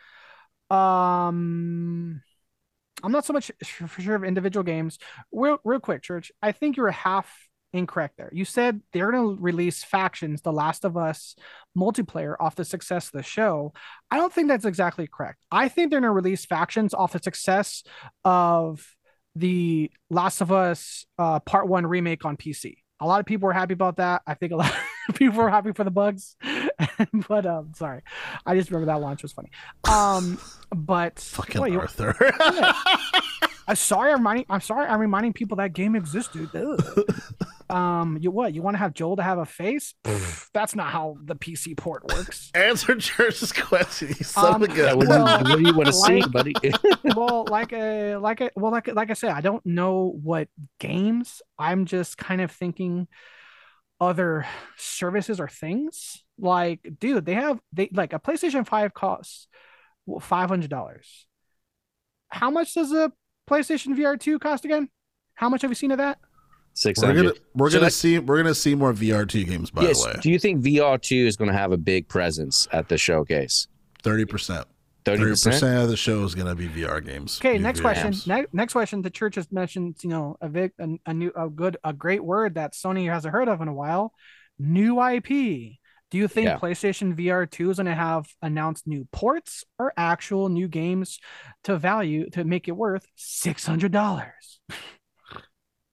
[0.69, 2.21] Um,
[3.03, 4.97] I'm not so much sure- for sure of individual games.
[5.31, 6.31] Real, real quick, Church.
[6.41, 7.42] I think you were half
[7.73, 8.29] incorrect there.
[8.31, 11.35] You said they're going to release Factions, The Last of Us
[11.77, 13.73] multiplayer off the success of the show.
[14.11, 15.39] I don't think that's exactly correct.
[15.51, 17.83] I think they're going to release Factions off the success
[18.23, 18.85] of
[19.35, 22.75] the Last of Us uh, Part One remake on PC.
[22.99, 24.21] A lot of people were happy about that.
[24.27, 24.71] I think a lot
[25.09, 26.35] of people were happy for the bugs,
[27.27, 28.01] but um, sorry,
[28.45, 29.49] I just remember that launch was funny.
[29.89, 30.39] Um,
[30.73, 32.15] but Fucking you- Arthur.
[33.67, 34.45] I'm sorry, I'm reminding.
[34.49, 36.53] I'm sorry, I'm reminding people that game exists, dude.
[36.55, 37.05] Ugh.
[37.73, 38.53] Um, you what?
[38.53, 39.93] You want to have Joel to have a face?
[40.03, 42.51] Pfft, that's not how the PC port works.
[42.55, 44.09] Answer Church's question.
[44.09, 44.97] You son Um, of a gun.
[44.97, 46.53] what, Well, do you, what do you want to see, buddy?
[47.15, 50.47] well, like a like a well, like like I said, I don't know what
[50.79, 51.41] games.
[51.57, 53.07] I'm just kind of thinking
[53.99, 54.45] other
[54.77, 56.23] services or things.
[56.37, 59.47] Like, dude, they have they like a PlayStation Five costs
[60.21, 61.25] five hundred dollars.
[62.29, 63.11] How much does a
[63.49, 64.89] PlayStation VR two cost again?
[65.35, 66.19] How much have you seen of that?
[66.75, 69.83] Six We're gonna we're So gonna that- see we're gonna see more VR2 games by
[69.83, 70.01] Yes.
[70.01, 70.15] the way.
[70.21, 73.67] Do you think VR two is going to have a big presence at the showcase?
[74.01, 74.65] Thirty percent.
[75.05, 75.53] Thirty Thirty percent.
[75.55, 77.39] percent of the show is gonna be VR games.
[77.39, 78.13] Okay, next VR question.
[78.25, 79.01] Ne- next question.
[79.03, 82.23] The church has mentioned, you know, a, vic- a, a new, a good, a great
[82.23, 84.13] word that Sony hasn't heard of in a while.
[84.57, 85.27] New IP.
[86.09, 86.57] Do you think Yeah.
[86.59, 91.19] PlayStation VR 2 is going to have announced new ports or actual new games
[91.63, 94.59] to value to make it worth six hundred dollars?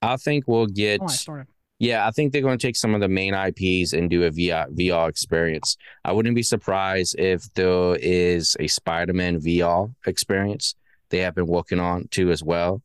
[0.03, 1.01] I think we'll get.
[1.03, 1.45] Oh.
[1.79, 4.31] Yeah, I think they're going to take some of the main IPs and do a
[4.31, 5.79] VR VR experience.
[6.05, 10.75] I wouldn't be surprised if there is a Spider-Man VR experience
[11.09, 12.83] they have been working on too as well,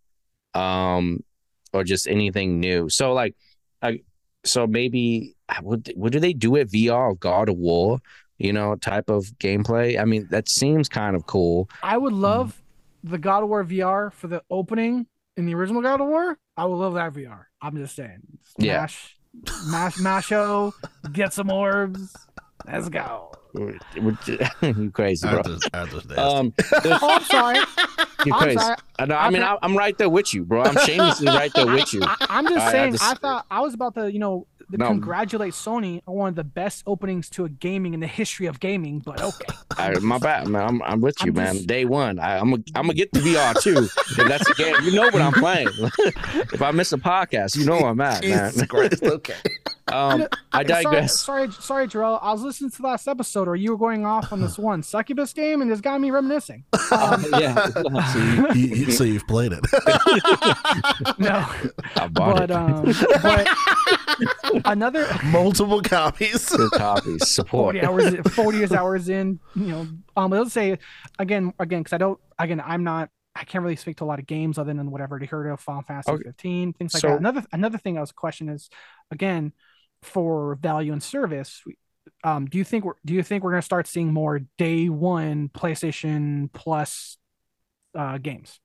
[0.53, 1.23] um,
[1.73, 2.89] or just anything new.
[2.89, 3.35] So like,
[3.81, 3.99] I
[4.43, 7.99] so maybe would what do they do at VR God of War?
[8.37, 9.99] You know, type of gameplay.
[9.99, 11.69] I mean, that seems kind of cool.
[11.83, 12.61] I would love
[13.03, 16.37] the God of War VR for the opening in the original God of War.
[16.57, 17.45] I would love that VR.
[17.61, 18.21] I'm just saying.
[18.57, 18.87] Yeah.
[19.67, 20.71] Mash, masho,
[21.11, 22.15] get some orbs.
[22.65, 23.31] Let's go.
[24.61, 25.37] you crazy, bro.
[25.37, 26.17] Arthur's, Arthur's.
[26.17, 26.53] Um,
[26.85, 27.57] Oh, I'm sorry.
[28.25, 28.59] you're crazy.
[28.59, 28.75] sorry.
[28.99, 30.63] I, know, I mean, I, I'm right there with you, bro.
[30.63, 32.01] I'm shamelessly right there with you.
[32.03, 32.93] I, I'm just I- I saying.
[32.95, 34.87] I, just- thought I was about to, you know, to No.
[34.89, 38.59] congratulate Sony on one of the best openings to a gaming in the history of
[38.59, 38.99] gaming.
[38.99, 39.45] But okay,
[39.77, 40.67] I, my bad, man.
[40.67, 41.53] I'm, I'm with you, I'm man.
[41.55, 43.87] just- Day one, I, I'm gonna I'm gonna get the VR too.
[44.17, 45.67] If that's a game, you know what I'm playing.
[46.53, 48.53] if I miss a podcast, you know where I'm at, man.
[48.67, 49.03] Christ.
[49.03, 49.35] Okay.
[49.91, 51.19] Um, I digress.
[51.19, 52.19] Sorry, sorry, sorry, Jarrell.
[52.21, 54.81] I was listening to the last episode, or you were going off on this one
[54.81, 56.63] succubus game, and it's got me reminiscing.
[56.91, 59.59] Um, yeah, so you- You- you- so you've played it.
[61.19, 61.45] no,
[61.95, 62.51] I bought but it.
[62.51, 62.83] um,
[63.21, 66.47] but another Multiple copies.
[66.49, 67.27] Good copies.
[67.27, 67.75] Support.
[67.75, 70.77] 40 hours 40 hours in you know um let's say
[71.19, 74.19] again again because i don't again i'm not i can't really speak to a lot
[74.19, 76.23] of games other than whatever I heard of final fantasy Okay.
[76.23, 78.69] 15 things like So- that another another thing i was question is
[79.11, 79.53] again
[80.05, 81.61] for value and service
[82.23, 84.87] um do you think we're do you think we're going to start seeing more day
[84.89, 87.17] one playstation plus
[87.97, 88.59] uh games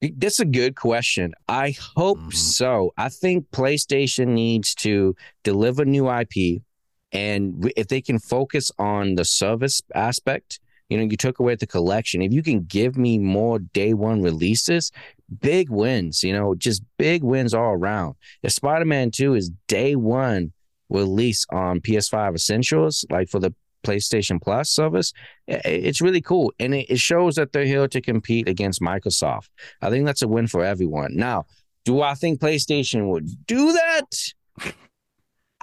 [0.00, 1.34] That's a good question.
[1.48, 2.32] I hope Mhm.
[2.34, 2.92] so.
[2.96, 6.62] I think PlayStation needs to deliver new IP,
[7.10, 11.66] and if they can focus on the service aspect, you know, you took away the
[11.66, 12.22] collection.
[12.22, 14.92] If you can give me more day one releases,
[15.40, 16.22] big wins.
[16.22, 18.14] You know, just big wins all around.
[18.42, 20.52] If Spider Man Two is day one
[20.90, 25.12] release on PS5 Essentials, like for the PlayStation Plus service,
[25.48, 26.52] i- i- it's really cool.
[26.58, 29.48] And it, it shows that they're here to compete against Microsoft.
[29.82, 31.14] I think that's a win for everyone.
[31.16, 31.44] Now,
[31.84, 34.10] do I think PlayStation would do that?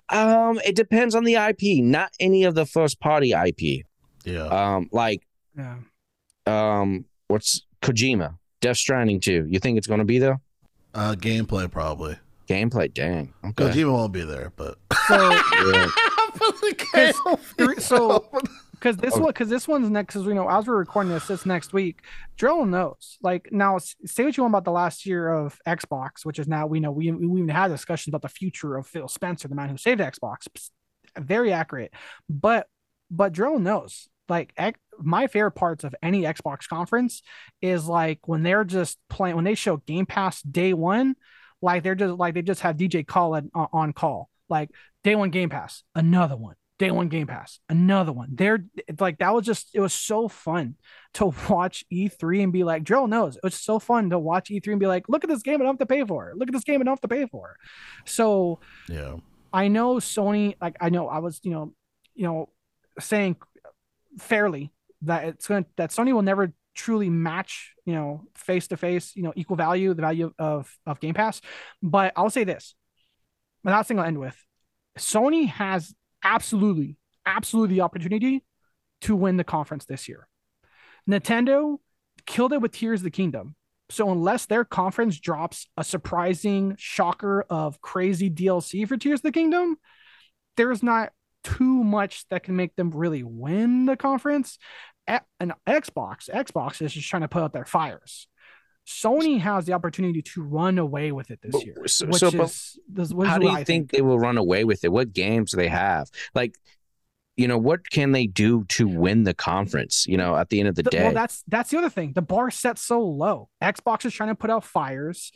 [0.09, 3.85] Um, it depends on the IP, not any of the first party IP.
[4.23, 4.43] Yeah.
[4.47, 5.21] Um, like
[5.57, 5.77] yeah
[6.47, 8.37] um what's Kojima?
[8.61, 9.47] Death Stranding 2.
[9.49, 10.39] You think it's going to be there?
[10.93, 12.17] Uh, gameplay probably.
[12.47, 13.33] Gameplay, dang.
[13.43, 13.65] Okay.
[13.65, 14.77] Kojima won't be there, but
[15.07, 15.31] So
[15.71, 15.87] Yeah.
[17.79, 18.25] so
[18.73, 19.19] because this Oh.
[19.19, 22.01] one because this one's next because we know as we're recording this it's next week
[22.37, 26.37] drill knows like now say what you want about the last year of xbox which
[26.39, 29.47] is now we know we, we even had discussions about the future of phil spencer
[29.47, 30.45] the man who saved xbox
[31.17, 31.93] very accurate
[32.29, 32.67] but
[33.09, 34.53] but drill knows like
[34.99, 37.21] my favorite parts of any xbox conference
[37.61, 41.15] is like when they're just playing when they show game pass day one
[41.61, 44.29] like they're just like they just have dj Khaled on, on call.
[44.47, 44.69] Like
[45.03, 46.55] day one game pass another one.
[46.77, 48.29] Day one game pass another one.
[48.33, 48.65] They're
[48.99, 50.75] like that was just it was so fun
[51.15, 54.67] to watch e3 and be like drill knows it was so fun to watch e3
[54.67, 56.29] and be like look at this game i don't have to pay for.
[56.29, 57.51] It look at this game i don't have to pay for.
[58.03, 59.15] It so yeah.
[59.51, 61.73] I know Sony, like I know I was, you know,
[62.13, 62.49] you know,
[62.99, 63.37] saying
[64.17, 64.71] fairly
[65.01, 69.15] that it's going to that Sony will never truly match, you know, face to face,
[69.15, 71.41] you know, equal value, the value of of Game Pass.
[71.81, 72.75] But I'll say this,
[73.63, 74.37] the last thing I'll end with,
[74.97, 75.93] Sony has
[76.23, 78.43] absolutely, absolutely the opportunity
[79.01, 80.27] to win the conference this year.
[81.09, 81.77] Nintendo
[82.25, 83.55] killed it with Tears of the Kingdom.
[83.89, 89.31] So unless their conference drops a surprising shocker of crazy DLC for Tears of the
[89.31, 89.77] Kingdom,
[90.57, 91.11] there's not
[91.45, 94.57] too much that can make them really win the conference.
[95.07, 98.27] And Xbox, Xbox is just trying to put out their fires.
[98.87, 102.27] Sony has the opportunity to run away with it this But- year, so- which so,
[102.27, 104.91] is this, which How is do you I think they will run away with it?
[104.91, 106.09] What games do they have?
[106.35, 106.55] Like,
[107.37, 110.05] you know, what can they do to win the conference?
[110.07, 112.13] You know, at the end of the Th- day, Well, that's that's the other thing.
[112.13, 113.49] The bar set so low.
[113.61, 115.31] Xbox is trying to put out fires.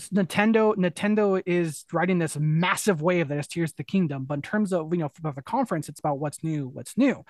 [0.00, 4.24] Nintendo Nintendo is riding this massive wave that is Tears of the Kingdom.
[4.24, 7.24] But in terms of you know for the conference, it's about what's new, what's new.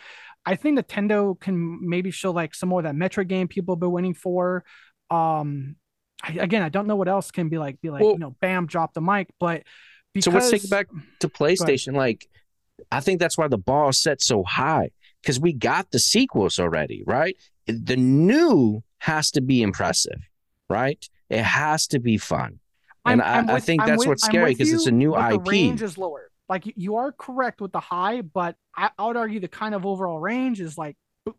[0.47, 3.81] I think Nintendo can maybe show like some more of that Metroid game people have
[3.81, 4.65] been waiting for.
[5.11, 5.77] Um,
[6.23, 7.81] I, again, I don't know what else can be like.
[7.83, 9.29] Be like Well- you know, bam, drop the mic.
[9.39, 9.65] But
[10.15, 10.87] because so let's take it back
[11.21, 11.95] to PlayStation.
[11.95, 12.27] Like,
[12.91, 14.91] I think that's why the bar is set so high
[15.23, 17.37] because we got the sequels already, right?
[17.67, 20.21] The new has to be impressive,
[20.71, 21.07] right?
[21.31, 22.61] It has to be fun.
[23.07, 25.51] And I- I think I'm that's with- what's scary because it's a new but The
[25.51, 26.31] range is lower.
[26.49, 29.75] Like you- you are correct with the high, but I, I would argue the kind
[29.75, 30.97] of overall range is like,
[31.27, 31.35] boop.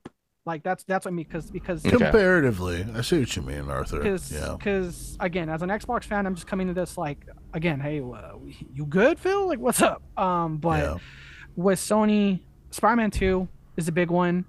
[0.47, 1.95] like that's that's what I mean because because Okay.
[1.97, 3.99] Comparatively, I see what you mean, Arthur.
[3.99, 4.55] because Yeah.
[4.57, 8.33] because again as an Xbox fan I'm just coming to this like again hey uh,
[8.73, 10.97] you good Phil like what's up um but yeah.
[11.55, 12.39] with Sony,
[12.71, 13.47] Spider-Man 2
[13.77, 14.45] is a big one.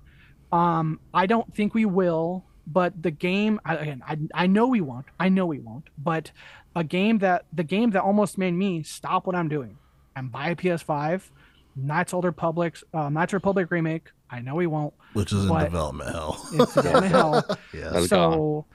[0.52, 4.80] Um, I don't think we will, but the game I- again, I I know we
[4.80, 5.06] won't.
[5.20, 5.88] I know we won't.
[5.98, 6.32] But
[6.74, 9.78] a game that the game that almost made me stop what I'm doing
[10.14, 11.30] and buy a PS5,
[11.76, 14.10] Knights of the Republic, uh, Knights of the Republic remake.
[14.30, 14.92] I know we won't.
[15.12, 16.48] Which is in development hell.
[16.52, 17.58] It's down the hell.
[17.74, 18.00] yeah.
[18.06, 18.66] So,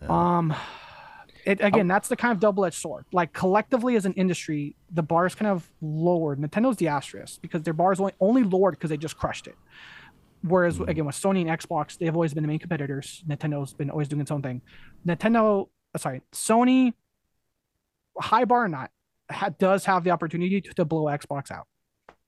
[0.00, 0.08] Yeah.
[0.38, 0.54] um,
[1.44, 3.04] it again, that's the kind of double-edged sword.
[3.12, 6.38] Like collectively as an industry, the bar is kind of lowered.
[6.38, 9.56] Nintendo's the asterisk because their bar is only only lowered because they just crushed it.
[10.42, 10.88] Whereas Mhm.
[10.88, 13.24] again, with Sony and Xbox, they've always been the main competitors.
[13.28, 14.62] Nintendo's been always doing its own thing.
[15.06, 16.92] Nintendo, uh, sorry, Sony,
[18.18, 18.90] high bar or not,
[19.30, 21.66] ha- does have the opportunity to, to blow Xbox out.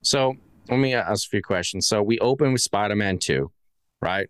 [0.03, 0.35] So
[0.69, 1.87] let me ask a few questions.
[1.87, 3.51] So we open with Spider-Man 2,
[4.01, 4.29] right?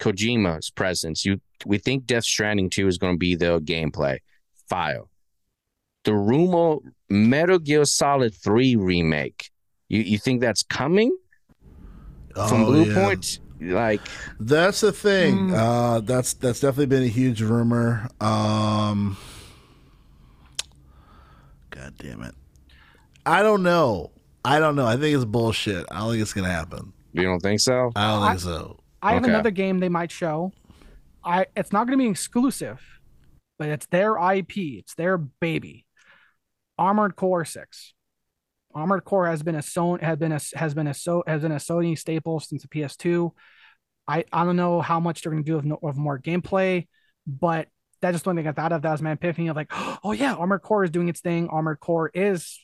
[0.00, 1.24] Kojima's presence.
[1.24, 4.18] You we think Death Stranding 2 is going to be the gameplay.
[4.68, 5.08] File.
[6.04, 6.78] The rumor
[7.08, 9.50] Metal Gear Solid 3 remake.
[9.88, 11.16] You you think that's coming
[12.34, 12.94] from Oh, Blue yeah.
[12.94, 13.38] Point?
[13.60, 14.00] Like
[14.40, 15.50] That's the thing.
[15.50, 15.54] Mm.
[15.54, 18.08] Uh, that's that's definitely been a huge rumor.
[18.20, 19.16] Um,
[21.70, 22.34] God damn it!
[23.24, 24.10] I don't know.
[24.44, 24.86] I don't know.
[24.86, 25.86] I think it's bullshit.
[25.90, 26.92] I don't think it's gonna happen.
[27.12, 27.92] you don't think so?
[27.94, 28.78] I don't I- think so.
[29.04, 29.32] I have Okay.
[29.32, 30.52] another game they might show.
[31.24, 32.80] I it's not going to be exclusive,
[33.58, 34.56] but it's their IP.
[34.78, 35.86] It's their baby.
[36.78, 37.94] Armored Core Six.
[38.74, 41.52] Armored Core has been a Sony has been a has been a so has been
[41.52, 43.30] a Sony staple since the PS2.
[44.08, 46.86] I I don't know how much they're going to do of, no- of more gameplay,
[47.26, 47.68] but
[48.00, 48.82] that's just one thing I thought of.
[48.82, 49.70] That was my epiphany of like,
[50.04, 51.48] oh yeah, Armored Core is doing its thing.
[51.48, 52.58] Armored Core is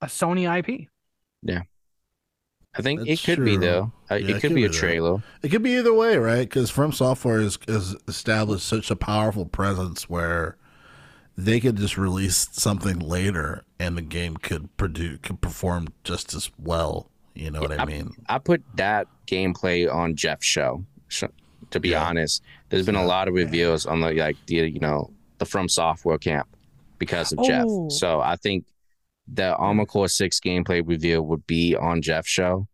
[0.00, 0.88] a Sony IP.
[1.42, 1.62] Yeah.
[2.74, 3.92] I think That's it could be though.
[4.10, 5.22] Uh, Yeah, it could be a trailer.
[5.42, 6.48] It could be either way, right?
[6.48, 10.56] Because From Software has has established such a powerful presence where
[11.38, 16.50] they could just release something later, and the game could produce could perform just as
[16.58, 17.08] well.
[17.34, 18.10] You know what I mean?
[18.28, 20.84] I put that gameplay on Geoff's show.
[21.08, 21.28] So,
[21.70, 22.04] to be Yeah.
[22.04, 25.68] honest, there's been a lot of reviews on the like the you know the From
[25.68, 26.48] Software camp
[26.98, 27.44] because of Oh.
[27.44, 27.92] Geoff.
[27.92, 28.64] So I think
[29.28, 32.66] the Armored Core Six gameplay review would be on Geoff's show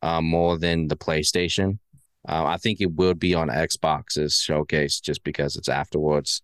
[0.00, 1.78] uh, more than the PlayStation.
[2.26, 6.40] Uh, I think it will be on Xbox's showcase just because it's afterwards.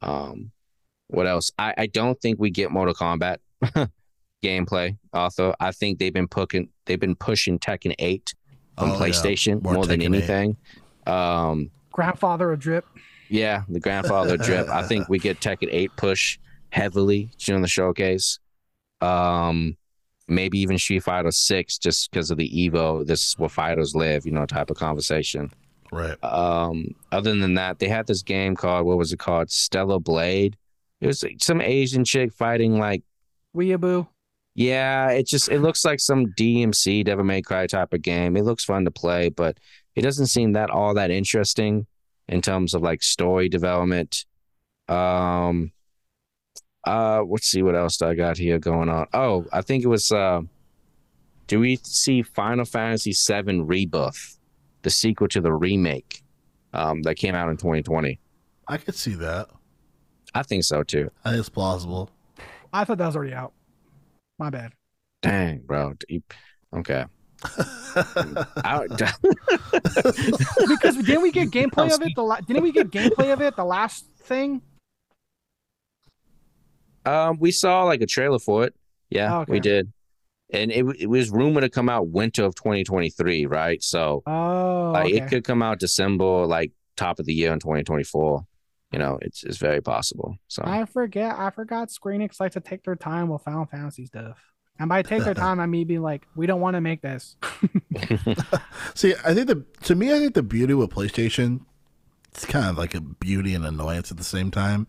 [0.00, 0.52] Um,
[1.12, 1.50] what else?
[1.58, 3.38] I, I don't think we get Mortal Kombat
[4.44, 4.96] gameplay.
[5.12, 8.34] Also, I think they've been pushing they've been pushing Tekken Eight
[8.78, 8.98] on Oh, yeah.
[9.00, 10.56] PlayStation More more, than anything.
[11.06, 12.86] Um, Grandfather of drip.
[13.28, 14.68] yeah, the grandfather drip.
[14.68, 16.38] I think we get Tekken 8 push
[16.70, 18.38] heavily during the showcase.
[19.00, 19.76] Um,
[20.28, 23.04] maybe even Street Fighter 6 just because of the Evo.
[23.04, 25.50] This is where fighters live, you know, type of conversation.
[25.92, 26.22] Right.
[26.22, 29.50] Um, other than that, they had this game called what was it called?
[29.50, 30.56] Stellar Blade.
[31.00, 33.02] It was like some Asian chick fighting like
[33.56, 34.06] Weeaboo.
[34.54, 38.36] yeah, it just it looks like some DMC Devil May Cry type of game.
[38.36, 39.58] It looks fun to play, but
[39.96, 41.86] it doesn't seem that all that interesting
[42.28, 44.24] in terms of like story development.
[44.88, 45.72] Um
[46.86, 49.06] uh let's see what else I got here going on.
[49.12, 50.42] Oh, I think it was uh
[51.46, 54.38] do we see Final Fantasy VII Rebirth,
[54.82, 56.22] the sequel to the remake
[56.72, 58.18] um that came out in 2020?
[58.68, 59.48] I could see that.
[60.34, 61.10] I think so too.
[61.24, 62.10] I think it's plausible.
[62.72, 63.52] I thought that was already out.
[64.38, 64.72] My bad.
[65.22, 65.94] Dang, bro.
[66.08, 66.22] You-
[66.74, 67.04] Okay.
[67.96, 68.86] I-
[70.68, 72.12] Because didn't we get gameplay of it?
[72.14, 73.56] The la- didn't we get gameplay of it?
[73.56, 74.62] The last thing.
[77.04, 78.74] Um, we saw like a trailer for it.
[79.08, 79.52] Yeah, Oh, okay.
[79.52, 79.92] we did,
[80.52, 83.82] and it it was rumored to come out winter of 2023, right?
[83.82, 85.16] So Oh, like, okay.
[85.16, 88.46] it could come out December, like top of the year in 2024.
[88.92, 90.36] You know, it's it's very possible.
[90.48, 91.38] So I forget.
[91.38, 91.90] I forgot.
[91.90, 94.38] Square Enix likes to take their time with Final Fantasy stuff.
[94.80, 97.36] And by take their time, I mean being like, we don't want to make this.
[98.94, 101.60] See, I think the to me, I think the beauty with PlayStation,
[102.32, 104.88] it's kind of like a beauty and annoyance at the same time,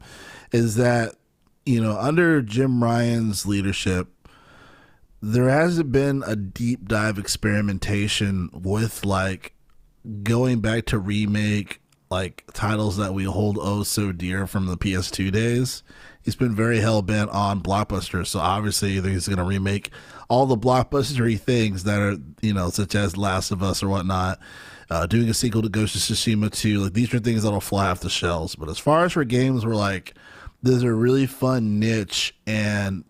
[0.51, 1.15] is that
[1.65, 4.07] you know under Jim Ryan's leadership,
[5.21, 9.53] there hasn't been a deep dive experimentation with like
[10.23, 15.31] going back to remake like titles that we hold oh so dear from the PS2
[15.31, 15.81] days.
[16.21, 19.89] He's been very hell bent on blockbusters, so obviously he's going to remake
[20.29, 24.39] all the blockbustery things that are you know such as Last of Us or whatnot.
[24.89, 27.87] Uh, doing a sequel to Ghost of Tsushima 2, like these are things that'll fly
[27.87, 28.55] off the shelves.
[28.57, 30.13] But as far as for games, we're like,
[30.61, 33.05] there's a really fun niche and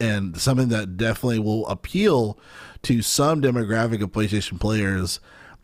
[0.00, 2.38] and something that definitely will appeal
[2.84, 5.20] to some demographic of PlayStation players.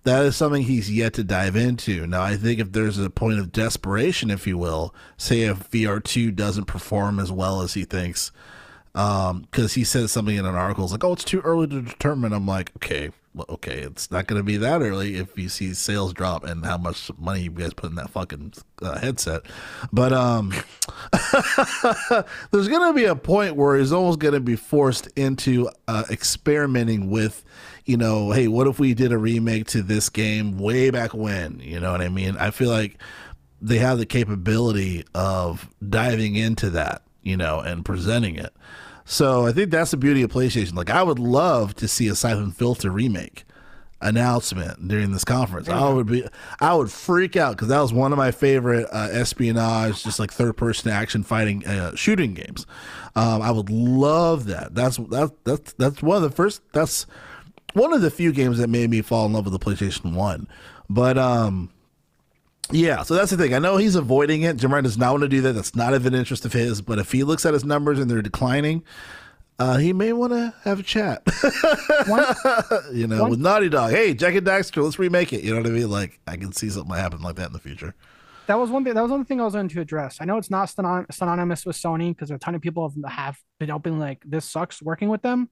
[0.07, 2.07] That is something he's yet to dive into.
[2.07, 6.33] Now, I think if there's a point of desperation, if you will, say if VR2
[6.37, 8.31] doesn't perform as well as he thinks,
[8.93, 12.33] because he says something in an article, it's like, oh, it's too early to determine.
[12.33, 15.75] I'm like, okay, well, okay, it's not going to be that early if you see
[15.75, 19.43] sales drop and how much money you guys put in that fucking uh, headset.
[19.93, 20.55] But um,
[22.51, 26.05] there's going to be a point where he's almost going to be forced into uh,
[26.11, 27.45] experimenting with,
[27.87, 31.61] you know, hey, what if we did a remake to this game way back when?
[31.61, 32.37] You know what I mean?
[32.37, 32.99] I feel like
[33.63, 38.53] they have the capability of diving into that, you know, and presenting it.
[39.05, 40.75] So I think that's the beauty of PlayStation.
[40.75, 43.45] Like, I would love to see a Siphon Filter remake
[44.01, 45.69] announcement during this conference.
[45.69, 46.27] I would be,
[46.61, 50.33] I would freak out because that was one of my favorite uh, espionage, just like
[50.33, 52.67] third person action fighting uh, shooting games.
[53.15, 54.75] Um, I would love that.
[54.75, 56.61] That's that that's that's one of the first.
[56.73, 57.07] That's
[57.75, 60.49] one of the few games that made me fall in love with the PlayStation One.
[60.89, 61.71] But um,
[62.71, 63.55] yeah, so that's the thing.
[63.55, 64.57] I know he's avoiding it.
[64.57, 65.53] Jim Ryan does not want to do that.
[65.53, 66.81] That's not of an interest of his.
[66.81, 68.83] But if he looks at his numbers and they're declining,
[69.59, 71.23] uh, he may want to have a chat.
[72.93, 73.91] you know, One- with Naughty Dog.
[73.91, 75.45] Hey, Jak and Daxter, let's remake it.
[75.45, 75.91] You know what I mean?
[75.91, 77.95] Like, I can see something happen like that in the future.
[78.49, 78.95] That was one thing.
[78.95, 80.19] That was one thing I was going to address.
[80.21, 83.39] I know it's not synon- synonymous with Sony because a ton of people have, have
[83.59, 85.49] been open like this sucks working with them.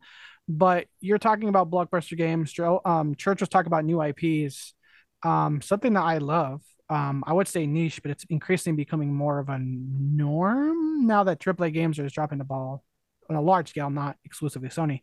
[0.48, 2.52] But you're talking about blockbuster games.
[2.52, 4.74] Joe, um, Church was talking about new IPs.
[5.22, 6.60] Um, something that I love.
[6.90, 11.40] Um, I would say niche, but it's increasingly becoming more of a norm now that
[11.40, 12.84] AAA games are just dropping the ball
[13.30, 15.00] on a large scale, not exclusively Sony.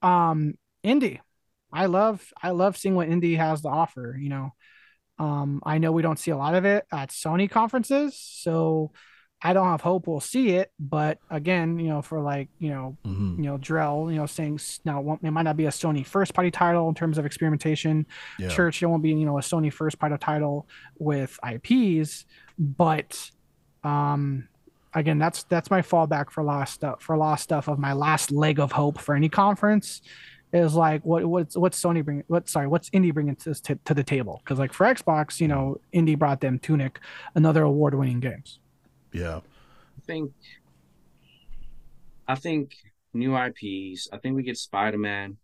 [0.00, 0.54] Um,
[0.84, 1.20] indie.
[1.70, 4.16] I love I love seeing what indie has to offer.
[4.18, 4.54] You know,
[5.18, 8.92] um, I know we don't see a lot of it at Sony conferences, so
[9.40, 10.72] I don't have hope we'll see it.
[10.80, 14.60] But again, you know, for like you know, hmm you know, Drell, you know, saying
[14.84, 18.06] now it might not be a Sony first party title in terms of experimentation.
[18.38, 18.48] Yeah.
[18.48, 20.66] Church, it won't be you know a Sony first party title
[20.98, 22.26] with IPs,
[22.58, 23.30] but
[23.84, 24.48] um,
[24.94, 28.58] again, that's that's my fallback for lost stuff for lost stuff of my last leg
[28.58, 30.02] of hope for any conference
[30.52, 33.94] is like what what's what's Sony bringing what sorry what's indie bringing to to, to
[33.94, 36.98] the table because like for Xbox you know indie brought them Tunic
[37.34, 38.58] another award winning games
[39.12, 39.36] Yeah.
[39.38, 40.32] I think
[42.26, 42.74] I think
[43.14, 44.08] new IPs.
[44.12, 45.38] I think we get Spider Man,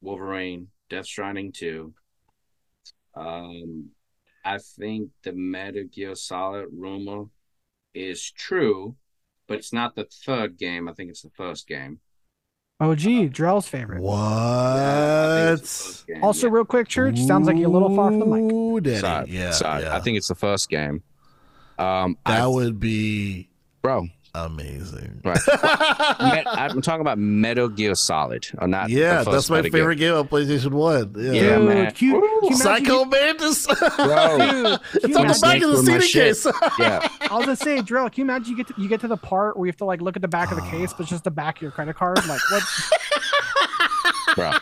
[0.00, 1.92] Wolverine, Death Stranding 2.
[3.14, 3.90] Um,
[4.44, 7.24] I think the Metal Gear Solid rumor
[7.94, 8.96] is true,
[9.46, 10.88] but it's not the third game.
[10.88, 12.00] I think it's the first game.
[12.80, 14.02] Oh, gee, Drell's favorite.
[14.02, 14.16] What?
[14.16, 16.52] Yeah, it's the first game, Also, yeah.
[16.54, 17.18] real quick, church.
[17.20, 18.52] Sounds like you're a little far from the mic.
[18.52, 18.98] Ooh, Daddy.
[18.98, 19.82] Sorry, yeah, sorry.
[19.82, 19.94] yeah.
[19.96, 21.02] I think it's the first game.
[21.78, 23.48] Um, that I, would be
[23.82, 24.08] bro.
[24.34, 25.20] amazing.
[25.24, 25.38] Right.
[26.20, 28.88] Met, I'm talking about Metal Gear Solid, or not?
[28.90, 29.80] yeah, first that's my Metal Gear.
[29.80, 31.14] favorite game on PlayStation One.
[31.18, 31.32] Yeah.
[31.32, 31.90] Yeah, Dude, man.
[31.92, 33.66] can you- can you imagine Psycho you- Mantis.
[33.96, 36.46] Bro, it's on the imagine- back of the With CD case.
[36.78, 38.08] yeah, I was gonna say, Drill.
[38.10, 39.84] Can you imagine you get to, you get to the part where you have to
[39.84, 41.70] like look at the back of the case, but it's just the back of your
[41.70, 42.18] credit card?
[42.26, 42.62] Like what?
[44.36, 44.52] bro.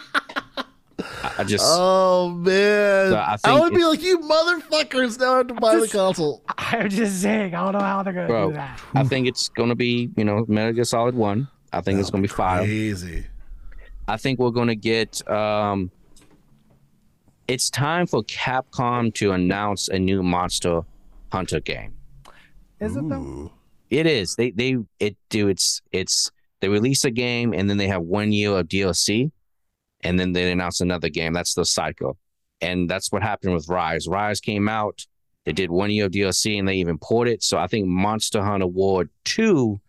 [1.41, 5.47] I, I just Oh man, So I I, would be like, you motherfuckers now have
[5.49, 6.43] to buy the just- console.
[6.59, 7.55] I'm just saying.
[7.55, 8.49] I don't know how they're gonna Bro.
[8.51, 8.81] do that.
[8.95, 11.49] I think it's gonna be you know Metal Gear Solid One.
[11.73, 12.69] I think it's gonna be five.
[12.69, 13.27] Easy.
[14.09, 15.27] I think we're gonna get.
[15.31, 15.91] um
[17.49, 20.83] It's time for Capcom to announce a new Monster
[21.33, 21.95] Hunter game.
[22.81, 23.53] Is it though?
[23.91, 24.37] It is.
[24.37, 25.49] They they it do.
[25.49, 26.31] It's it's
[26.61, 29.31] they release a game and then they have one year of DLC,
[30.03, 31.33] and then they announce another game.
[31.33, 32.19] That's the cycle,
[32.61, 34.07] and that's what happened with Rise.
[34.07, 35.07] Rise came out.
[35.45, 37.35] They did one year of DLC and they even ported.
[37.35, 37.43] It.
[37.43, 39.81] So I think Monster Hunter World Two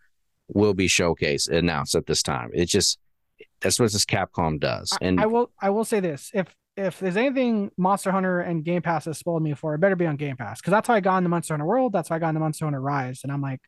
[0.48, 2.50] will be showcased announced at this time.
[2.52, 2.98] It's just
[3.60, 4.96] that's what this Capcom does.
[5.00, 5.50] And I will.
[5.60, 9.42] I will say this: if if there's anything Monster Hunter and Game Pass has spoiled
[9.42, 11.54] me for, it better be on Game Pass because that's how I got into Monster
[11.54, 11.92] Hunter World.
[11.92, 13.60] That's how I got into Monster Hunter Rise, and I'm like,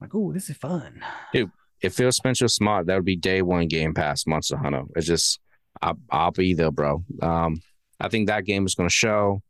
[0.00, 1.02] like, ooh, this is fun.
[1.32, 1.50] Dude,
[1.82, 4.82] if Phil Spencer smart, that would be day one Game Pass Monster Hunter.
[4.96, 5.40] It's just
[5.82, 7.04] I'll, I'll be there, bro.
[7.22, 7.62] Um,
[8.00, 9.42] I think that game is going to show.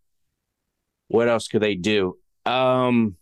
[1.09, 2.17] What else could they do?
[2.45, 3.17] Um,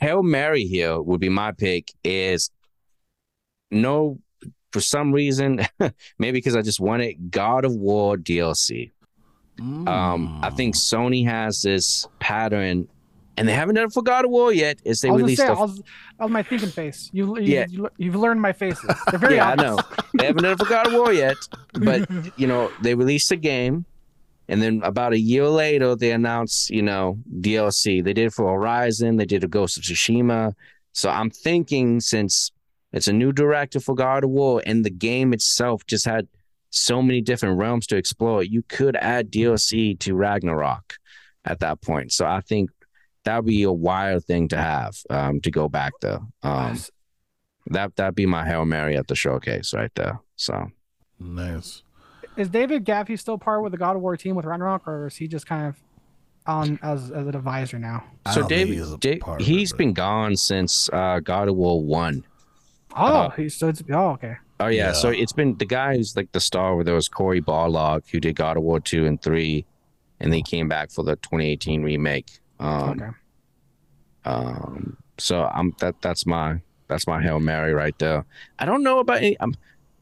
[0.00, 1.92] Hail Mary here would be my pick.
[2.02, 2.50] Is
[3.70, 4.18] no
[4.72, 5.60] for some reason,
[6.18, 8.90] maybe because I just wanted God of War DLC.
[9.60, 10.78] Um, I think Mm.
[10.78, 12.88] Sony has this pattern,
[13.36, 14.78] and they haven't done it for God of War yet.
[14.84, 15.82] Is they I released say, a I was,
[16.20, 17.10] I was my thinking face.
[17.12, 17.66] You, you, Yeah.
[17.68, 18.88] you, you've learned my faces.
[19.10, 19.76] They're very yeah, I obvious.
[19.76, 19.82] know.
[20.18, 21.36] They haven't done it for God of War yet,
[21.72, 22.08] but
[22.38, 23.84] you know, they released a game,
[24.48, 28.04] and then about a year later, they announced, you know, DLC.
[28.04, 29.16] They did it for Horizon.
[29.16, 30.52] They did a Ghost of Tsushima.
[30.92, 32.52] So I'm thinking since
[32.92, 36.28] it's a new director for God of War, and the game itself just had
[36.70, 40.94] so many different realms to explore, you could add DLC to Ragnarok
[41.44, 42.12] at that point.
[42.12, 42.68] So I think
[43.24, 46.20] that would be a wild thing to have um, to go back there.
[46.42, 46.78] Um,
[47.68, 50.20] that that'd be my hail mary at the showcase right there.
[50.36, 50.70] So
[51.18, 51.82] nice.
[52.36, 55.16] Is David Jaffe still part with the God of War team with Ragnarok, or is
[55.16, 55.76] he just kind of
[56.46, 58.04] on as as an advisor now?
[58.34, 61.80] So David, he's a Da- part of he's been gone since uh, God of War
[61.82, 62.24] one.
[62.96, 64.36] Oh, Uh, he's so it's oh okay.
[64.60, 64.92] Oh yeah.
[64.92, 66.74] so it's been the guy who's like the star.
[66.74, 69.64] Where there was Cory Barlog who did God of War two and three,
[70.20, 72.28] and then he came back for the 2018 remake.
[72.64, 73.10] Um, okay.
[74.24, 78.24] Um, so I'm that that's my that's my hail mary right there.
[78.58, 79.36] I don't know about any.
[79.38, 79.54] Um,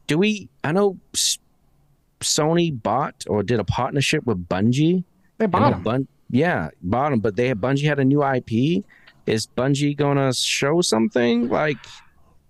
[0.07, 0.49] do we?
[0.63, 1.39] I know S-
[2.21, 5.03] Sony bought or did a partnership with Bungie.
[5.37, 5.83] They bought him.
[5.83, 8.83] Bun- yeah, bought them, but they Bungie had a new IP.
[9.25, 11.77] Is Bungie gonna show something like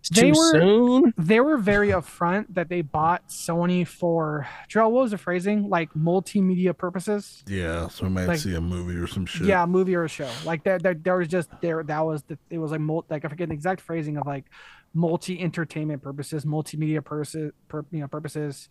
[0.05, 1.13] it's They too were- soon?
[1.17, 4.91] They were very upfront that they bought Sony for Joel.
[4.91, 5.69] What was the phrasing?
[5.69, 7.43] Like multimedia purposes.
[7.47, 9.47] Yeah, so we might Like- see a movie or some shit.
[9.47, 10.30] Yeah, a movie or a show.
[10.45, 11.81] Like there, there, there was just there.
[11.84, 12.38] That was the.
[12.49, 14.45] It was like mul- like I forget the exact phrasing of like
[14.93, 18.69] multi entertainment purposes, multimedia purposes, per, you know, purposes.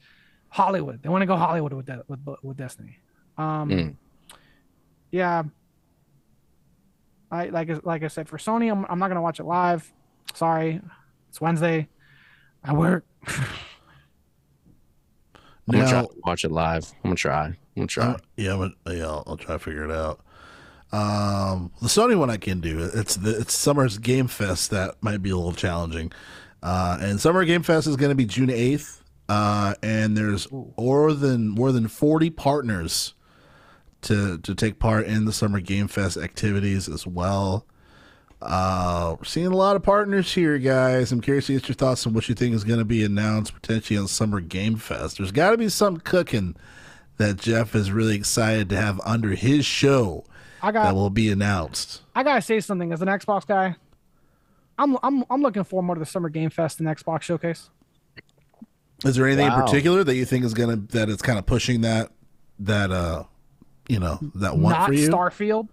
[0.51, 1.03] Hollywood.
[1.03, 2.99] They want to go Hollywood with that with with Destiny.
[3.39, 3.95] Um, Mm.
[5.11, 5.45] yeah.
[7.31, 9.91] I like like I said for Sony, I'm I'm not gonna watch it live.
[10.35, 10.81] Sorry,
[11.33, 11.89] it's Wednesday.
[12.63, 13.07] I work.
[13.27, 13.41] I'm
[15.71, 16.85] gonna try to watch it live.
[16.97, 17.45] I'm gonna try.
[17.47, 18.05] I'm gonna try.
[18.05, 20.21] Uh, yeah, I'm gonna- yeah, I'll, I'll try to figure it out.
[20.93, 22.91] Um, the Sony one I can do.
[22.93, 26.13] It's the it's Summer's Game Fest that might be a little challenging.
[26.63, 29.03] Uh, and Summer Game Fest is going to be June eighth.
[29.31, 30.47] Uh, and there's
[30.77, 33.15] more than more than forty partners
[34.03, 37.65] to to take part in the Summer Game Fest activities as well.
[38.43, 41.13] Uh, seeing a lot of partners here, guys.
[41.13, 43.55] I'm curious to get your thoughts on what you think is going to be announced
[43.55, 45.19] potentially on Summer Game Fest.
[45.19, 46.57] There's got to be some cooking
[47.19, 50.25] that Geoff is really excited to have under his show
[50.63, 52.03] I got, that will be announced.
[52.15, 53.77] I gotta say something as an Xbox guy.
[54.79, 57.71] I'm I'm I'm looking forward more to the Summer Game Fest and Xbox Showcase.
[59.05, 61.81] Is there anything in particular that you think is gonna that it's kind of pushing
[61.81, 62.13] that
[62.61, 63.25] that uh
[63.89, 65.09] you know that one Not for you?
[65.09, 65.69] Starfield.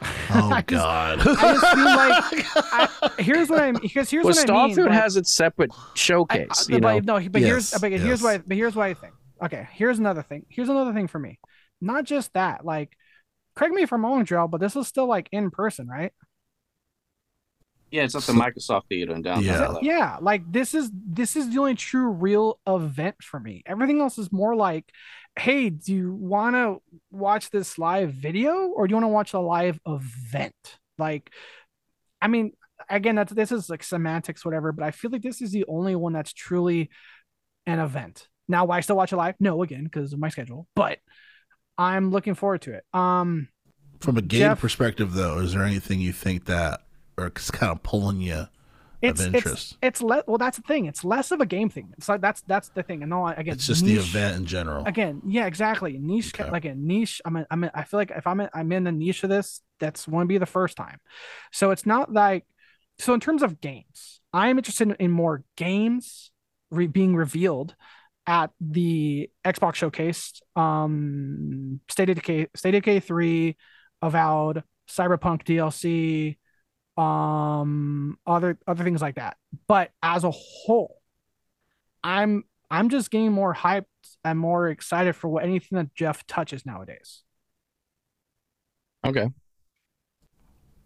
[0.30, 1.20] oh I just- God!
[1.20, 4.76] I just feel like I, here's what I'm because here's well, what I mean.
[4.76, 6.68] Starfield like- has its separate showcase.
[6.68, 8.94] I- you but know, no, but here's Yes, but here's why but here's what I
[8.94, 9.14] think.
[9.42, 10.46] Okay, here's another thing.
[10.48, 11.38] Here's another thing for me.
[11.80, 12.96] Not just that, like
[13.56, 16.12] correct me if I'm wrong, Joe, but this is still like in person, right?
[17.90, 19.44] Yeah, it's at the So- Microsoft Theater in downtown.
[19.44, 19.66] Yeah.
[19.68, 19.80] LA.
[19.82, 23.62] Yeah, like this is this is the only true real event for me.
[23.66, 24.90] Everything else is more like,
[25.38, 29.32] hey, do you want to watch this live video or do you want to watch
[29.34, 30.54] a live event?
[30.98, 31.30] Like,
[32.20, 32.52] I mean,
[32.90, 34.72] again, that's this is like semantics, whatever.
[34.72, 36.90] But I feel like this is the only one that's truly
[37.66, 38.28] an event.
[38.48, 39.34] Now, why I still watch it live?
[39.40, 40.66] No, again, because of my schedule.
[40.74, 40.98] But
[41.76, 42.84] I'm looking forward to it.
[42.92, 43.48] Um,
[44.00, 46.80] From a game Geoff- perspective, though, is there anything you think that
[47.18, 48.48] are kind of pulling you
[49.00, 49.76] it's of interest?
[49.80, 50.86] it's le- well, that's the thing.
[50.86, 51.92] It's less of a game thing.
[51.96, 53.02] It's like that's that's the thing.
[53.02, 54.84] And no, I again, It's just the event in general.
[54.86, 56.50] again yeah exactly niche Okay.
[56.50, 58.84] like a niche i'm in, i'm in, i feel like if i'm in, i'm in
[58.84, 60.98] the niche of this that's want to be the first time
[61.52, 62.44] so it's not like
[62.98, 66.32] so in terms of games i'm interested in, in more games
[66.72, 67.76] re- being revealed
[68.26, 73.56] at the xbox showcase um state of decay state of decay 3
[74.02, 76.36] avowed cyberpunk dlc
[76.98, 81.00] um other other things like that but as a whole
[82.02, 83.84] i'm I'm just getting more hyped
[84.24, 87.22] and more excited for what anything that Geoff touches nowadays.
[89.06, 89.22] Okay.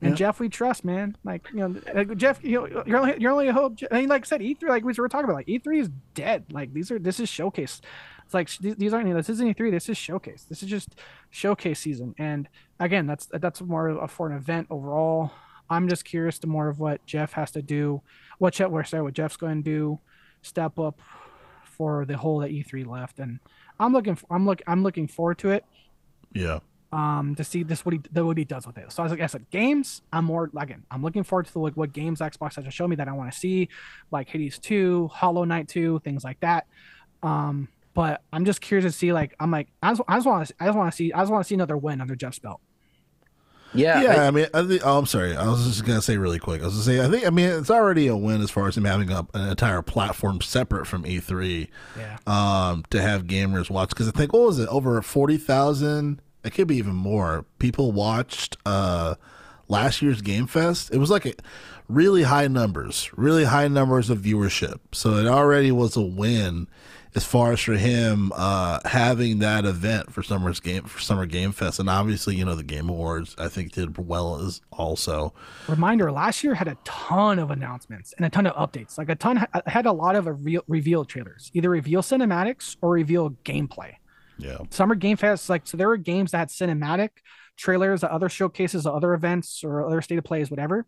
[0.01, 0.15] And Yeah.
[0.15, 1.17] Geoff, we trust, man.
[1.25, 3.79] Like you know, like, Geoff, you know, you're only you're only a hope.
[3.91, 6.53] I mean, like I said, E3, like we were talking about, like E3 is dead.
[6.53, 7.81] Like these are this is showcase.
[8.25, 9.71] It's like these, these aren't this isn't E3.
[9.71, 10.45] This is showcase.
[10.45, 10.95] This is just
[11.31, 12.15] showcase season.
[12.19, 12.49] And
[12.79, 15.33] again, that's that's more of- for an event overall.
[15.71, 18.03] I'm just curious to more of what Geoff has to do,
[18.39, 19.99] what Geoff, where sorry, what Geoff's going to do,
[20.43, 21.01] step up
[21.65, 23.19] for the hole that E3 left.
[23.19, 23.39] And
[23.81, 25.65] I'm looking, I'm look, I'm looking forward to it
[26.35, 26.59] Yeah.
[26.93, 28.93] um to see this what he what he does with it.
[28.93, 30.03] So I was like I said, games.
[30.13, 30.85] I'm more again.
[30.91, 33.13] I'm looking forward to the, like what games Xbox has to show me that I
[33.13, 33.69] want to see,
[34.11, 36.67] like Hades Two, Hollow Knight Two, things like that.
[37.23, 40.47] Um, but I'm just curious to see like I'm like I just, I just want
[40.47, 42.39] to I just want to see I just want to see another win under Geoff's
[42.39, 42.61] belt.
[43.75, 44.03] Yeah.
[44.03, 44.83] Yeah, I- I, mean, I think.
[44.85, 45.37] Oh, I'm sorry.
[45.37, 46.61] I was just gonna say really quick.
[46.61, 47.27] I was gonna say, I think.
[47.27, 50.41] I mean, it's already a win as far as him having a, an entire platform
[50.41, 52.19] separate from E3, Yeah.
[52.27, 53.89] um, to have gamers watch.
[53.91, 54.69] Because I think what was it?
[54.69, 56.21] Over forty thousand.
[56.45, 57.45] It could be even more.
[57.61, 59.15] People watched uh,
[59.69, 60.91] last year's Game Fest.
[60.93, 61.35] It was like a
[61.89, 64.81] really high numbers, really high numbers of viewership.
[64.93, 66.67] So it already was a win
[67.15, 71.53] as far as for him uh, having that event for summer's game for summer game
[71.53, 75.33] fest and obviously you know the game awards i think did well as also
[75.69, 78.99] Reminder: Last year had a ton of announcements and a ton of updates.
[78.99, 83.31] Like a ton had a lot of reveal reveal trailers, either reveal cinematics or reveal
[83.45, 83.95] gameplay.
[84.39, 87.11] yeah Summer Game Fest, like so, there were games that had cinematic
[87.57, 90.87] trailers, other showcases, other events, or other state of plays, whatever.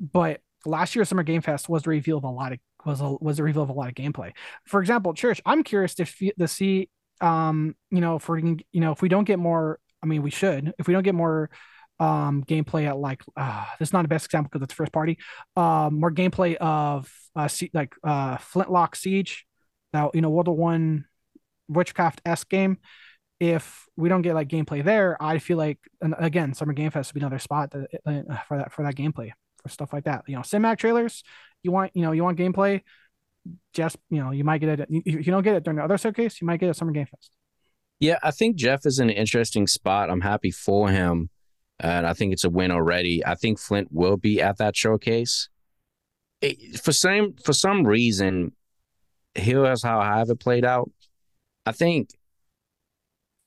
[0.00, 3.16] But last year's Summer Game Fest was the reveal of a lot of was a
[3.20, 4.32] was a reveal of a lot of gameplay.
[4.66, 6.04] For example, Church, I'm curious to
[6.38, 6.88] to see,
[7.20, 10.30] um, you know, if we you know, if we don't get more, I mean, we
[10.30, 10.72] should.
[10.78, 11.50] If we don't get more,
[11.98, 15.18] um, gameplay at like, uh, this is not the best example because it's first party.
[15.56, 19.46] Um, more gameplay of uh, like uh, Flintlock Siege,
[19.92, 21.04] now you know World War One,
[21.68, 22.78] Witchcraft s game
[23.40, 27.12] if we don't get like gameplay there, I feel like and again, Summer Game Fest
[27.12, 29.30] would be another spot that, uh, for that for that gameplay
[29.62, 30.24] for stuff like that.
[30.26, 31.24] You know, cinematic trailers.
[31.62, 32.82] You want you know you want gameplay.
[33.72, 34.88] Just you know you might get it.
[34.90, 36.92] If you don't get it during the other showcase, you might get it at Summer
[36.92, 37.30] Game Fest.
[37.98, 40.10] Yeah, I think Geoff is in an interesting spot.
[40.10, 41.28] I'm happy for him.
[41.82, 43.24] And I think it's a win already.
[43.24, 45.48] I think Flint will be at that showcase.
[46.42, 48.52] It- for some for some reason,
[49.34, 50.90] here's how I have it played out.
[51.64, 52.10] I think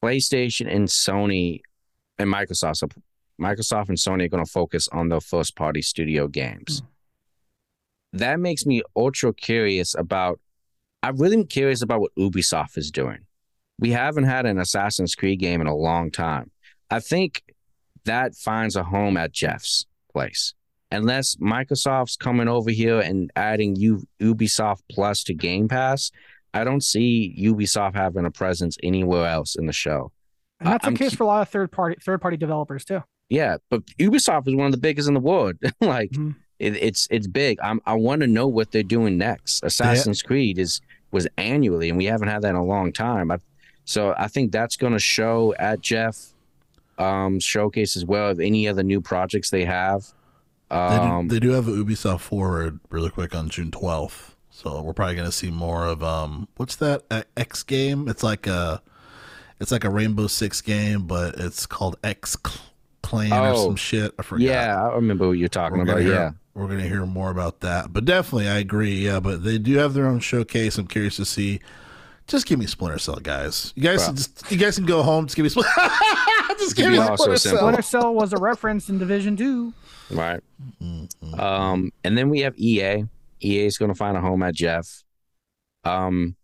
[0.03, 1.61] PlayStation and Sony
[2.17, 2.95] and Microsoft,
[3.39, 6.79] Microsoft and Sony are going to focus on their first party studio games.
[6.79, 6.85] Hmm.
[8.13, 10.39] That makes me ultra curious about.
[11.01, 13.19] I'm really curious about what Ubisoft is doing
[13.79, 16.51] we haven't had an Assassin's Creed game in a long time.
[16.91, 17.41] I think
[18.05, 20.53] that finds a home at Geoff's place.
[20.91, 26.11] Unless Microsoft's coming over here and adding U- Ubisoft Plus to Game Pass,
[26.53, 30.11] I don't see Ubisoft having a presence anywhere else in the show.
[30.59, 32.85] And that's I'm the case cu- for a lot of third party third party developers
[32.85, 33.03] too.
[33.27, 35.55] Yeah, but Ubisoft is one of the biggest in the world.
[35.81, 36.35] like Mhm.
[36.63, 37.59] It, it's it's big.
[37.61, 39.63] I'm, I want to know what they're doing next.
[39.63, 40.81] Assassin's Creed is
[41.11, 43.31] was annually, and we haven't had that in a long time.
[43.31, 43.37] I,
[43.85, 46.33] so I think that's going to show at Geoff
[46.97, 50.05] um, showcase as well of any other new projects they have.
[50.69, 54.93] they, Um, do, they do have ubisoft forward really quick on june 12th so we're
[54.93, 58.81] probably going to see more of um what's that uh, x game it's like a
[59.59, 62.61] it's like a rainbow six game but it's called x Cl-
[63.01, 66.03] clan or Oh, some shit i forgot yeah, I remember what you're talking We're about.
[66.03, 67.91] Yeah, we're gonna hear more about that.
[67.93, 68.95] But definitely, I agree.
[69.05, 70.77] Yeah, but they do have their own showcase.
[70.77, 71.59] I'm curious to see
[72.27, 73.73] Just give me Splinter Cell, guys.
[73.75, 74.15] You guys, Bro.
[74.15, 75.25] just, you guys can go home.
[75.25, 75.71] Just give me Splinter.
[76.59, 77.57] just give me be also Splinter simple.
[77.59, 77.67] Cell.
[77.67, 79.73] Splinter Cell was a reference in Division Two.
[80.11, 80.41] Right.
[80.81, 81.39] Mhm.
[81.39, 83.05] Um, and then we have EA.
[83.41, 85.03] EA is going to find a home at Geoff.
[85.83, 86.35] Um,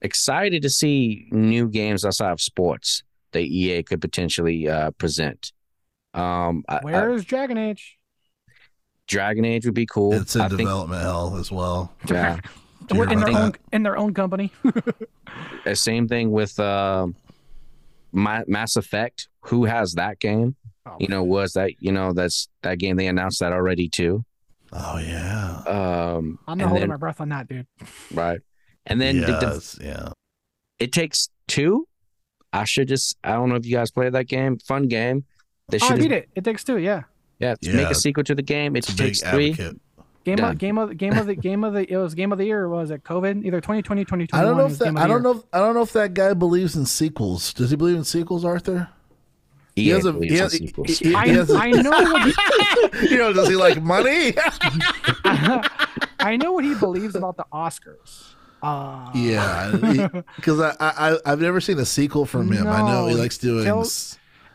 [0.00, 3.02] excited to see new games outside of sports
[3.32, 5.52] that EA could potentially uh, present.
[6.12, 7.98] Um, I- I- Where is Dragon Age?
[9.06, 10.14] Dragon Age would be cool.
[10.14, 11.92] It's in I think, development hell as well.
[12.08, 12.38] yeah.
[12.90, 14.52] In their about own in their own company.
[15.66, 17.06] Uh, Same thing with uh,
[18.12, 19.28] Ma- Mass Effect.
[19.46, 20.54] Who has that game?
[20.84, 24.24] Oh, You know, was that you know that's that game they announced that already too.
[24.72, 25.62] Oh yeah.
[25.66, 27.66] Um, I'm not holding then, my breath on that, dude.
[28.12, 28.40] right,
[28.86, 29.26] and then the
[29.78, 30.08] de- yeah.
[30.78, 31.88] it takes two.
[32.52, 34.58] I should just I don't know if you guys played that game.
[34.58, 35.24] Fun game.
[35.70, 36.28] They Oh, I beat it.
[36.34, 36.76] It takes two.
[36.76, 37.04] Yeah.
[37.38, 37.72] Yeah, Yeah.
[37.76, 38.76] make a sequel to the game.
[38.76, 39.50] It takes three.
[39.52, 39.80] advocate.
[40.24, 40.52] Game Done.
[40.52, 42.62] of game of game of the game of the it was game of the year.
[42.64, 43.44] Or was it COVID?
[43.44, 44.28] Either 2020, 2021.
[44.32, 44.96] I don't know if that.
[44.96, 45.20] I don't year.
[45.20, 45.30] know.
[45.32, 47.52] If, I don't know if that guy believes in sequels.
[47.52, 48.88] Does he believe in sequels, Arthur?
[49.76, 50.98] EA has a- he in has- he- sequels.
[50.98, 52.22] he- I, has a- I know what
[53.02, 54.32] he, you know, does he like money?
[55.24, 58.34] I know what he believes about the Oscars.
[58.62, 62.66] Uh, yeah, because I, I I've never seen a sequel from him.
[62.66, 63.64] I know he likes doing.
[63.66, 63.86] tell-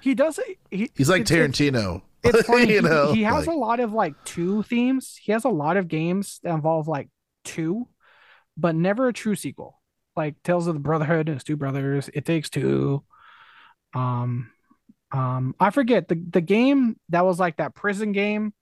[0.01, 0.39] he does.
[0.71, 2.01] He, he's like it's- it's- Tarantino.
[2.23, 2.73] It's funny.
[2.73, 5.17] you he- know, he, has like- a lot of like two themes.
[5.21, 7.09] He has a lot of games that involve like
[7.45, 7.87] two,
[8.57, 9.79] but never a true sequel.
[10.15, 12.09] Like Tales of the Brotherhood, it's two brothers.
[12.13, 13.03] It takes two.
[13.93, 14.51] Um,
[15.11, 18.53] um, I forget the the game that was like that prison game,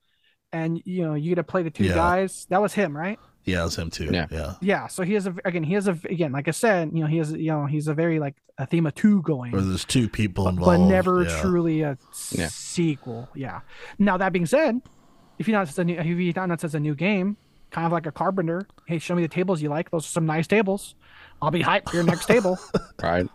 [0.53, 1.95] and you know you get to play the two Yeah.
[1.95, 2.45] guys.
[2.49, 3.19] That was him, right?
[3.47, 4.09] Yeah, it's him too.
[4.11, 4.27] Yeah.
[4.29, 4.87] Yeah, Yeah.
[4.87, 5.63] So he has a again.
[5.63, 6.33] He has a again.
[6.33, 8.85] Like I said, you know, he has you know he's a very like a theme
[8.85, 11.41] of two going Or there's two people but, involved, but never yeah.
[11.41, 11.97] truly a
[12.31, 12.49] Yeah.
[12.49, 13.29] sequel.
[13.33, 13.61] Yeah.
[13.97, 14.81] Now that being said,
[15.39, 17.37] if you not it's a new, if you not it's a new game,
[17.71, 18.67] kind of like a carpenter.
[18.85, 19.91] Hey, show me the tables you like.
[19.91, 20.95] Those are some nice tables.
[21.41, 22.57] I'll be hyped for your next table.
[23.01, 23.27] right?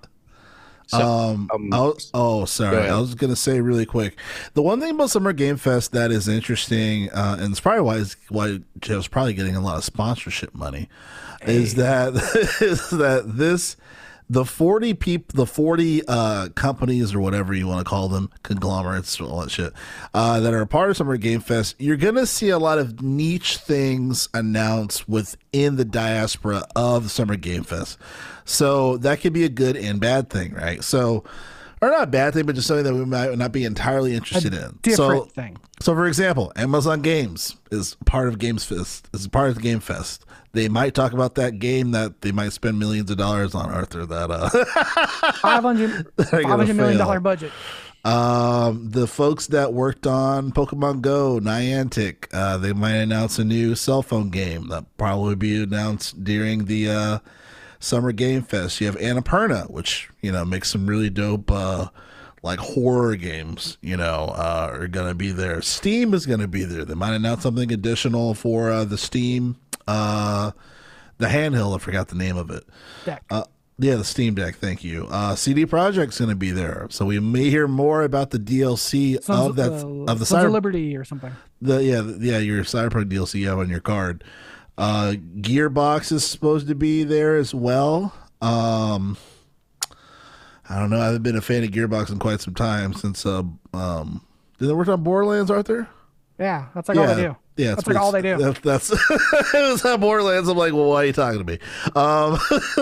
[0.93, 2.77] So um, um, I was- oh, sorry.
[2.89, 4.19] I was gonna say really quick.
[4.55, 7.95] The one thing about Summer Game Fest that is interesting, uh, and it's probably why
[7.97, 10.89] it's- why Geoff's probably getting a lot of sponsorship money,
[11.47, 12.13] is that
[12.61, 13.77] is that this
[14.33, 19.21] the forty peop the forty uh, companies or whatever you want to call them conglomerates
[19.21, 19.75] all that shit
[20.15, 21.77] uh, that are a part of Summer Game Fest.
[21.79, 27.63] You're gonna see a lot of niche things announced within the diaspora of Summer Game
[27.63, 27.99] Fest.
[28.47, 30.83] So that could be a good and bad thing, right?
[30.83, 31.25] So,
[31.83, 34.55] or not a bad thing, but just something that we might not be entirely interested
[34.55, 34.79] in.
[34.83, 35.59] Different So, thing.
[35.81, 39.09] so for example, Amazon Games is part of Games Fest.
[39.13, 40.25] Is part of Game Fest.
[40.53, 44.07] They might talk about that game that they might spend millions of dollars on, Arthur.
[44.07, 44.49] That uh,
[45.41, 47.53] Five hundred they're five gonna hundred million dollar budget.
[48.05, 53.75] Um, the folks that worked on Pokemon Go, Niantic, uh, they might announce a new
[53.77, 57.19] cell phone game that probably be announced during the uh,
[57.83, 58.81] Summer Game Fest.
[58.81, 61.89] You have Annapurna, which you know makes some really dope uh,
[62.43, 63.77] like horror games.
[63.81, 65.61] You know, uh, are gonna be there.
[65.63, 66.85] Steam is gonna be there.
[66.85, 69.57] They might announce something additional for uh, the Steam,
[69.89, 70.53] uh,
[71.19, 71.75] the handheld.
[71.75, 72.65] I forgot the name of it.
[73.05, 73.25] Deck.
[73.31, 73.45] Uh,
[73.79, 74.57] yeah, the Steam Deck.
[74.57, 75.09] Thank you.
[75.11, 79.21] Uh, CD Projekt's going to be there, so we may hear more about the DLC
[79.25, 81.33] Sons of that uh, of the Sons of Cyber, Liberty or something.
[81.61, 84.23] the yeah the- yeah your Cyberpunk DLC you have on your card.
[84.83, 88.13] Uh, Gearbox is supposed to be there as well.
[88.41, 89.17] Um,
[90.69, 91.01] I don't know.
[91.01, 93.43] I haven't been a fan of Gearbox in quite some time since uh
[93.75, 94.23] um
[94.59, 95.89] did they work on Borderlands, Arthur?
[96.39, 97.37] Yeah, that's like all they do.
[97.57, 98.37] Yeah, That's it's- like all they do.
[98.39, 98.91] That, that's
[99.55, 100.49] it was on Borderlands.
[100.49, 101.59] I'm like, well, why are you talking to me?
[101.95, 102.39] Um,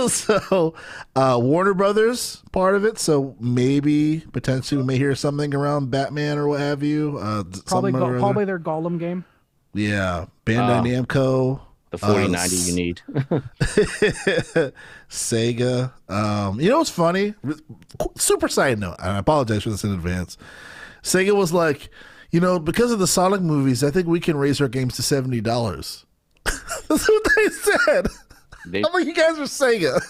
[0.09, 0.75] so
[1.17, 2.99] uh, Warner Brothers part of it.
[2.99, 7.19] So maybe potentially we may hear something around Batman or what have you.
[7.21, 9.25] Uh, Probably Go- probably their Gollum game.
[9.75, 10.27] yeah.
[10.47, 11.05] Bandai Oh.
[11.05, 11.61] Namco,
[11.91, 13.03] The 4090 s- you need.
[15.11, 15.93] Sega.
[16.09, 17.35] Um, you know what's funny?
[18.17, 18.97] Super side note.
[18.99, 20.37] I apologize for this in advance.
[21.03, 21.89] Sega was like,
[22.31, 25.03] you know, because of the Sonic movies, I think we can raise our games to
[25.03, 26.05] seventy dollars.
[26.45, 28.07] That's what they said.
[28.67, 30.01] They, I'm like, you guys are Sega.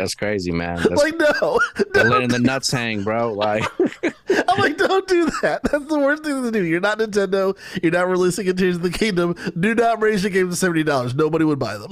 [0.00, 0.76] That's crazy, man.
[0.82, 1.60] That's, like, no,
[1.92, 3.34] they're letting the nuts hang, bro.
[3.34, 3.64] Like,
[4.48, 5.60] I'm like, don't do that.
[5.64, 6.64] That's the worst thing to do.
[6.64, 7.56] You're not Nintendo.
[7.82, 9.34] You're not releasing a Tears of the Kingdom.
[9.58, 11.14] Do not raise your game to seventy dollars.
[11.14, 11.90] Nobody would buy them.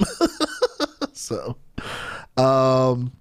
[1.13, 1.57] so,
[2.35, 3.11] um,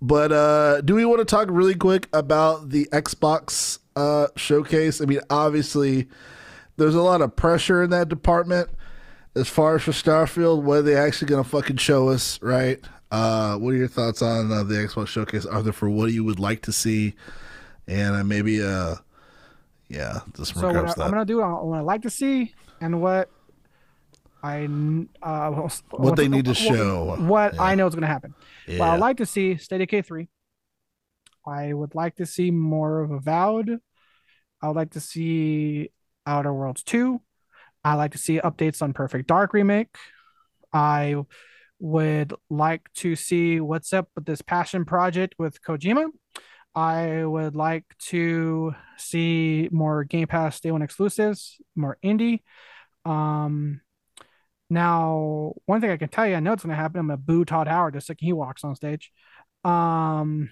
[0.00, 5.00] but uh, do we want to talk really quick about the Xbox uh showcase?
[5.00, 6.06] I mean, obviously,
[6.76, 8.70] there's a lot of pressure in that department
[9.34, 10.62] as far as for Starfield.
[10.62, 12.78] What are they actually going to fucking show us, right?
[13.14, 15.72] Uh, what are your thoughts on uh, the Xbox showcase, Arthur?
[15.72, 17.14] For what you would like to see,
[17.86, 18.96] and uh, maybe, uh,
[19.88, 22.54] yeah, just So what I, to I'm gonna do uh, what I like to see
[22.80, 23.30] and what
[24.42, 24.64] I
[25.22, 27.16] uh, What they need to what- show.
[27.20, 27.62] What Yeah.
[27.62, 28.34] I know is going to happen.
[28.66, 28.78] Yeah.
[28.78, 30.28] But I'd like to see State of K three.
[31.46, 33.78] I would like to see more of Avowed.
[34.60, 35.90] I would like to see
[36.26, 37.20] Outer Worlds two.
[37.84, 39.94] I like to see updates on Perfect Dark remake.
[40.72, 41.16] I
[41.84, 46.06] would like to see what's up with this passion project with Kojima.
[46.74, 52.40] I would like to see more Game Pass Day One exclusives, more indie.
[53.04, 53.82] Um,
[54.70, 57.00] now, one thing I can tell you, I know it's going to happen.
[57.00, 59.12] I'm going to boo Todd Howard the second he walks on stage.
[59.62, 60.48] Um,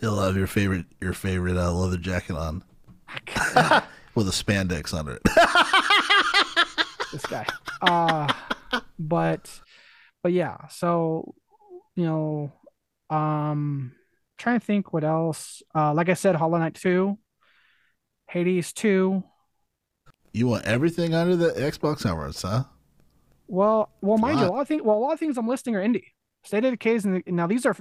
[0.00, 2.64] He'll have your favorite your favorite uh, leather jacket on
[4.16, 5.22] with a spandex under it.
[7.12, 7.46] this guy.
[7.80, 8.32] Uh,
[8.98, 9.60] but,
[10.24, 10.66] but yeah.
[10.70, 11.34] So,
[11.94, 12.52] you know,
[13.10, 13.92] um,
[14.38, 15.62] trying to think what else.
[15.72, 17.18] Uh, like I said, Hollow Knight two,
[18.28, 19.22] Hades two.
[20.32, 22.64] you want everything under the Xbox hours, huh?
[23.46, 24.62] Well, well, mind you, a lot.
[24.62, 24.82] of things.
[24.82, 26.06] Well, a lot of things I'm listing are indie.
[26.44, 27.74] State of Decay's and now these are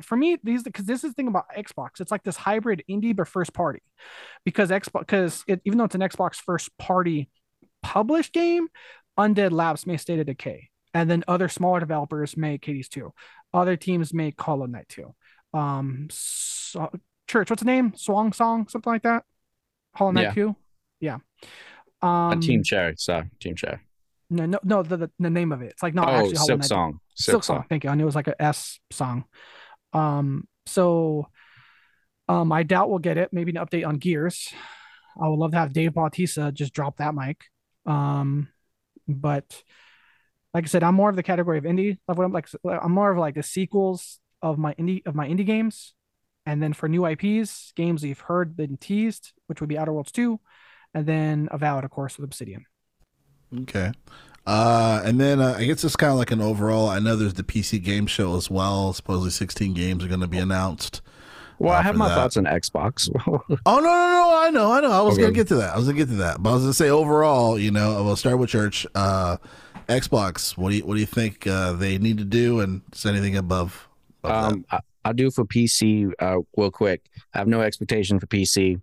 [0.00, 2.00] for me these because this is the thing about Xbox.
[2.00, 3.82] It's like this hybrid indie but first party,
[4.44, 7.30] because Xbox because it, even though it's an Xbox first party
[7.82, 8.68] published game,
[9.18, 13.12] Undead Labs make State of Decay, and then other smaller developers make Hades two.
[13.52, 15.14] Other teams make Hollow Knight two.
[15.52, 16.90] Um, so,
[17.28, 17.92] Church, what's the name?
[17.96, 19.24] Swang Song, something like that.
[19.94, 20.34] Hollow Knight Yeah.
[20.34, 20.56] two.
[21.00, 21.18] Yeah.
[22.00, 23.82] Um, Team chair, sorry, Team chair.
[24.30, 24.82] no, no, no.
[24.82, 25.72] The, the, the name of it.
[25.72, 26.68] It's like not oh, actually Hollow Silk Knight.
[26.68, 27.00] Song.
[27.14, 27.56] Silk, Silk song.
[27.58, 27.66] Song.
[27.68, 27.90] Thank you.
[27.90, 29.24] I knew it was like a S song.
[29.92, 31.26] Um, so
[32.28, 33.32] um, I doubt we'll get it.
[33.32, 34.48] Maybe an update on Gears.
[35.20, 37.44] I would love to have Dave Bautista just drop that mic.
[37.86, 38.48] Um,
[39.08, 39.62] but
[40.56, 41.98] like I said, I'm more of the category of indie.
[42.08, 45.28] Like what I'm like, I'm more of like the sequels of my indie of my
[45.28, 45.94] indie games,
[46.46, 50.12] and then for new IPs, games you've heard been teased, which would be Outer Worlds
[50.12, 50.40] two,
[50.94, 52.66] and then Avowed, of course, with Obsidian.
[53.62, 53.92] Okay.
[54.46, 56.88] Uh, and then uh, I guess it's kind of like an overall.
[56.88, 58.92] I know there's the PC game show as well.
[58.92, 61.02] Supposedly 16 games are going to be announced.
[61.58, 62.10] Well, uh, I have my that.
[62.10, 63.08] thoughts on Xbox.
[63.64, 64.38] Oh no, no, no!
[64.46, 64.92] I know, I know.
[64.92, 65.18] I was Okay.
[65.18, 65.74] gonna get to that.
[65.74, 66.40] I was gonna get to that.
[66.40, 68.86] But I was gonna say overall, you know, we'll start with Church.
[68.94, 69.38] Uh,
[69.88, 70.56] Xbox.
[70.56, 73.36] What do you what do you think uh, they need to do, and is anything
[73.36, 73.88] above?
[74.24, 76.12] above um, I, I do for PC.
[76.18, 77.08] Uh, real quick.
[77.34, 78.80] I have no expectation for PC.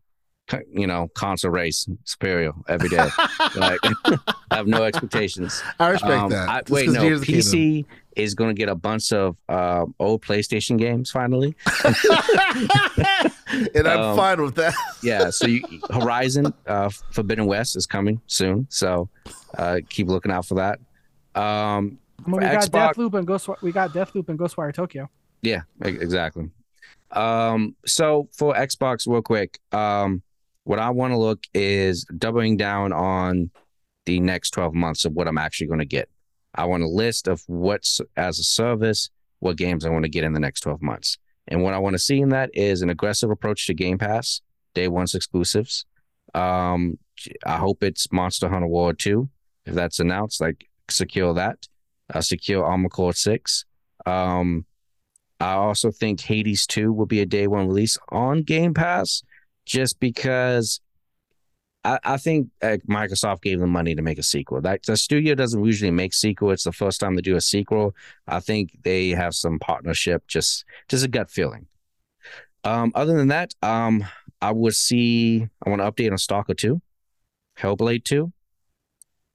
[0.73, 2.97] You know, console race superior every day.
[3.55, 3.80] like,
[4.51, 5.63] I have no expectations.
[5.80, 6.49] I respect Um, that.
[6.49, 6.99] I, wait, no.
[6.99, 7.23] Kingdom.
[7.23, 7.85] PC
[8.15, 11.55] is going to get a bunch of uh, old PlayStation games finally.
[13.73, 14.73] and I'm um, fine with that.
[15.01, 15.30] Yeah.
[15.30, 18.67] So you, Horizon uh, Forbidden West is coming soon.
[18.69, 19.09] So
[19.57, 20.80] uh, keep looking out for that.
[21.35, 23.49] Um, I mean, we got Xbox- Deathloop and Ghost.
[23.61, 25.10] We got Deathloop and Ghostwire Tokyo.
[25.41, 26.49] Yeah, exactly.
[27.11, 30.22] Um, so for Xbox, real quick, um,
[30.64, 33.51] what I want to look is doubling down on
[34.05, 36.10] the next 12 months of what I'm actually going to get.
[36.55, 40.23] I want a list of what's as a service, what games I want to get
[40.23, 41.18] in the next 12 months.
[41.47, 44.41] And what I want to see in that is an aggressive approach to Game Pass,
[44.73, 45.85] day one's exclusives.
[46.34, 46.97] Um,
[47.45, 49.30] I hope it's Monster Hunter World 2.
[49.65, 51.68] If that's announced, like secure that.
[52.14, 53.65] Uh, secure Armor Core 6.
[54.05, 54.65] Um,
[55.39, 59.23] I also think Hades 2 will be a day one release on Game Pass
[59.65, 60.80] just because
[61.84, 64.61] I, I think uh, Microsoft gave them money to make a sequel.
[64.61, 66.51] That the studio doesn't usually make sequel.
[66.51, 67.95] It's the first time they do a sequel.
[68.27, 71.68] I think they have some partnership, just just a gut feeling.
[72.64, 74.05] Um, other than that, um,
[74.41, 76.81] I would see I want to update on Stalker 2,
[77.60, 78.31] Hellblade 2.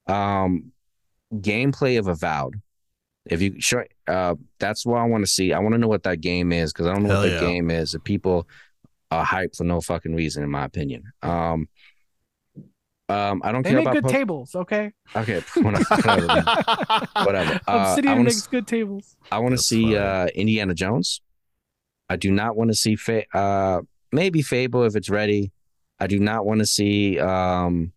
[0.07, 0.73] Um
[1.35, 2.61] gameplay of Avowed.
[3.27, 5.53] If you sure, uh, that's what I want to see.
[5.53, 7.41] I want to know what that game is because I don't know Hell what yeah.
[7.41, 7.93] the game is.
[7.93, 8.49] The people
[9.11, 11.05] are hyped for no fucking reason, in my opinion.
[11.23, 11.69] Um,
[13.11, 14.93] um, I don't They care make about good po- tables, okay?
[15.17, 15.85] okay, whatever.
[15.91, 17.09] whatever.
[17.25, 17.61] whatever.
[17.67, 19.17] Uh, I Obsidian want makes to good tables.
[19.33, 21.23] I want to see uh, Indiana Jones.
[22.11, 23.81] I do not want to see Fa- uh,
[24.13, 25.53] maybe Fable if it's ready.
[25.99, 27.93] I do not want to see um,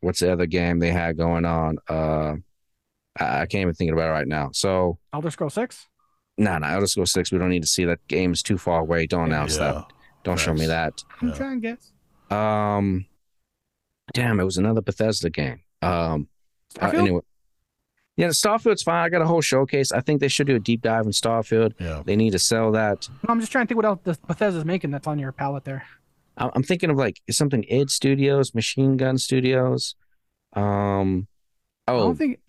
[0.00, 1.78] what's the other game they had going on.
[1.88, 2.36] Uh,
[3.18, 4.50] I, I can't even think about it right now.
[4.52, 5.86] So Elder Scroll Six.
[6.38, 7.32] no, no, Elder Scrolls Six.
[7.32, 9.06] We don't need to see that game is too far away.
[9.06, 9.72] Don't announce Yeah.
[9.72, 9.84] that.
[10.24, 11.02] Don't show me that.
[11.22, 11.34] I'm Yeah.
[11.34, 11.92] trying to guess.
[12.30, 13.06] Um,
[14.12, 15.60] damn, it was another Bethesda game.
[15.82, 16.28] Um,
[16.80, 16.98] uh, Starfield?
[16.98, 17.20] anyway,
[18.16, 19.04] yeah, the Starfield's fine.
[19.04, 19.92] I got a whole showcase.
[19.92, 21.72] I think they should do a deep dive in Starfield.
[21.78, 22.02] Yeah.
[22.04, 23.08] They need to sell that.
[23.22, 25.84] No, I'm just trying to think what else Bethesda's making that's on your palette there.
[26.36, 29.94] I- I'm thinking of like something id Studios, Machine Gun Studios.
[30.52, 31.26] Um,
[31.88, 32.40] oh, I oh, don't think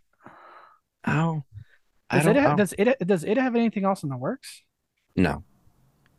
[1.06, 1.44] oh,
[2.10, 4.64] I does don't, it, I does it does it have anything else in the works?
[5.16, 5.44] no.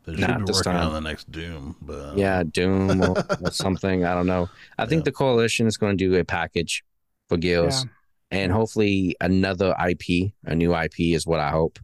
[0.05, 0.87] They Not be working time.
[0.87, 4.05] on the next Doom, but Yeah, Doom or, or something.
[4.05, 4.49] I don't know.
[4.77, 5.05] I think Yeah.
[5.05, 6.83] the coalition is going to do a package
[7.27, 7.85] for Gears.
[8.31, 11.77] and hopefully another IP, a new IP is what I hope.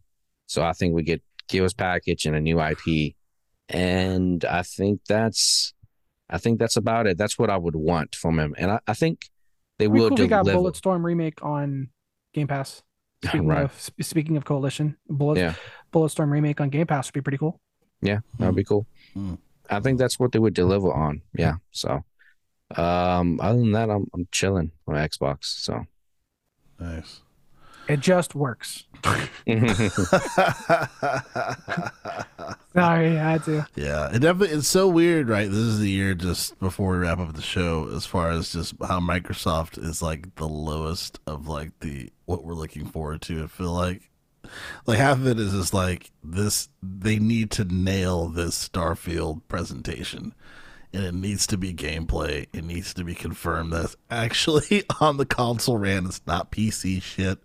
[0.47, 3.13] So I think we get Gears package and a new IP,
[3.69, 5.73] and I think that's,
[6.29, 7.17] I think that's about it.
[7.17, 9.29] That's what I would want from him, and I, I think
[9.77, 10.45] they will cool we got.
[10.45, 11.89] Bulletstorm remake on
[12.33, 12.81] Game Pass.
[13.25, 13.63] Speaking Right.
[13.63, 15.53] of sp- speaking of Coalition, Bullet Yeah.
[15.93, 17.59] Bulletstorm remake on Game Pass would be pretty cool.
[18.01, 18.85] Yeah, that would be cool.
[19.13, 19.35] Hmm.
[19.69, 21.21] I think that's what they would deliver on.
[21.37, 21.55] Yeah.
[21.71, 22.03] So,
[22.75, 25.45] um, other than that, I'm I'm chilling on Xbox.
[25.45, 25.85] So,
[26.79, 27.21] Nice.
[27.87, 28.85] It just works.
[29.03, 29.19] Sorry,
[32.75, 33.67] I had to.
[33.75, 35.47] Yeah, it definitely it's so weird, right?
[35.49, 38.73] This is the year just before we wrap up the show, as far as just
[38.87, 43.43] how Microsoft is like the lowest of like the what we're looking forward to.
[43.43, 44.09] I feel like
[44.87, 50.33] like half of it is just like this they need to nail this Starfield presentation.
[50.93, 52.47] And it needs to be gameplay.
[52.53, 56.05] It needs to be confirmed that's actually on the console ran.
[56.05, 57.39] It's not PC shit.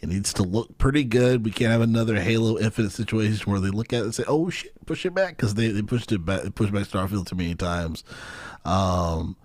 [0.00, 1.44] It needs to look pretty good.
[1.44, 4.50] We can't have another Halo Infinite situation where they look at it and say, "Oh
[4.50, 6.42] shit, push it back," because they, they pushed it back.
[6.42, 8.04] They pushed back Starfield too many times.
[8.64, 9.36] Um,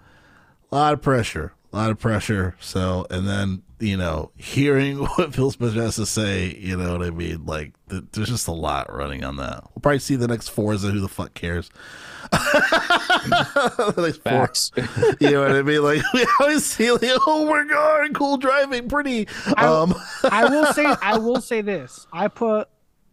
[0.71, 2.55] a lot of pressure, a lot of pressure.
[2.59, 7.05] So, and then you know, hearing what Phil Spencer has to say, you know what
[7.05, 7.45] I mean?
[7.45, 9.63] Like, th- there's just a lot running on that.
[9.75, 10.89] We'll probably see the next Forza.
[10.89, 11.69] Who the fuck cares?
[12.31, 14.71] the next facts.
[14.75, 15.83] Forza, you know what I mean?
[15.83, 19.27] Like, we always see, like, oh my god, cool driving, pretty.
[19.55, 19.93] I- Um,
[20.23, 22.07] I will say I will say this.
[22.11, 22.67] I put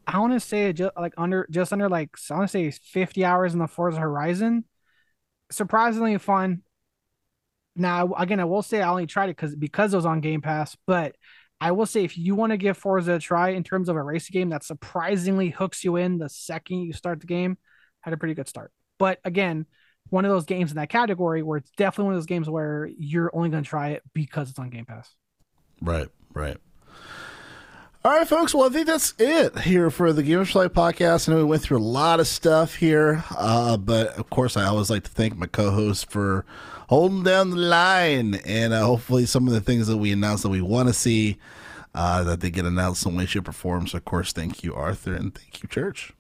[0.07, 3.25] I want to say just like under just under like I want to say 50
[3.25, 4.65] hours in the Forza Horizon.
[5.51, 6.63] Surprisingly fun.
[7.77, 10.41] Now again, I will say I only tried it because because it was on Game
[10.41, 11.17] Pass, but
[11.61, 14.03] I will say if you want to give Forza a try in terms of a
[14.03, 17.59] racing game that surprisingly hooks you in the second you start the game,
[18.01, 18.73] had a pretty good start.
[18.99, 19.67] But again,
[20.11, 22.89] one of those games in that category where it's definitely one of those games where
[22.99, 25.15] you're only going to try it because it's on Game Pass.
[25.81, 26.57] Right, right.
[28.05, 28.55] All right, folks.
[28.55, 31.27] Well, I think that's it here for the Gamers for Life podcast.
[31.27, 34.65] I know we went through a lot of stuff here, uh, but of course, I
[34.65, 36.45] always like to thank my co-host for
[36.89, 40.51] holding down the line, and uh, hopefully, some of the things that we announced that
[40.51, 41.39] we want to see
[41.95, 43.87] uh, that they get announced some way, shape, or form.
[43.87, 46.13] So, of course, thank you, Arthur, and thank you, Church.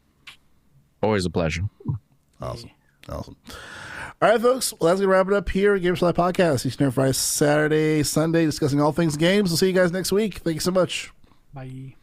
[1.02, 1.64] Always a pleasure.
[2.40, 2.70] Awesome.
[3.08, 3.36] Awesome.
[4.22, 4.72] All right, folks.
[4.72, 6.64] Well, that's going to wrap it up here at Gamers for Life Podcast.
[6.64, 9.50] Eastern Friday, Saturday, Sunday, discussing all things games.
[9.50, 10.38] We'll see you guys next week.
[10.38, 11.12] Thank you so much.
[11.52, 11.94] Bye.